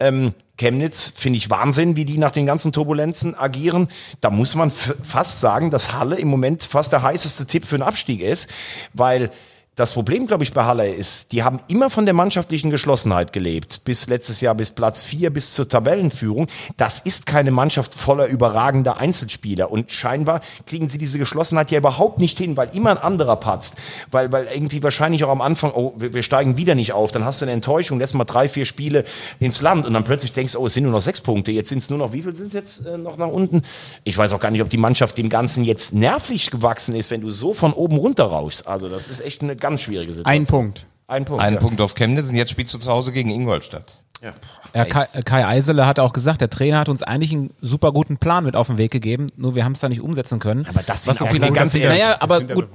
Ähm, 0.01 0.35
Chemnitz 0.59 1.13
finde 1.17 1.39
ich 1.39 1.51
Wahnsinn, 1.51 1.97
wie 1.97 2.05
die 2.05 2.19
nach 2.19 2.31
den 2.31 2.47
ganzen 2.47 2.73
Turbulenzen 2.73 3.37
agieren. 3.37 3.89
Da 4.21 4.31
muss 4.31 4.55
man 4.55 4.71
fast 4.71 5.41
sagen, 5.41 5.71
dass 5.71 5.93
Halle 5.93 6.17
im 6.17 6.29
Moment 6.29 6.65
fast 6.65 6.93
der 6.93 7.03
heißeste 7.03 7.47
Tipp 7.47 7.65
für 7.65 7.77
einen 7.77 7.83
Abstieg 7.83 8.21
ist, 8.21 8.51
weil 8.93 9.31
das 9.75 9.93
Problem, 9.93 10.27
glaube 10.27 10.45
ich, 10.45 10.53
bei 10.53 10.65
Halle 10.65 10.93
ist, 10.93 11.33
die 11.33 11.43
haben 11.43 11.59
immer 11.67 11.89
von 11.89 12.05
der 12.05 12.13
mannschaftlichen 12.13 12.71
Geschlossenheit 12.71 13.33
gelebt. 13.33 13.85
Bis 13.85 14.07
letztes 14.07 14.43
Jahr, 14.43 14.55
bis 14.55 14.71
Platz 14.71 15.03
vier, 15.03 15.31
bis 15.31 15.55
zur 15.55 15.67
Tabellenführung. 15.67 16.49
Das 16.77 17.01
ist 17.01 17.25
keine 17.25 17.53
Mannschaft 17.53 17.95
voller 17.95 18.27
überragender 18.27 18.99
Einzelspieler. 18.99 19.71
Und 19.71 19.91
scheinbar 19.91 20.43
kriegen 20.67 20.89
sie 20.89 20.99
diese 20.99 21.19
Geschlossenheit 21.19 21.71
ja 21.71 21.79
überhaupt 21.79 22.19
nicht 22.19 22.37
hin, 22.37 22.55
weil 22.59 22.69
immer 22.77 22.91
ein 22.91 22.99
anderer 22.99 23.37
patzt. 23.37 23.77
Weil, 24.11 24.31
weil 24.31 24.45
irgendwie 24.53 24.83
wahrscheinlich 24.83 25.25
auch 25.25 25.31
am 25.31 25.41
Anfang, 25.41 25.73
oh, 25.73 25.95
wir, 25.97 26.13
wir 26.13 26.23
steigen 26.23 26.59
wieder 26.59 26.75
nicht 26.75 26.93
auf. 26.93 27.11
Dann 27.11 27.25
hast 27.25 27.41
du 27.41 27.47
eine 27.47 27.53
Enttäuschung, 27.53 27.99
lässt 27.99 28.15
mal 28.15 28.25
drei, 28.25 28.51
vier 28.51 28.67
Spiele 28.67 29.05
ins 29.41 29.63
Land 29.63 29.87
und 29.87 29.95
dann 29.95 30.05
plötzlich 30.05 30.35
denkst 30.35 30.53
du, 30.53 30.59
oh, 30.59 30.67
es 30.67 30.75
sind 30.75 30.85
nur 30.85 30.93
noch 30.93 31.01
sechs 31.01 31.23
Punkte. 31.23 31.51
Jetzt 31.51 31.71
sind 31.71 31.79
es 31.79 31.89
nur 31.89 31.99
noch, 31.99 32.13
wie 32.13 32.21
viel 32.21 32.37
sind 32.37 32.49
es 32.49 32.53
jetzt 32.53 32.85
äh, 32.85 32.99
noch 32.99 33.17
nach 33.17 33.29
unten? 33.29 33.63
Ich 34.05 34.19
weiß 34.19 34.35
auch 34.35 34.41
gar 34.41 34.51
nicht, 34.51 34.61
ob 34.61 34.69
die 34.69 34.77
Mannschaft 34.77 35.17
dem 35.17 35.31
Ganzen 35.31 35.65
jetzt 35.65 35.95
nervlich 35.95 36.51
gewachsen 36.51 36.95
ist, 36.95 37.11
wenn 37.11 37.23
du 37.23 37.31
so 37.31 37.55
von 37.55 37.73
oben 37.73 37.97
runter 37.97 38.25
rauschst. 38.25 38.67
Also 38.67 38.91
das 38.91 39.09
ist 39.09 39.25
echt 39.25 39.41
eine 39.41 39.62
ganz 39.63 39.81
schwierige 39.81 40.13
Situation. 40.13 40.43
Ein 40.43 40.47
Punkt. 40.47 40.87
Ein 41.07 41.25
Punkt. 41.25 41.43
Ein 41.43 41.55
ja. 41.55 41.61
Punkt 41.61 41.81
auf 41.81 41.95
Chemnitz 41.95 42.29
und 42.29 42.35
jetzt 42.35 42.51
spielst 42.51 42.75
du 42.75 42.79
zu 42.79 42.91
Hause 42.91 43.13
gegen 43.13 43.31
Ingolstadt. 43.31 43.95
Ja, 44.21 44.35
Kai, 44.73 45.07
äh, 45.15 45.23
Kai 45.23 45.47
Eisele 45.47 45.87
hat 45.87 45.99
auch 45.99 46.13
gesagt, 46.13 46.41
der 46.41 46.51
Trainer 46.51 46.79
hat 46.79 46.89
uns 46.89 47.03
eigentlich 47.03 47.33
einen 47.33 47.51
super 47.61 47.93
guten 47.93 48.17
Plan 48.17 48.45
mit 48.45 48.57
auf 48.57 48.69
den 48.69 48.79
Weg 48.79 48.91
gegeben, 48.91 49.29
nur 49.37 49.55
wir 49.55 49.65
haben 49.65 49.73
es 49.73 49.81
da 49.81 49.89
nicht 49.89 50.01
umsetzen 50.01 50.39
können. 50.39 50.67
Aber 50.67 50.83
das 50.83 51.07
Was 51.07 51.19
sind 51.19 51.27
auch 51.27 51.33
viele 51.33 51.51
ganz 51.53 51.75
naja, 51.75 51.91
ehrlich, 51.91 52.23
aber 52.23 52.39
sind 52.39 52.51
ja 52.51 52.55
gut, 52.55 52.69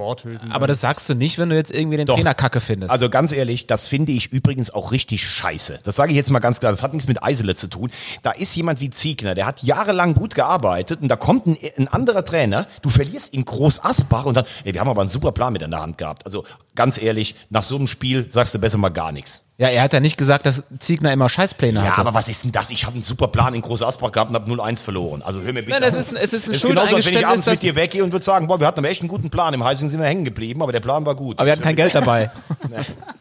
aber 0.50 0.68
das 0.68 0.82
sagst 0.82 1.10
du 1.10 1.16
nicht, 1.16 1.40
wenn 1.40 1.50
du 1.50 1.56
jetzt 1.56 1.74
irgendwie 1.74 1.98
den 1.98 2.08
Doch. 2.08 2.16
Trainer 2.16 2.34
kacke 2.34 2.62
findest. 2.62 2.92
Also 2.92 3.10
ganz 3.10 3.32
ehrlich, 3.32 3.68
das 3.68 3.88
finde 3.88 4.12
ich 4.12 4.32
übrigens 4.32 4.70
auch 4.70 4.92
richtig 4.92 5.26
scheiße. 5.26 5.80
Das 5.84 5.96
sage 5.96 6.12
ich 6.12 6.18
jetzt 6.18 6.30
mal 6.30 6.40
ganz 6.40 6.60
klar. 6.60 6.72
Das 6.72 6.84
hat 6.84 6.94
nichts 6.94 7.08
mit 7.08 7.24
Eisele 7.24 7.56
zu 7.56 7.68
tun. 7.68 7.90
Da 8.22 8.32
ist 8.32 8.56
jemand 8.56 8.82
wie 8.82 8.90
Ziegner, 8.90 9.36
der 9.36 9.46
hat 9.46 9.64
jahrelang 9.64 10.14
gut 10.14 10.36
gearbeitet 10.36 11.02
und 11.02 11.08
da 11.08 11.16
kommt 11.16 11.48
ein, 11.48 11.58
ein 11.78 11.88
anderer 11.88 12.24
Trainer. 12.24 12.68
Du 12.82 12.90
verlierst 12.90 13.34
in 13.34 13.46
Groß 13.46 13.84
Asbach 13.84 14.26
und 14.26 14.36
dann, 14.36 14.46
ey, 14.64 14.74
wir 14.74 14.82
haben 14.82 14.90
aber 14.90 15.02
einen 15.02 15.10
super 15.10 15.32
Plan 15.32 15.54
mit 15.54 15.62
in 15.62 15.72
der 15.72 15.82
Hand 15.82 15.98
gehabt. 15.98 16.26
Also 16.26 16.44
ganz 16.76 17.02
ehrlich, 17.02 17.36
nach 17.50 17.64
so 17.64 17.76
einem 17.76 17.88
Spiel 17.88 18.28
sagst 18.30 18.54
du 18.54 18.60
besser 18.60 18.78
mal 18.78 18.90
gar 18.90 19.12
nichts. 19.12 19.42
Ja, 19.60 19.70
er 19.70 19.82
hat 19.82 19.91
ja 19.93 20.00
nicht 20.00 20.17
gesagt, 20.17 20.46
dass 20.46 20.63
Ziegner 20.80 21.12
immer 21.12 21.30
Scheißpläne 21.30 21.80
Ja, 21.80 21.86
hatte. 21.91 22.02
aber 22.02 22.13
was 22.13 22.30
ist 22.30 22.43
denn 22.43 22.52
das? 22.52 22.70
Ich 22.70 22.86
habe 22.86 22.93
einen 22.93 23.02
super 23.04 23.28
Plan 23.28 23.54
in 23.56 23.62
Groß 23.62 23.82
Asbach 23.82 24.12
gehabt 24.12 24.30
und 24.30 24.36
habe 24.36 24.50
0-1 24.52 24.82
verloren. 24.84 25.22
Also 25.24 25.39
hör 25.41 25.48
mir 25.52 25.62
bitte 25.62 25.72
Nein, 25.72 25.82
das 25.82 25.96
auf. 25.96 26.02
ist 26.02 26.10
ein- 26.12 26.17
es 26.17 26.34
ist 26.34 26.48
ein 26.48 26.54
Das 26.54 26.62
genauso, 26.62 26.96
als 26.96 27.06
wenn 27.08 27.13
ich 27.17 27.26
abends 27.26 27.46
dass- 27.46 27.54
mit 27.56 27.63
dir 27.63 27.76
weggehe 27.76 28.04
und 28.04 28.12
würde 28.12 28.24
sagen, 28.24 28.48
boah, 28.48 28.60
wir 28.60 28.67
hatten 28.67 28.80
aber 28.80 28.89
echt 28.89 29.02
einen 29.02 29.10
guten 29.10 29.30
Plan. 29.32 29.54
Im 29.54 29.63
Heising 29.63 29.89
sind 29.89 30.00
wir 30.00 30.06
hängen 30.08 30.26
geblieben, 30.26 30.62
aber 30.62 30.72
der 30.72 30.80
Plan 30.80 31.06
war 31.06 31.15
gut. 31.15 31.39
Aber 31.39 31.46
wir 31.48 31.54
hatten 31.54 31.63
kein 31.63 31.76
Geld 31.76 31.96
dabei. 31.96 32.30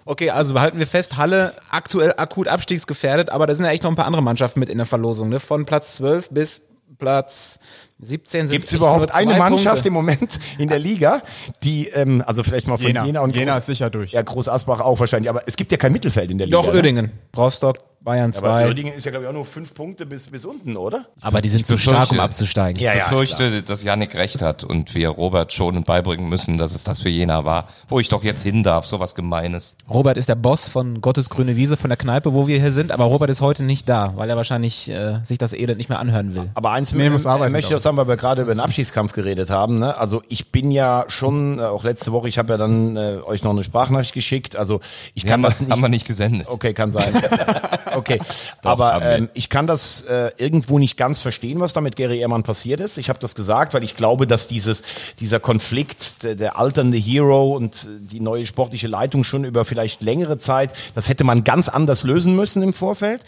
Okay, 0.05 0.31
also 0.31 0.53
behalten 0.55 0.79
wir 0.79 0.87
fest, 0.87 1.16
Halle 1.16 1.53
aktuell 1.68 2.14
akut 2.16 2.46
abstiegsgefährdet, 2.46 3.31
aber 3.31 3.46
da 3.49 3.55
sind 3.55 3.64
ja 3.64 3.72
echt 3.72 3.83
noch 3.83 3.90
ein 3.90 3.96
paar 3.96 4.07
andere 4.07 4.22
Mannschaften 4.22 4.61
mit 4.61 4.68
in 4.68 4.79
der 4.79 4.87
Verlosung. 4.87 5.29
Ne? 5.31 5.40
Von 5.40 5.64
Platz 5.66 5.96
12 5.96 6.29
bis 6.31 6.61
Platz 6.99 7.59
17 8.01 8.49
sind 8.49 8.51
Gibt 8.51 8.65
es 8.65 8.73
überhaupt 8.73 9.15
eine 9.15 9.37
Mannschaft 9.37 9.87
im 9.87 9.93
Moment 9.93 10.39
in 10.59 10.69
der 10.69 10.79
Liga, 10.79 11.23
die, 11.63 11.89
ähm, 11.89 12.23
also 12.27 12.43
vielleicht 12.43 12.67
mal 12.67 12.77
von 12.77 12.87
Jena, 12.87 13.05
Jena. 13.07 13.21
und 13.21 13.35
Jena 13.35 13.53
Groß, 13.53 13.59
ist 13.59 13.67
sicher 13.67 13.91
durch. 13.91 14.13
Ja, 14.13 14.23
Groß 14.23 14.49
Asbach 14.49 14.81
auch 14.81 15.01
wahrscheinlich, 15.01 15.31
aber 15.31 15.43
es 15.47 15.57
gibt 15.57 15.73
ja 15.73 15.79
kein 15.79 15.93
Mittelfeld 15.93 16.31
in 16.31 16.39
der 16.39 16.47
Liga. 16.47 16.59
Doch, 16.61 16.67
ne? 16.69 16.75
Oerdingen, 16.75 17.13
Rostock, 17.37 17.79
Bayern 18.07 18.31
Aber 18.37 18.49
2. 18.49 18.66
Oerdingen 18.69 18.95
ist 18.95 19.05
ja, 19.05 19.11
glaube 19.11 19.25
ich, 19.25 19.29
auch 19.29 19.35
nur 19.35 19.45
fünf 19.45 19.75
Punkte 19.75 20.07
bis, 20.07 20.29
bis 20.29 20.45
unten, 20.45 20.77
oder? 20.77 21.07
Aber 21.21 21.42
die 21.42 21.49
sind 21.49 21.66
zu 21.66 21.75
befürchte- 21.75 21.90
stark, 21.90 22.12
um 22.12 22.21
abzusteigen. 22.21 22.81
Ja, 22.81 22.92
Ich 22.92 23.01
ja, 23.01 23.09
befürchte, 23.09 23.62
dass 23.64 23.83
Yannick 23.83 24.14
recht 24.14 24.40
hat 24.42 24.62
und 24.62 24.95
wir 24.95 25.09
Robert 25.09 25.53
schon 25.53 25.83
beibringen 25.83 26.29
müssen, 26.29 26.57
dass 26.57 26.73
es 26.73 26.85
das 26.85 27.01
für 27.01 27.09
Jena 27.09 27.45
war, 27.45 27.66
wo 27.88 27.99
ich 27.99 28.09
doch 28.09 28.23
jetzt 28.23 28.45
hin 28.45 28.62
darf, 28.62 28.87
sowas 28.87 29.16
Gemeines. 29.16 29.77
Robert 29.90 30.16
ist 30.16 30.29
der 30.29 30.37
Boss 30.37 30.69
von 30.69 31.01
Gottes 31.01 31.29
grüne 31.29 31.57
Wiese, 31.57 31.77
von 31.77 31.90
der 31.90 31.97
Kneipe, 31.97 32.33
wo 32.33 32.47
wir 32.47 32.61
hier 32.61 32.71
sind, 32.71 32.92
aber 32.92 33.05
Robert 33.07 33.29
ist 33.29 33.40
heute 33.40 33.64
nicht 33.64 33.88
da, 33.88 34.12
weil 34.14 34.31
er 34.31 34.37
wahrscheinlich 34.37 34.88
äh, 34.88 35.19
sich 35.25 35.38
das 35.38 35.53
Elend 35.53 35.79
nicht 35.79 35.88
mehr 35.88 35.99
anhören 35.99 36.33
will. 36.37 36.49
Aber 36.55 36.71
eins 36.71 36.92
Nee, 36.92 37.11
muss 37.11 37.25
äh, 37.25 37.29
arbeiten, 37.29 37.51
möchte 37.51 37.73
ich 37.73 37.77
auch 37.77 37.81
sagen, 37.81 37.97
weil 37.97 38.07
wir 38.07 38.16
gerade 38.16 38.42
über 38.42 38.55
den 38.55 38.61
Abschiedskampf 38.61 39.14
geredet 39.14 39.51
haben. 39.51 39.81
Ne? 39.81 39.99
Also 39.99 40.23
ich 40.29 40.53
bin 40.53 40.71
ja 40.71 41.05
schon, 41.09 41.59
äh, 41.59 41.62
auch 41.62 41.83
letzte 41.83 42.12
Woche, 42.12 42.29
ich 42.29 42.38
habe 42.38 42.53
ja 42.53 42.57
dann 42.57 42.97
äh, 42.97 43.19
euch 43.27 43.42
noch 43.42 43.51
eine 43.51 43.64
Sprachnachricht 43.64 44.14
geschickt. 44.14 44.55
Also 44.55 44.79
ich 45.14 45.25
Wir 45.25 45.31
kann 45.31 45.40
haben, 45.40 45.42
das 45.42 45.55
das 45.59 45.61
nicht. 45.62 45.73
haben 45.73 45.83
wir 45.83 45.88
nicht 45.88 46.07
gesendet. 46.07 46.47
Okay, 46.49 46.73
kann 46.73 46.92
sein. 46.92 47.12
Okay, 47.97 48.19
aber 48.63 48.95
haben 48.95 49.05
wir. 49.05 49.17
ähm, 49.17 49.29
ich 49.35 49.49
kann 49.49 49.67
das 49.67 50.03
äh, 50.03 50.31
irgendwo 50.37 50.79
nicht 50.79 50.97
ganz 50.97 51.21
verstehen, 51.21 51.61
was 51.61 51.73
da 51.73 51.81
mit 51.81 51.97
Gary 51.97 52.21
Ehrmann 52.21 52.43
passiert 52.43 52.81
ist. 52.81 52.99
Ich 52.99 53.09
habe 53.09 53.19
das 53.19 53.35
gesagt, 53.35 53.75
weil 53.75 53.83
ich 53.83 53.97
glaube, 53.97 54.27
dass 54.27 54.49
dieses 54.49 54.83
dieser 55.19 55.41
Konflikt, 55.41 56.23
der, 56.23 56.35
der 56.35 56.59
alternde 56.59 56.97
Hero 56.99 57.57
und 57.57 57.75
äh, 57.75 57.89
die 58.01 58.21
neue 58.21 58.47
sportliche 58.47 58.89
Leitung 58.89 59.25
schon 59.25 59.45
über 59.45 59.65
vielleicht 59.65 60.03
längere 60.03 60.39
Zeit, 60.39 60.93
das 60.95 61.09
hätte 61.09 61.25
man 61.25 61.45
ganz 61.45 61.69
anders 61.69 62.05
lösen 62.05 62.37
müssen 62.37 62.63
im 62.63 62.73
Vorfeld. 62.73 63.23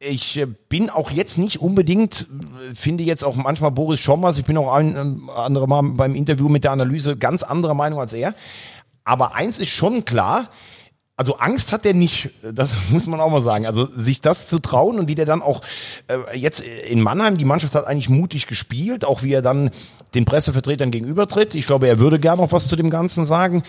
Ich 0.00 0.36
äh, 0.36 0.46
bin 0.46 0.90
auch 0.90 1.10
jetzt 1.10 1.38
nicht 1.38 1.60
unbedingt, 1.60 2.22
äh, 2.70 2.74
finde 2.74 3.04
jetzt 3.04 3.24
auch 3.24 3.36
manchmal 3.36 3.70
Boris 3.70 4.00
Schommers, 4.00 4.38
ich 4.38 4.44
bin 4.44 4.56
auch 4.56 4.72
ein 4.72 4.96
ähm, 4.96 5.30
andere 5.30 5.68
Mal 5.68 5.82
beim 5.82 6.14
Interview 6.14 6.48
mit 6.48 6.64
der 6.64 6.72
Analyse 6.72 7.16
ganz 7.16 7.42
anderer 7.42 7.74
Meinung 7.74 8.00
als 8.00 8.12
er. 8.12 8.34
Aber 9.04 9.34
eins 9.34 9.58
ist 9.58 9.70
schon 9.70 10.04
klar, 10.04 10.48
Also 11.16 11.36
Angst 11.36 11.70
hat 11.70 11.84
der 11.84 11.94
nicht, 11.94 12.30
das 12.42 12.74
muss 12.90 13.06
man 13.06 13.20
auch 13.20 13.30
mal 13.30 13.42
sagen. 13.42 13.66
Also 13.66 13.84
sich 13.84 14.20
das 14.20 14.48
zu 14.48 14.58
trauen 14.58 14.98
und 14.98 15.06
wie 15.06 15.14
der 15.14 15.26
dann 15.26 15.42
auch 15.42 15.60
äh, 16.08 16.36
jetzt 16.36 16.60
in 16.60 17.00
Mannheim, 17.00 17.36
die 17.36 17.44
Mannschaft 17.44 17.74
hat 17.74 17.86
eigentlich 17.86 18.08
mutig 18.08 18.48
gespielt, 18.48 19.04
auch 19.04 19.22
wie 19.22 19.32
er 19.32 19.42
dann 19.42 19.70
den 20.14 20.24
Pressevertretern 20.24 20.90
gegenübertritt. 20.90 21.54
Ich 21.54 21.66
glaube, 21.66 21.86
er 21.86 21.98
würde 21.98 22.18
gerne 22.18 22.42
noch 22.42 22.52
was 22.52 22.66
zu 22.66 22.74
dem 22.74 22.90
Ganzen 22.90 23.26
sagen. 23.26 23.62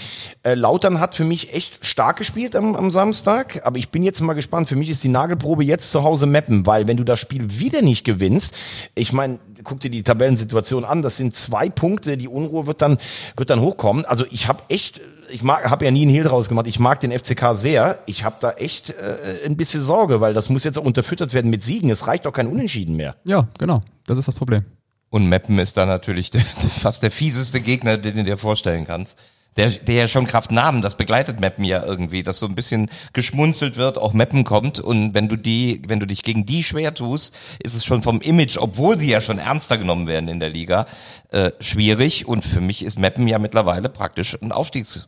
Äh, 0.43 0.55
Lautern 0.55 0.99
hat 0.99 1.13
für 1.13 1.23
mich 1.23 1.53
echt 1.53 1.85
stark 1.85 2.17
gespielt 2.17 2.55
am, 2.55 2.75
am 2.75 2.89
Samstag, 2.89 3.61
aber 3.63 3.77
ich 3.77 3.89
bin 3.89 4.03
jetzt 4.03 4.21
mal 4.21 4.33
gespannt. 4.33 4.67
Für 4.67 4.75
mich 4.75 4.89
ist 4.89 5.03
die 5.03 5.09
Nagelprobe 5.09 5.63
jetzt 5.63 5.91
zu 5.91 6.03
Hause 6.03 6.25
mappen, 6.25 6.65
weil 6.65 6.87
wenn 6.87 6.97
du 6.97 7.03
das 7.03 7.19
Spiel 7.19 7.59
wieder 7.59 7.83
nicht 7.83 8.05
gewinnst, 8.05 8.55
ich 8.95 9.13
meine, 9.13 9.39
guck 9.65 9.81
dir 9.81 9.89
die 9.89 10.03
Tabellensituation 10.03 10.85
an, 10.85 11.01
das 11.01 11.17
sind 11.17 11.35
zwei 11.35 11.69
Punkte, 11.69 12.15
die 12.15 12.27
Unruhe 12.27 12.67
wird 12.67 12.81
dann, 12.81 12.97
wird 13.35 13.49
dann 13.49 13.59
hochkommen. 13.59 14.05
Also 14.05 14.25
ich 14.31 14.47
habe 14.47 14.63
echt 14.69 15.01
ich 15.29 15.43
mag, 15.43 15.69
habe 15.69 15.85
ja 15.85 15.91
nie 15.91 16.03
einen 16.03 16.11
Hehl 16.11 16.23
draus 16.23 16.49
gemacht. 16.49 16.67
Ich 16.67 16.79
mag 16.79 16.99
den 16.99 17.11
FCK 17.11 17.55
sehr. 17.55 17.99
Ich 18.05 18.23
habe 18.23 18.35
da 18.39 18.51
echt 18.51 18.91
äh, 18.91 19.43
ein 19.45 19.57
bisschen 19.57 19.81
Sorge, 19.81 20.21
weil 20.21 20.33
das 20.33 20.49
muss 20.49 20.63
jetzt 20.63 20.77
auch 20.77 20.85
unterfüttert 20.85 21.33
werden 21.33 21.49
mit 21.49 21.63
Siegen. 21.63 21.89
Es 21.89 22.07
reicht 22.07 22.27
auch 22.27 22.31
kein 22.31 22.47
Unentschieden 22.47 22.95
mehr. 22.95 23.15
Ja, 23.25 23.47
genau. 23.57 23.81
Das 24.05 24.17
ist 24.17 24.27
das 24.27 24.35
Problem. 24.35 24.63
Und 25.09 25.27
Meppen 25.27 25.57
ist 25.59 25.77
da 25.77 25.85
natürlich 25.85 26.31
der, 26.31 26.41
fast 26.79 27.03
der 27.03 27.11
fieseste 27.11 27.61
Gegner, 27.61 27.97
den 27.97 28.17
du 28.17 28.23
dir 28.23 28.37
vorstellen 28.37 28.85
kannst. 28.85 29.17
Der, 29.57 29.69
der 29.69 29.95
ja 29.95 30.07
schon 30.07 30.27
Kraft 30.27 30.51
Namen, 30.51 30.81
das 30.81 30.97
begleitet 30.97 31.39
Meppen 31.39 31.63
ja 31.63 31.83
irgendwie, 31.83 32.23
dass 32.23 32.39
so 32.39 32.45
ein 32.45 32.55
bisschen 32.55 32.89
geschmunzelt 33.13 33.77
wird, 33.77 33.97
auch 33.97 34.13
Meppen 34.13 34.43
kommt 34.43 34.79
und 34.79 35.13
wenn 35.13 35.29
du 35.29 35.37
die, 35.37 35.81
wenn 35.87 35.99
du 35.99 36.05
dich 36.05 36.23
gegen 36.23 36.45
die 36.45 36.63
schwer 36.63 36.93
tust, 36.93 37.33
ist 37.63 37.73
es 37.73 37.85
schon 37.85 38.03
vom 38.03 38.19
Image, 38.19 38.57
obwohl 38.57 38.99
sie 38.99 39.09
ja 39.09 39.21
schon 39.21 39.39
ernster 39.39 39.77
genommen 39.77 40.07
werden 40.07 40.27
in 40.27 40.39
der 40.41 40.49
Liga, 40.49 40.87
äh, 41.29 41.51
schwierig 41.61 42.27
und 42.27 42.43
für 42.43 42.61
mich 42.61 42.83
ist 42.83 42.99
Meppen 42.99 43.27
ja 43.27 43.39
mittlerweile 43.39 43.87
praktisch 43.87 44.37
ein 44.41 44.51
Aufstiegs 44.51 45.07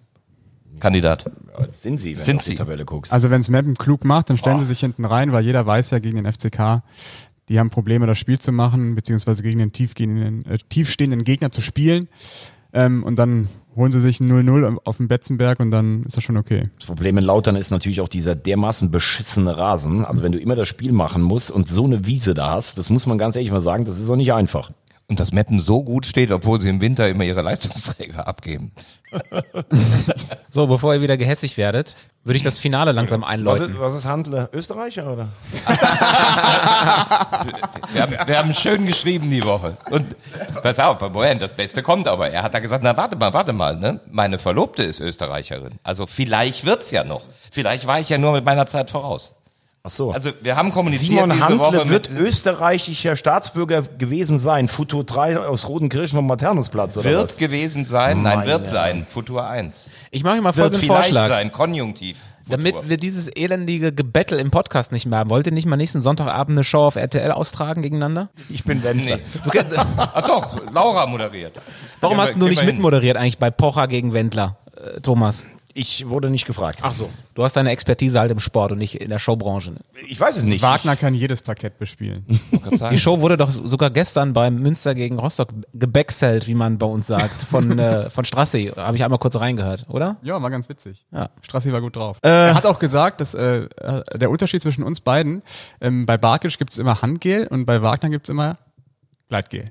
Kandidat. 0.80 1.26
Ja, 1.60 1.68
sind 1.70 1.98
sie, 1.98 2.18
wenn 2.18 2.24
Sind 2.24 2.36
du 2.36 2.38
auf 2.40 2.46
die 2.46 2.52
sie. 2.52 2.58
Tabelle 2.58 2.86
guckst. 2.86 3.12
Also 3.12 3.30
wenn 3.30 3.42
es 3.42 3.50
Mappen 3.50 3.76
klug 3.76 4.06
macht, 4.06 4.30
dann 4.30 4.38
stellen 4.38 4.60
sie 4.60 4.66
sich 4.66 4.80
hinten 4.80 5.06
rein, 5.06 5.32
weil 5.32 5.44
jeder 5.44 5.66
weiß 5.66 5.92
ja 5.92 6.00
gegen 6.00 6.24
den 6.24 6.32
FCK, 6.32 6.84
die 7.50 7.60
haben 7.60 7.70
Probleme, 7.70 8.08
das 8.08 8.18
Spiel 8.18 8.40
zu 8.40 8.52
machen, 8.52 8.96
beziehungsweise 8.96 9.42
gegen 9.42 9.60
den 9.60 9.72
tiefgehenden, 9.72 10.46
äh, 10.46 10.58
tiefstehenden 10.58 11.24
Gegner 11.24 11.52
zu 11.52 11.62
spielen. 11.62 12.10
Ähm, 12.74 13.04
und 13.04 13.18
dann 13.18 13.48
holen 13.78 13.92
sie 13.92 14.02
sich 14.02 14.20
ein 14.20 14.30
0-0 14.30 14.78
auf 14.84 14.98
dem 14.98 15.08
Betzenberg 15.08 15.60
und 15.60 15.72
dann 15.72 16.04
ist 16.04 16.18
das 16.18 16.24
schon 16.24 16.36
okay. 16.36 16.64
Das 16.78 16.88
Problem 16.88 17.18
in 17.18 17.24
Lautern 17.24 17.56
ist 17.56 17.72
natürlich 17.72 18.02
auch 18.02 18.10
dieser 18.10 18.36
dermaßen 18.36 18.92
beschissene 18.92 19.58
Rasen. 19.58 20.04
Also 20.04 20.24
wenn 20.24 20.32
du 20.34 20.40
immer 20.40 20.56
das 20.56 20.68
Spiel 20.68 20.92
machen 20.92 21.22
musst 21.22 21.52
und 21.52 21.70
so 21.70 21.86
eine 21.86 22.06
Wiese 22.06 22.34
da 22.34 22.52
hast, 22.52 22.78
das 22.78 22.90
muss 22.90 23.06
man 23.06 23.18
ganz 23.18 23.36
ehrlich 23.36 23.52
mal 23.52 23.62
sagen, 23.62 23.86
das 23.86 24.00
ist 24.00 24.10
auch 24.10 24.16
nicht 24.16 24.34
einfach. 24.34 24.72
Und 25.10 25.22
dass 25.22 25.32
Meppen 25.32 25.60
so 25.62 25.84
gut 25.84 26.06
steht, 26.06 26.32
obwohl 26.32 26.60
sie 26.60 26.68
im 26.68 26.82
Winter 26.82 27.08
immer 27.08 27.24
ihre 27.24 27.42
Leistungsträger 27.42 28.28
abgeben. 28.28 28.72
So, 30.50 30.66
bevor 30.68 30.96
ihr 30.96 31.02
wieder 31.02 31.18
gehässig 31.18 31.58
werdet, 31.58 31.96
würde 32.24 32.38
ich 32.38 32.44
das 32.44 32.58
Finale 32.58 32.92
langsam 32.94 33.22
Was 33.22 33.30
einläuten. 33.30 33.74
ist, 33.74 33.80
was 33.80 33.94
ist 33.94 34.06
Handler? 34.06 34.50
Österreicher 34.52 35.12
oder? 35.12 35.30
Wir 37.94 38.02
haben, 38.02 38.16
wir 38.26 38.38
haben 38.38 38.54
schön 38.54 38.86
geschrieben 38.86 39.30
die 39.30 39.44
Woche. 39.44 39.78
Und 39.92 40.16
pass 40.62 40.80
auf, 40.80 41.00
Moment, 41.00 41.42
das 41.42 41.54
Beste 41.54 41.84
kommt 41.84 42.08
aber. 42.08 42.30
Er 42.32 42.44
hat 42.44 42.54
da 42.54 42.60
gesagt, 42.60 42.84
na 42.84 42.98
warte 42.98 43.16
mal, 43.16 43.34
warte 43.34 43.54
mal, 43.54 43.78
ne? 43.78 44.00
Meine 44.12 44.40
Verlobte 44.40 44.84
ist 44.84 45.00
Österreicherin. 45.00 45.80
Also 45.84 46.06
vielleicht 46.06 46.66
wird's 46.66 46.92
ja 46.92 47.04
noch. 47.04 47.22
Vielleicht 47.52 47.88
war 47.88 48.00
ich 48.00 48.10
ja 48.10 48.18
nur 48.18 48.34
mit 48.34 48.44
meiner 48.46 48.66
Zeit 48.66 48.90
voraus. 48.90 49.36
Ach 49.88 49.92
so. 49.92 50.12
Also 50.12 50.32
wir 50.42 50.56
haben 50.58 50.72
kommuniziert 50.72 51.08
Simon 51.22 51.30
diese 51.30 51.44
Handle 51.46 51.60
Woche 51.60 51.90
wird 51.90 52.12
mit, 52.12 52.20
österreichischer 52.20 53.16
Staatsbürger 53.16 53.84
gewesen 53.98 54.38
sein. 54.38 54.68
Futur 54.68 55.06
3 55.06 55.38
aus 55.40 55.68
Rodenkirchen 55.70 56.18
vom 56.18 56.28
Maternusplatz 56.28 56.98
oder 56.98 57.10
wird 57.10 57.24
was? 57.24 57.38
gewesen 57.38 57.86
sein, 57.86 58.22
nein, 58.22 58.40
Meine 58.40 58.52
wird 58.52 58.68
sein, 58.68 59.08
Futur 59.10 59.48
1. 59.48 59.90
Ich 60.12 60.24
mache 60.24 60.36
mal 60.42 60.48
Wird 60.50 60.56
folgenden 60.56 60.82
vielleicht 60.82 61.10
Vorschlag. 61.12 61.28
sein, 61.30 61.52
Konjunktiv. 61.54 62.18
Futur. 62.18 62.58
Damit 62.58 62.76
wir 62.90 62.98
dieses 62.98 63.28
elendige 63.30 63.92
Gebettel 63.94 64.40
im 64.40 64.52
Podcast 64.52 64.92
nicht 64.92 65.06
mehr 65.06 65.20
haben, 65.20 65.30
wollt 65.30 65.46
ihr 65.48 65.54
nicht 65.54 65.66
mal 65.68 65.76
nächsten 65.78 66.02
Sonntagabend 66.02 66.58
eine 66.58 66.64
Show 66.64 66.80
auf 66.86 66.96
RTL 66.98 67.32
austragen 67.32 67.82
gegeneinander? 67.82 68.30
Ich 68.50 68.64
bin 68.64 68.84
Wendler. 68.84 69.18
Nee. 69.18 69.24
Ah, 69.98 70.22
doch, 70.22 70.62
Laura 70.74 71.06
moderiert. 71.08 71.60
Warum 72.02 72.20
hast 72.20 72.36
wir- 72.36 72.40
du 72.42 72.48
nicht 72.50 72.64
mitmoderiert 72.66 73.16
eigentlich 73.18 73.38
bei 73.38 73.52
Pocher 73.52 73.88
gegen 73.88 74.12
Wendler, 74.14 74.58
äh, 74.76 75.00
Thomas? 75.02 75.48
Ich 75.78 76.10
wurde 76.10 76.32
nicht 76.32 76.48
gefragt. 76.48 76.80
Ach 76.82 76.92
so. 76.92 77.08
Du 77.36 77.44
hast 77.44 77.56
deine 77.56 77.70
Expertise 77.70 78.20
halt 78.20 78.32
im 78.32 78.40
Sport 78.40 78.72
und 78.72 78.80
nicht 78.80 79.00
in 79.00 79.10
der 79.10 79.20
Showbranche. 79.20 79.76
Ich 80.08 80.20
weiß 80.20 80.38
es 80.38 80.44
nicht. 80.44 80.64
Wagner 80.64 80.96
kann 80.96 81.14
jedes 81.14 81.44
Parkett 81.44 81.78
bespielen. 81.78 82.26
Die 82.90 82.98
Show 82.98 83.22
wurde 83.22 83.38
doch 83.38 83.52
sogar 83.52 83.92
gestern 83.92 84.34
beim 84.34 84.56
Münster 84.56 84.96
gegen 84.96 85.20
Rostock 85.20 85.50
gebackselt, 85.76 86.48
wie 86.48 86.56
man 86.56 86.80
bei 86.80 86.88
uns 86.88 87.06
sagt, 87.06 87.44
von, 87.44 87.78
äh, 87.80 88.10
von 88.10 88.26
Strassi. 88.26 88.72
Habe 88.76 88.98
ich 88.98 89.04
einmal 89.04 89.20
kurz 89.20 89.36
reingehört, 89.36 89.86
oder? 89.88 90.18
Ja, 90.24 90.42
war 90.42 90.50
ganz 90.50 90.68
witzig. 90.68 91.06
Ja. 91.12 91.30
Strassi 91.42 91.72
war 91.72 91.82
gut 91.82 91.96
drauf. 91.96 92.18
er 92.24 92.56
hat 92.56 92.66
auch 92.66 92.80
gesagt, 92.80 93.22
dass 93.22 93.36
äh, 93.36 93.68
der 94.16 94.32
Unterschied 94.32 94.64
zwischen 94.64 94.84
uns 94.84 95.00
beiden, 95.00 95.44
ähm, 95.80 96.08
bei 96.08 96.18
Barkic 96.18 96.58
gibt's 96.58 96.80
immer 96.80 97.04
Handgel 97.04 97.46
und 97.46 97.66
bei 97.66 97.84
Wagner 97.84 98.10
gibt's 98.10 98.30
immer 98.30 98.58
Gleitgel. 99.30 99.66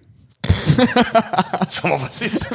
Sag 1.70 1.84
mal, 1.84 2.00
was 2.02 2.20
ist, 2.20 2.48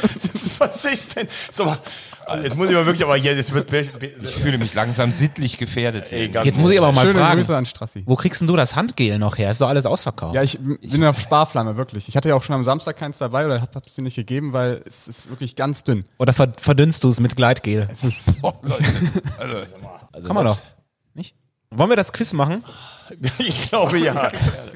was 0.58 0.84
ist 0.84 1.16
denn? 1.16 1.28
Sag 1.50 1.66
mal, 1.66 1.78
also 2.26 2.44
jetzt 2.44 2.56
muss 2.56 2.68
ich 2.68 2.74
mal 2.74 2.86
wirklich, 2.86 3.04
aber 3.04 3.16
hier, 3.16 3.34
jetzt 3.34 3.52
wird, 3.52 3.72
Ich 3.72 4.34
fühle 4.34 4.58
mich 4.58 4.74
langsam 4.74 5.10
sittlich 5.12 5.58
gefährdet. 5.58 6.06
Ey, 6.12 6.30
Jetzt 6.44 6.58
muss 6.58 6.70
ich 6.70 6.78
aber 6.78 6.92
mal 6.92 7.06
Schöne 7.06 7.18
fragen, 7.18 7.40
Grüße 7.40 7.56
an 7.56 7.66
Strassi. 7.66 8.04
wo 8.06 8.16
kriegst 8.16 8.40
denn 8.40 8.48
du 8.48 8.56
das 8.56 8.76
Handgel 8.76 9.18
noch 9.18 9.38
her? 9.38 9.50
Ist 9.50 9.60
doch 9.60 9.68
alles 9.68 9.86
ausverkauft. 9.86 10.34
Ja, 10.34 10.42
ich 10.42 10.58
bin 10.58 11.04
auf 11.04 11.18
Sparflamme, 11.18 11.76
wirklich. 11.76 12.08
Ich 12.08 12.16
hatte 12.16 12.28
ja 12.28 12.34
auch 12.36 12.42
schon 12.42 12.54
am 12.54 12.64
Samstag 12.64 12.96
keins 12.96 13.18
dabei 13.18 13.44
oder 13.44 13.60
hab, 13.60 13.74
hab's 13.74 13.94
dir 13.94 14.02
nicht 14.02 14.16
gegeben, 14.16 14.52
weil 14.52 14.82
es 14.86 15.08
ist 15.08 15.30
wirklich 15.30 15.56
ganz 15.56 15.84
dünn. 15.84 16.04
Oder 16.18 16.32
ver 16.32 16.52
verdünnst 16.60 17.02
du 17.04 17.08
es 17.08 17.18
mit 17.20 17.34
Gleitgel? 17.36 17.88
Es 17.90 18.04
ist, 18.04 18.28
also 20.12 20.26
Kann 20.26 20.34
man 20.34 20.44
doch. 20.44 20.58
Nicht? 21.14 21.34
Wollen 21.70 21.90
wir 21.90 21.96
das 21.96 22.12
Quiz 22.12 22.32
machen? 22.32 22.62
Ich 23.38 23.68
glaube 23.68 23.98
ja. 23.98 24.30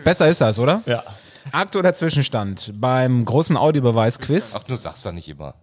Besser 0.05 0.28
ist 0.28 0.40
das, 0.40 0.59
oder? 0.59 0.82
ja. 0.86 1.03
Aktueller 1.53 1.94
Zwischenstand 1.94 2.72
beim 2.80 3.24
großen 3.24 3.57
Audiobeweis-Quiz. 3.57 4.55
Ach, 4.57 4.64
du 4.64 4.76
sagst 4.76 5.05
doch 5.07 5.12
nicht 5.12 5.28
immer. 5.28 5.55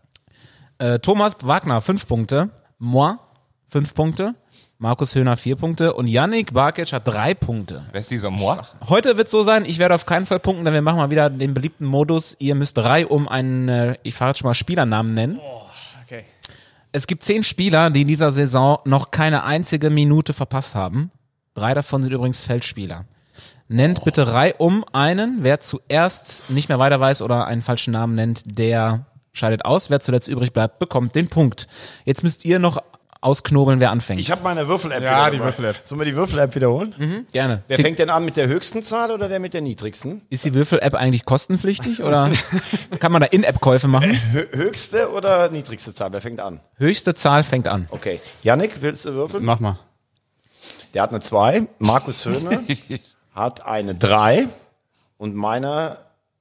Äh, 0.77 0.99
Thomas 0.99 1.35
Wagner 1.41 1.81
fünf 1.81 2.07
Punkte, 2.07 2.49
Moi 2.79 3.15
fünf 3.67 3.93
Punkte, 3.93 4.35
Markus 4.77 5.15
Höhner 5.15 5.37
vier 5.37 5.55
Punkte 5.55 5.93
und 5.93 6.07
Yannick 6.07 6.53
Barkic 6.53 6.91
hat 6.91 7.07
drei 7.07 7.33
Punkte. 7.33 7.85
Wer 7.91 8.01
ist 8.01 8.11
dieser 8.11 8.29
Moi? 8.31 8.57
Heute 8.89 9.17
wird 9.17 9.29
so 9.29 9.41
sein, 9.43 9.65
ich 9.65 9.79
werde 9.79 9.95
auf 9.95 10.05
keinen 10.05 10.25
Fall 10.25 10.39
punkten, 10.39 10.65
denn 10.65 10.73
wir 10.73 10.81
machen 10.81 10.97
mal 10.97 11.09
wieder 11.09 11.29
den 11.29 11.53
beliebten 11.53 11.85
Modus. 11.85 12.35
Ihr 12.39 12.55
müsst 12.55 12.77
drei 12.77 13.05
um 13.07 13.27
einen, 13.27 13.69
äh, 13.69 13.97
ich 14.03 14.15
fahre 14.15 14.31
jetzt 14.31 14.39
schon 14.39 14.49
mal 14.49 14.53
Spielernamen 14.55 15.13
nennen. 15.13 15.39
okay. 16.03 16.25
Es 16.91 17.07
gibt 17.07 17.23
zehn 17.23 17.43
Spieler, 17.43 17.89
die 17.91 18.01
in 18.01 18.07
dieser 18.07 18.31
Saison 18.31 18.79
noch 18.85 19.11
keine 19.11 19.43
einzige 19.43 19.89
Minute 19.89 20.33
verpasst 20.33 20.75
haben. 20.75 21.11
Drei 21.53 21.73
davon 21.73 22.01
sind 22.01 22.11
übrigens 22.11 22.43
Feldspieler. 22.43 23.05
Nennt 23.67 24.03
bitte 24.03 24.33
reihum 24.33 24.83
einen. 24.93 25.39
Wer 25.41 25.59
zuerst 25.59 26.49
nicht 26.49 26.69
mehr 26.69 26.79
weiter 26.79 26.99
weiß 26.99 27.21
oder 27.21 27.47
einen 27.47 27.61
falschen 27.61 27.91
Namen 27.91 28.15
nennt, 28.15 28.43
der 28.45 29.05
scheidet 29.31 29.65
aus. 29.65 29.89
Wer 29.89 29.99
zuletzt 29.99 30.27
übrig 30.27 30.53
bleibt, 30.53 30.79
bekommt 30.79 31.15
den 31.15 31.27
Punkt. 31.27 31.67
Jetzt 32.05 32.23
müsst 32.23 32.45
ihr 32.45 32.59
noch 32.59 32.81
ausknobeln, 33.21 33.79
wer 33.79 33.89
anfängt. 33.89 34.19
Ich 34.19 34.29
habe 34.31 34.43
meine 34.43 34.67
Würfel-App 34.67 35.01
Ja, 35.01 35.27
wieder 35.27 35.31
die. 35.31 35.39
Würfel-App. 35.39 35.77
Sollen 35.85 36.01
wir 36.01 36.05
die 36.05 36.15
Würfel-App 36.15 36.53
wiederholen? 36.55 37.25
Gerne. 37.31 37.63
Wer 37.69 37.77
Sie- 37.77 37.83
fängt 37.83 37.97
denn 37.99 38.09
an 38.09 38.25
mit 38.25 38.35
der 38.35 38.47
höchsten 38.47 38.83
Zahl 38.83 39.11
oder 39.11 39.29
der 39.29 39.39
mit 39.39 39.53
der 39.53 39.61
niedrigsten? 39.61 40.21
Ist 40.29 40.43
die 40.43 40.53
Würfel-App 40.53 40.93
eigentlich 40.93 41.23
kostenpflichtig 41.23 42.03
oder 42.03 42.29
kann 42.99 43.13
man 43.13 43.21
da 43.21 43.27
In-App-Käufe 43.27 43.87
machen? 43.87 44.19
Hö 44.33 44.43
höchste 44.51 45.09
oder 45.09 45.49
niedrigste 45.49 45.93
Zahl? 45.93 46.11
Wer 46.11 46.19
fängt 46.19 46.41
an? 46.41 46.59
Höchste 46.75 47.13
Zahl 47.15 47.45
fängt 47.45 47.69
an. 47.69 47.87
Okay. 47.91 48.19
Yannick, 48.43 48.81
willst 48.81 49.05
du 49.05 49.13
würfeln? 49.13 49.45
Mach 49.45 49.61
mal. 49.61 49.79
Der 50.93 51.01
hat 51.03 51.11
eine 51.11 51.21
2. 51.21 51.65
Markus 51.79 52.25
Höhner 52.25 52.59
hat 53.35 53.65
eine 53.65 53.95
3. 53.95 54.47
Und 55.17 55.35
meiner, 55.35 55.97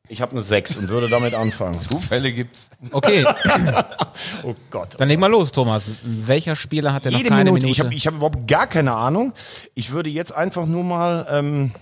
ich 0.08 0.20
habe 0.20 0.32
eine 0.32 0.42
6 0.42 0.76
und 0.78 0.88
würde 0.88 1.08
damit 1.08 1.34
anfangen. 1.34 1.74
Zufälle 1.90 2.32
gibt's. 2.32 2.70
Okay, 2.90 3.24
Oh 4.42 4.54
Gott. 4.70 4.96
dann 4.98 5.08
leg 5.08 5.18
mal 5.18 5.28
los, 5.30 5.52
Thomas. 5.52 5.92
Welcher 6.02 6.56
Spieler 6.56 6.92
hat 6.92 7.04
denn 7.04 7.12
noch 7.12 7.22
keine 7.22 7.52
Minute. 7.52 7.66
Minute? 7.66 7.70
Ich 7.70 7.80
habe 7.80 7.94
ich 7.94 8.06
hab 8.06 8.14
überhaupt 8.14 8.46
gar 8.48 8.66
keine 8.66 8.92
Ahnung. 8.92 9.32
Ich 9.74 9.92
würde 9.92 10.10
jetzt 10.10 10.34
einfach 10.34 10.66
nur 10.66 10.84
mal. 10.84 11.26
Ähm, 11.30 11.72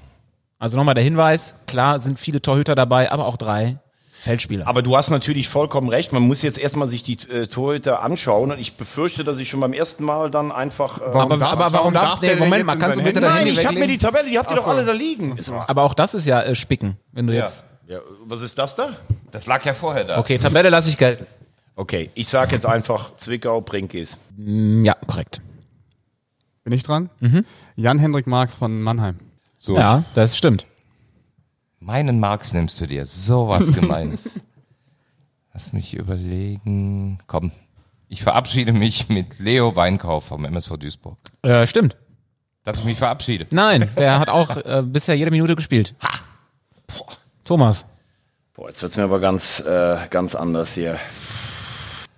Also 0.58 0.76
nochmal 0.76 0.94
der 0.94 1.04
Hinweis, 1.04 1.56
klar 1.66 1.98
sind 2.00 2.18
viele 2.20 2.42
Torhüter 2.42 2.74
dabei, 2.74 3.10
aber 3.10 3.24
auch 3.26 3.38
drei 3.38 3.78
Feldspieler. 4.22 4.66
aber 4.66 4.82
du 4.82 4.96
hast 4.96 5.08
natürlich 5.10 5.48
vollkommen 5.48 5.88
recht. 5.88 6.12
Man 6.12 6.22
muss 6.22 6.42
jetzt 6.42 6.58
erstmal 6.58 6.86
sich 6.88 7.02
die 7.02 7.14
äh, 7.32 7.46
Torhüter 7.46 8.02
anschauen. 8.02 8.52
Und 8.52 8.58
ich 8.58 8.74
befürchte, 8.76 9.24
dass 9.24 9.38
ich 9.38 9.48
schon 9.48 9.60
beim 9.60 9.72
ersten 9.72 10.04
Mal 10.04 10.30
dann 10.30 10.52
einfach. 10.52 11.00
Äh, 11.00 11.04
aber, 11.04 11.36
darf- 11.38 11.52
aber 11.52 11.58
warum 11.60 11.72
warum 11.72 11.94
darf, 11.94 12.04
darf 12.04 12.20
nee, 12.20 12.26
der 12.28 12.36
denn 12.36 12.44
Moment 12.44 12.66
mal, 12.66 12.76
kannst 12.76 12.98
du 12.98 13.02
bitte 13.02 13.20
Nein, 13.22 13.46
ich 13.46 13.64
habe 13.64 13.78
mir 13.78 13.86
die? 13.86 13.96
Tabelle, 13.98 14.28
die 14.28 14.38
habt 14.38 14.50
ihr 14.50 14.56
doch 14.56 14.64
so. 14.64 14.70
alle 14.70 14.84
da 14.84 14.92
liegen. 14.92 15.36
Aber 15.66 15.82
auch 15.84 15.94
das 15.94 16.14
ist 16.14 16.26
ja 16.26 16.42
äh, 16.42 16.54
Spicken, 16.54 16.96
wenn 17.12 17.26
du 17.26 17.34
jetzt... 17.34 17.64
Ja, 17.86 17.98
was 18.26 18.42
ist 18.42 18.56
das 18.58 18.76
da? 18.76 18.90
Das 19.32 19.46
lag 19.46 19.64
ja 19.64 19.74
vorher 19.74 20.04
da. 20.04 20.18
Okay, 20.18 20.38
Tabelle 20.38 20.68
lasse 20.68 20.90
ich 20.90 20.98
gelten. 20.98 21.26
Okay, 21.74 22.10
ich 22.14 22.28
sag 22.28 22.52
jetzt 22.52 22.66
einfach 22.66 23.16
Zwickau, 23.16 23.62
Brinkis. 23.62 24.16
Mm, 24.36 24.84
Ja, 24.84 24.94
korrekt. 25.06 25.40
Bin 26.62 26.72
ich 26.74 26.82
dran? 26.82 27.08
Jan-Hendrik 27.76 28.26
Marx 28.26 28.54
von 28.54 28.82
Mannheim. 28.82 29.16
So, 29.58 29.76
Ja, 29.76 30.04
das 30.14 30.36
stimmt. 30.36 30.66
Meinen 31.80 32.20
Marx 32.20 32.52
nimmst 32.52 32.80
du 32.80 32.86
dir. 32.86 33.06
So 33.06 33.48
was 33.48 33.72
Gemeines. 33.78 34.40
Lass 35.52 35.72
mich 35.72 35.94
überlegen. 35.94 37.18
Komm, 37.26 37.50
ich 38.08 38.22
verabschiede 38.22 38.72
mich 38.72 39.08
mit 39.08 39.38
Leo 39.40 39.74
Weinkauf 39.74 40.24
vom 40.26 40.44
MSV 40.44 40.76
Duisburg. 40.76 41.18
Äh, 41.42 41.66
stimmt. 41.66 41.96
Dass 42.64 42.78
ich 42.78 42.84
mich 42.84 42.98
verabschiede. 42.98 43.46
Nein, 43.50 43.90
der 43.96 44.20
hat 44.20 44.28
auch 44.28 44.56
äh, 44.56 44.82
bisher 44.84 45.16
jede 45.16 45.30
Minute 45.30 45.56
gespielt. 45.56 45.94
Thomas. 47.44 47.86
Boah, 48.54 48.68
jetzt 48.68 48.82
wird's 48.82 48.96
mir 48.96 49.04
aber 49.04 49.18
ganz, 49.18 49.60
äh, 49.60 50.06
ganz 50.10 50.34
anders 50.34 50.74
hier. 50.74 50.98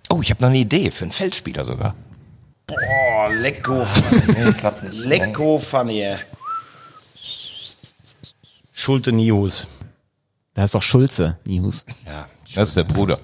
Oh, 0.09 0.19
ich 0.21 0.29
habe 0.29 0.41
noch 0.41 0.49
eine 0.49 0.59
Idee 0.59 0.91
für 0.91 1.05
einen 1.05 1.11
Feldspieler 1.11 1.63
sogar. 1.65 1.95
Boah, 2.67 3.29
lecko. 3.33 3.85
Nee, 4.27 4.51
klappt 4.53 4.83
nicht. 4.83 5.05
lecko 5.05 5.57
funny. 5.59 6.15
Schulte 8.83 9.13
Niehus. 9.13 9.65
Da 10.55 10.65
ist 10.65 10.75
doch 10.75 10.81
Schulze, 10.81 11.39
Nihus. 11.45 11.85
Ja, 12.05 12.27
Das 12.53 12.67
ist 12.67 12.75
der 12.75 12.83
Bruder. 12.83 13.17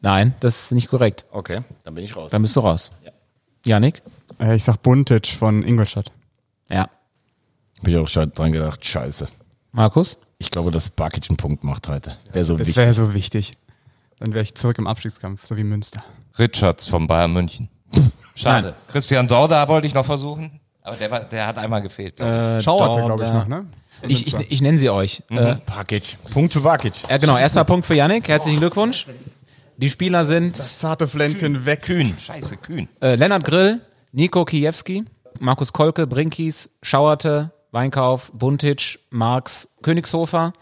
Nein, 0.00 0.34
das 0.40 0.64
ist 0.64 0.72
nicht 0.72 0.88
korrekt. 0.88 1.26
okay, 1.32 1.60
dann 1.84 1.94
bin 1.94 2.02
ich 2.02 2.16
raus. 2.16 2.30
Dann 2.30 2.40
bist 2.40 2.56
du 2.56 2.60
raus. 2.60 2.90
Janik? 3.66 4.00
Äh, 4.40 4.56
ich 4.56 4.64
sag 4.64 4.78
Buntic 4.82 5.26
von 5.26 5.62
Ingolstadt. 5.62 6.10
Ja. 6.70 6.88
Bin 7.82 7.92
ich 7.92 7.98
auch 8.00 8.08
schon 8.08 8.32
dran 8.32 8.52
gedacht, 8.52 8.82
scheiße. 8.82 9.28
Markus? 9.72 10.18
Ich 10.38 10.50
glaube, 10.50 10.70
dass 10.70 10.88
Barkic 10.88 11.28
einen 11.28 11.36
Punkt 11.36 11.62
macht 11.62 11.86
heute. 11.88 12.16
Wäre 12.32 12.46
so 12.46 12.56
Das 12.56 12.68
wichtig. 12.68 12.76
wäre 12.82 12.94
so 12.94 13.12
wichtig. 13.12 13.52
Dann 14.18 14.32
wäre 14.32 14.44
ich 14.44 14.54
zurück 14.54 14.78
im 14.78 14.86
Abstiegskampf, 14.86 15.44
so 15.44 15.58
wie 15.58 15.64
Münster. 15.64 16.02
Richards 16.38 16.86
von 16.86 17.06
Bayern 17.06 17.34
München. 17.34 17.68
Schade. 18.34 18.74
Christian 18.88 19.28
Dorda 19.28 19.68
wollte 19.68 19.86
ich 19.86 19.92
noch 19.92 20.06
versuchen, 20.06 20.58
aber 20.88 20.96
der, 20.96 21.10
war, 21.10 21.20
der 21.24 21.46
hat 21.46 21.58
einmal 21.58 21.82
gefehlt. 21.82 22.18
Äh, 22.20 22.60
Schauerte, 22.60 23.04
glaube 23.04 23.24
ich, 23.24 23.32
noch, 23.32 23.46
ne? 23.46 23.66
Ich, 24.06 24.26
ich, 24.26 24.34
ich 24.50 24.60
nenne 24.60 24.78
sie 24.78 24.90
euch. 24.90 25.22
Äh, 25.30 25.56
Barkic. 25.66 26.16
Punkt 26.32 26.52
für 26.52 26.60
Barkic. 26.60 26.92
ja, 27.08 27.16
genau, 27.16 27.36
erster 27.36 27.64
Punkt 27.64 27.84
für 27.86 27.94
Yannick. 27.96 28.28
Herzlichen 28.28 28.60
Glückwunsch. 28.60 29.06
Die 29.76 29.90
Spieler 29.90 30.24
sind 30.24 30.56
Zarte 30.56 31.06
Pflänzchen 31.08 31.64
weg. 31.64 31.82
Kühn. 31.82 32.14
Scheiße, 32.18 32.56
Kühn. 32.58 32.88
äh, 33.00 33.14
Lennart 33.14 33.44
Grill, 33.44 33.80
Nico 34.12 34.44
Kiewski, 34.44 35.04
Markus 35.40 35.72
Kolke, 35.72 36.06
Brinkies, 36.06 36.70
Schauerte, 36.82 37.52
Weinkauf, 37.70 38.30
Buntic, 38.34 38.98
Marx, 39.10 39.68
Königshofer 39.82 40.52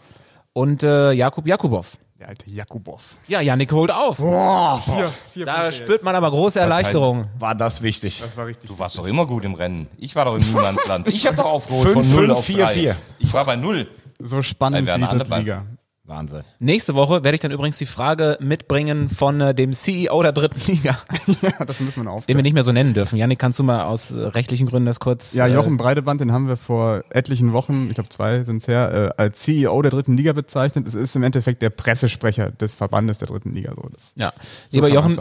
und 0.53 0.83
äh, 0.83 1.11
Jakub 1.13 1.47
Jakubow. 1.47 1.85
Der 2.19 2.29
alte 2.29 2.49
Jakubow. 2.49 2.99
Ja, 3.27 3.41
Yannick 3.41 3.71
holt 3.71 3.91
auf. 3.91 4.17
Vier, 4.17 5.13
vier 5.33 5.45
Da 5.45 5.71
spürt 5.71 6.01
man 6.01 6.15
aber 6.15 6.31
große 6.31 6.59
Erleichterung. 6.59 7.27
War 7.37 7.53
das 7.53 7.83
wichtig? 7.83 8.19
Das 8.19 8.35
war 8.35 8.47
richtig. 8.47 8.71
Du 8.71 8.79
warst 8.79 8.97
doch 8.97 9.05
immer 9.05 9.27
gut 9.27 9.45
im 9.45 9.53
Rennen. 9.53 9.87
Ich 9.99 10.15
war 10.15 10.25
doch 10.25 10.33
im 10.35 10.41
Niemandsland. 10.41 11.07
Ich 11.17 11.27
habe 11.27 11.37
doch 11.37 11.45
aufgeholt 11.45 11.93
von 11.93 12.03
Fünf, 12.03 12.15
0 12.15 12.25
fünf, 12.25 12.37
auf 12.39 12.45
vier, 12.45 12.65
3. 12.65 12.73
vier. 12.73 12.97
Ich 13.19 13.31
war 13.33 13.45
bei 13.45 13.55
0. 13.55 13.87
so 14.19 14.41
spannend 14.41 14.81
wie 14.81 14.85
werden 14.87 15.07
die 15.29 15.35
Liga. 15.35 15.63
Wahnsinn. 16.07 16.43
Nächste 16.59 16.95
Woche 16.95 17.23
werde 17.23 17.35
ich 17.35 17.41
dann 17.41 17.51
übrigens 17.51 17.77
die 17.77 17.85
Frage 17.85 18.37
mitbringen 18.39 19.09
von 19.09 19.41
äh, 19.41 19.53
dem 19.53 19.73
CEO 19.73 20.21
der 20.23 20.31
dritten 20.31 20.59
Liga, 20.71 20.97
Ja, 21.41 21.65
das 21.65 21.79
müssen 21.79 21.97
wir 21.97 22.03
noch 22.03 22.11
den 22.11 22.17
aufklären. 22.19 22.37
wir 22.37 22.43
nicht 22.43 22.53
mehr 22.53 22.63
so 22.63 22.71
nennen 22.71 22.93
dürfen. 22.93 23.17
Yannick, 23.17 23.39
kannst 23.39 23.59
du 23.59 23.63
mal 23.63 23.83
aus 23.83 24.11
äh, 24.11 24.19
rechtlichen 24.19 24.67
Gründen 24.67 24.85
das 24.85 24.99
kurz... 24.99 25.33
Ja, 25.33 25.47
äh, 25.47 25.53
Jochen 25.53 25.77
Breideband, 25.77 26.21
den 26.21 26.31
haben 26.31 26.47
wir 26.47 26.57
vor 26.57 27.03
etlichen 27.09 27.53
Wochen, 27.53 27.87
ich 27.89 27.95
glaube 27.95 28.09
zwei 28.09 28.43
sind's 28.43 28.67
her, 28.67 29.13
äh, 29.17 29.21
als 29.21 29.39
CEO 29.41 29.81
der 29.81 29.91
dritten 29.91 30.15
Liga 30.15 30.33
bezeichnet. 30.33 30.87
Es 30.87 30.95
ist 30.95 31.15
im 31.15 31.23
Endeffekt 31.23 31.61
der 31.61 31.69
Pressesprecher 31.69 32.51
des 32.51 32.75
Verbandes 32.75 33.19
der 33.19 33.27
dritten 33.27 33.51
Liga. 33.51 33.73
So. 33.75 33.89
Das, 33.91 34.13
Ja, 34.15 34.33
so 34.69 34.77
lieber 34.77 34.87
Jochen, 34.87 35.17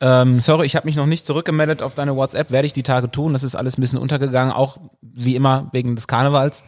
ähm, 0.00 0.40
sorry, 0.40 0.64
ich 0.64 0.76
habe 0.76 0.86
mich 0.86 0.96
noch 0.96 1.06
nicht 1.06 1.26
zurückgemeldet 1.26 1.82
auf 1.82 1.94
deine 1.94 2.16
WhatsApp, 2.16 2.50
werde 2.50 2.66
ich 2.66 2.72
die 2.72 2.82
Tage 2.82 3.10
tun. 3.10 3.34
Das 3.34 3.42
ist 3.42 3.54
alles 3.54 3.76
ein 3.76 3.82
bisschen 3.82 3.98
untergegangen, 3.98 4.52
auch 4.52 4.78
wie 5.02 5.36
immer 5.36 5.68
wegen 5.72 5.94
des 5.94 6.06
Karnevals. 6.06 6.64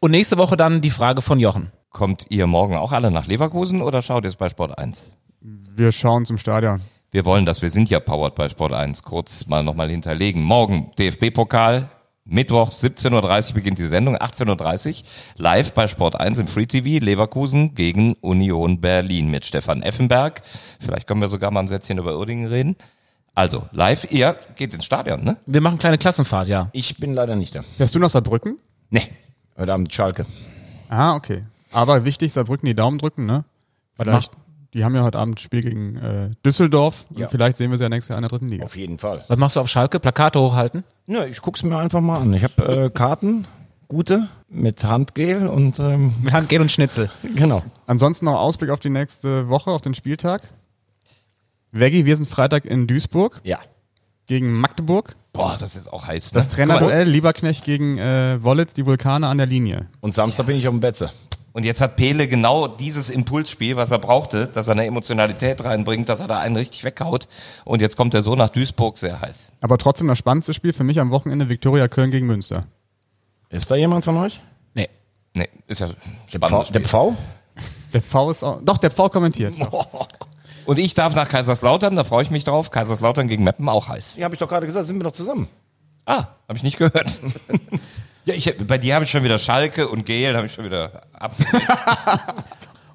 Und 0.00 0.10
nächste 0.10 0.36
Woche 0.36 0.58
dann 0.58 0.82
die 0.82 0.90
Frage 0.90 1.22
von 1.22 1.40
Jochen. 1.40 1.72
Kommt 1.94 2.26
ihr 2.28 2.48
morgen 2.48 2.74
auch 2.74 2.90
alle 2.90 3.12
nach 3.12 3.28
Leverkusen 3.28 3.80
oder 3.80 4.02
schaut 4.02 4.24
ihr 4.24 4.28
es 4.28 4.34
bei 4.34 4.48
Sport 4.48 4.76
1? 4.76 5.04
Wir 5.40 5.92
schauen 5.92 6.26
zum 6.26 6.38
Stadion. 6.38 6.80
Wir 7.12 7.24
wollen 7.24 7.46
das, 7.46 7.62
wir 7.62 7.70
sind 7.70 7.88
ja 7.88 8.00
powered 8.00 8.34
bei 8.34 8.48
Sport 8.48 8.72
1. 8.72 9.04
Kurz 9.04 9.46
mal 9.46 9.62
nochmal 9.62 9.88
hinterlegen. 9.90 10.42
Morgen 10.42 10.90
DFB-Pokal, 10.98 11.88
Mittwoch 12.24 12.70
17.30 12.70 13.48
Uhr 13.50 13.54
beginnt 13.54 13.78
die 13.78 13.86
Sendung, 13.86 14.16
18.30 14.16 14.88
Uhr 14.88 15.04
live 15.36 15.72
bei 15.72 15.86
Sport 15.86 16.18
1 16.18 16.38
im 16.38 16.48
Free 16.48 16.66
TV, 16.66 17.04
Leverkusen 17.04 17.76
gegen 17.76 18.14
Union 18.14 18.80
Berlin 18.80 19.30
mit 19.30 19.44
Stefan 19.44 19.80
Effenberg. 19.80 20.42
Vielleicht 20.80 21.06
können 21.06 21.20
wir 21.20 21.28
sogar 21.28 21.52
mal 21.52 21.60
ein 21.60 21.68
Sätzchen 21.68 21.98
über 21.98 22.18
Uerdingen 22.18 22.48
reden. 22.48 22.74
Also, 23.36 23.68
live, 23.70 24.10
ihr 24.10 24.36
geht 24.56 24.74
ins 24.74 24.84
Stadion, 24.84 25.22
ne? 25.22 25.36
Wir 25.46 25.60
machen 25.60 25.78
kleine 25.78 25.98
Klassenfahrt, 25.98 26.48
ja. 26.48 26.70
Ich 26.72 26.96
bin 26.96 27.14
leider 27.14 27.36
nicht 27.36 27.54
da. 27.54 27.62
Fährst 27.76 27.94
du 27.94 28.00
nach 28.00 28.10
Saarbrücken? 28.10 28.58
Nee. 28.90 29.06
Heute 29.56 29.72
Abend 29.72 29.94
Schalke. 29.94 30.26
Ah, 30.88 31.14
okay. 31.14 31.44
Aber 31.74 32.04
wichtig, 32.04 32.32
Saarbrücken 32.32 32.66
die 32.66 32.74
Daumen 32.74 32.98
drücken, 32.98 33.26
ne? 33.26 33.44
Vielleicht, 33.94 34.32
die 34.72 34.84
haben 34.84 34.94
ja 34.94 35.02
heute 35.02 35.18
Abend 35.18 35.38
Spiel 35.40 35.60
gegen 35.60 35.96
äh, 35.96 36.30
Düsseldorf. 36.44 37.06
Ja. 37.14 37.26
Und 37.26 37.30
vielleicht 37.30 37.56
sehen 37.56 37.70
wir 37.70 37.78
sie 37.78 37.84
ja 37.84 37.88
nächstes 37.88 38.08
Jahr 38.08 38.18
in 38.18 38.22
der 38.22 38.28
dritten 38.30 38.48
Liga. 38.48 38.64
Auf 38.64 38.76
jeden 38.76 38.98
Fall. 38.98 39.24
Was 39.28 39.36
machst 39.38 39.56
du 39.56 39.60
auf 39.60 39.68
Schalke? 39.68 40.00
Plakate 40.00 40.40
hochhalten? 40.40 40.84
Ja, 41.06 41.24
ich 41.26 41.40
guck's 41.42 41.62
mir 41.62 41.76
einfach 41.76 42.00
mal 42.00 42.18
an. 42.18 42.32
Ich 42.34 42.42
habe 42.42 42.84
äh, 42.86 42.90
Karten, 42.90 43.46
gute, 43.88 44.28
mit 44.48 44.84
Handgel 44.84 45.46
und 45.46 45.78
ähm, 45.78 46.14
Mit 46.22 46.32
Handgel 46.32 46.60
und 46.60 46.72
Schnitzel. 46.72 47.10
genau. 47.36 47.62
Ansonsten 47.86 48.24
noch 48.24 48.38
Ausblick 48.38 48.70
auf 48.70 48.80
die 48.80 48.90
nächste 48.90 49.48
Woche, 49.48 49.70
auf 49.70 49.82
den 49.82 49.94
Spieltag. 49.94 50.42
Veggie, 51.72 52.04
wir 52.04 52.16
sind 52.16 52.26
Freitag 52.26 52.64
in 52.64 52.86
Duisburg 52.86 53.40
Ja. 53.44 53.58
gegen 54.26 54.52
Magdeburg. 54.52 55.16
Boah, 55.32 55.56
das 55.58 55.74
ist 55.74 55.92
auch 55.92 56.06
heiß, 56.06 56.32
ne? 56.32 56.38
Das 56.38 56.48
Trainerduell 56.48 57.08
Lieberknecht 57.08 57.64
gegen 57.64 57.98
äh, 57.98 58.42
Wollitz, 58.42 58.72
die 58.74 58.86
Vulkane 58.86 59.26
an 59.26 59.38
der 59.38 59.48
Linie. 59.48 59.88
Und 60.00 60.14
Samstag 60.14 60.46
bin 60.46 60.56
ich 60.56 60.68
auf 60.68 60.72
dem 60.74 60.78
Betze. 60.78 61.10
Und 61.54 61.64
jetzt 61.64 61.80
hat 61.80 61.94
Pele 61.94 62.26
genau 62.26 62.66
dieses 62.66 63.10
Impulsspiel, 63.10 63.76
was 63.76 63.92
er 63.92 64.00
brauchte, 64.00 64.48
dass 64.48 64.66
er 64.66 64.72
eine 64.72 64.86
Emotionalität 64.86 65.62
reinbringt, 65.62 66.08
dass 66.08 66.20
er 66.20 66.26
da 66.26 66.40
einen 66.40 66.56
richtig 66.56 66.82
weghaut. 66.82 67.28
Und 67.64 67.80
jetzt 67.80 67.96
kommt 67.96 68.12
er 68.12 68.22
so 68.22 68.34
nach 68.34 68.48
Duisburg 68.48 68.98
sehr 68.98 69.20
heiß. 69.20 69.52
Aber 69.60 69.78
trotzdem 69.78 70.08
das 70.08 70.18
spannendste 70.18 70.52
Spiel 70.52 70.72
für 70.72 70.82
mich 70.82 70.98
am 70.98 71.12
Wochenende 71.12 71.48
Viktoria 71.48 71.86
Köln 71.86 72.10
gegen 72.10 72.26
Münster. 72.26 72.62
Ist 73.50 73.70
da 73.70 73.76
jemand 73.76 74.04
von 74.04 74.16
euch? 74.16 74.40
Nee. 74.74 74.88
Nee, 75.32 75.48
ist 75.68 75.80
ja 75.80 75.86
Der 75.86 75.94
spannend. 76.28 76.66
Pfau? 76.66 76.72
Der 76.72 76.80
Pfau? 76.80 77.16
Der 77.92 78.02
V 78.02 78.30
ist 78.30 78.42
auch, 78.42 78.60
doch, 78.60 78.78
der 78.78 78.90
V 78.90 79.08
kommentiert. 79.08 79.54
Und 80.66 80.80
ich 80.80 80.94
darf 80.94 81.14
nach 81.14 81.28
Kaiserslautern, 81.28 81.94
da 81.94 82.02
freue 82.02 82.24
ich 82.24 82.30
mich 82.32 82.42
drauf. 82.42 82.72
Kaiserslautern 82.72 83.28
gegen 83.28 83.44
Meppen 83.44 83.68
auch 83.68 83.86
heiß. 83.86 84.16
Ja, 84.16 84.24
habe 84.24 84.34
ich 84.34 84.40
doch 84.40 84.48
gerade 84.48 84.66
gesagt, 84.66 84.88
sind 84.88 84.96
wir 84.96 85.04
doch 85.04 85.12
zusammen. 85.12 85.46
Ah, 86.04 86.26
habe 86.48 86.56
ich 86.56 86.64
nicht 86.64 86.78
gehört. 86.78 87.20
ja, 88.24 88.34
ich, 88.34 88.54
bei 88.66 88.78
dir 88.78 88.94
habe 88.94 89.04
ich 89.04 89.10
schon 89.10 89.24
wieder 89.24 89.38
Schalke 89.38 89.88
und 89.88 90.06
Gel 90.06 90.36
habe 90.36 90.46
ich 90.46 90.52
schon 90.52 90.64
wieder 90.64 91.02
ab. 91.12 91.36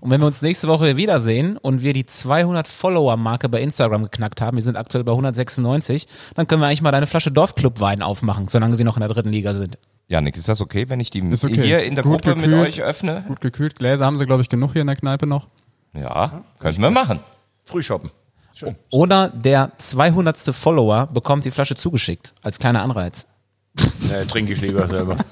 Und 0.01 0.11
wenn 0.11 0.21
wir 0.21 0.27
uns 0.27 0.41
nächste 0.41 0.67
Woche 0.67 0.95
wiedersehen 0.95 1.57
und 1.57 1.81
wir 1.81 1.91
die 1.91 2.05
200 2.05 2.67
Follower-Marke 2.67 3.49
bei 3.49 3.61
Instagram 3.61 4.03
geknackt 4.03 4.39
haben, 4.39 4.55
wir 4.55 4.63
sind 4.63 4.77
aktuell 4.77 5.03
bei 5.03 5.11
196, 5.11 6.07
dann 6.35 6.47
können 6.47 6.61
wir 6.61 6.67
eigentlich 6.67 6.81
mal 6.81 6.91
deine 6.91 7.07
Flasche 7.07 7.31
Dorfclub-Wein 7.31 8.01
aufmachen, 8.01 8.47
solange 8.47 8.77
sie 8.77 8.85
noch 8.85 8.95
in 8.95 9.01
der 9.01 9.09
dritten 9.09 9.29
Liga 9.29 9.53
sind. 9.53 9.77
Janik, 10.07 10.37
ist 10.37 10.47
das 10.47 10.61
okay, 10.61 10.87
wenn 10.87 10.99
ich 10.99 11.11
die 11.11 11.21
okay. 11.21 11.61
hier 11.61 11.83
in 11.83 11.95
der 11.95 12.03
Gut 12.03 12.21
Gruppe 12.23 12.35
mit 12.35 12.45
gekühlt. 12.45 12.67
euch 12.67 12.81
öffne? 12.81 13.25
Gut 13.27 13.41
gekühlt, 13.41 13.75
Gläser 13.75 14.05
haben 14.05 14.17
sie, 14.17 14.25
glaube 14.25 14.41
ich, 14.41 14.49
genug 14.49 14.71
hier 14.71 14.81
in 14.81 14.87
der 14.87 14.95
Kneipe 14.95 15.27
noch. 15.27 15.47
Ja, 15.93 16.43
könnten 16.59 16.81
wir 16.81 16.91
machen. 16.91 17.19
Frühshoppen. 17.65 18.09
Oder 18.91 19.29
der 19.29 19.71
200. 19.77 20.55
Follower 20.55 21.07
bekommt 21.07 21.45
die 21.45 21.51
Flasche 21.51 21.75
zugeschickt, 21.75 22.33
als 22.41 22.59
kleiner 22.59 22.81
Anreiz. 22.81 23.27
Äh, 24.11 24.25
trinke 24.25 24.53
ich 24.53 24.61
lieber 24.61 24.87
selber. 24.87 25.15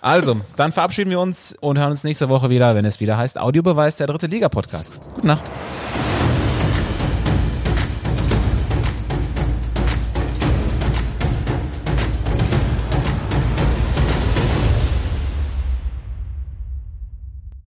Also, 0.00 0.36
dann 0.54 0.70
verabschieden 0.70 1.10
wir 1.10 1.18
uns 1.18 1.56
und 1.60 1.76
hören 1.76 1.90
uns 1.90 2.04
nächste 2.04 2.28
Woche 2.28 2.48
wieder, 2.50 2.74
wenn 2.76 2.84
es 2.84 3.00
wieder 3.00 3.16
heißt 3.16 3.38
Audiobeweis 3.38 3.96
der 3.96 4.06
dritte 4.06 4.28
Liga-Podcast. 4.28 5.00
Gute 5.16 5.26
Nacht. 5.26 5.50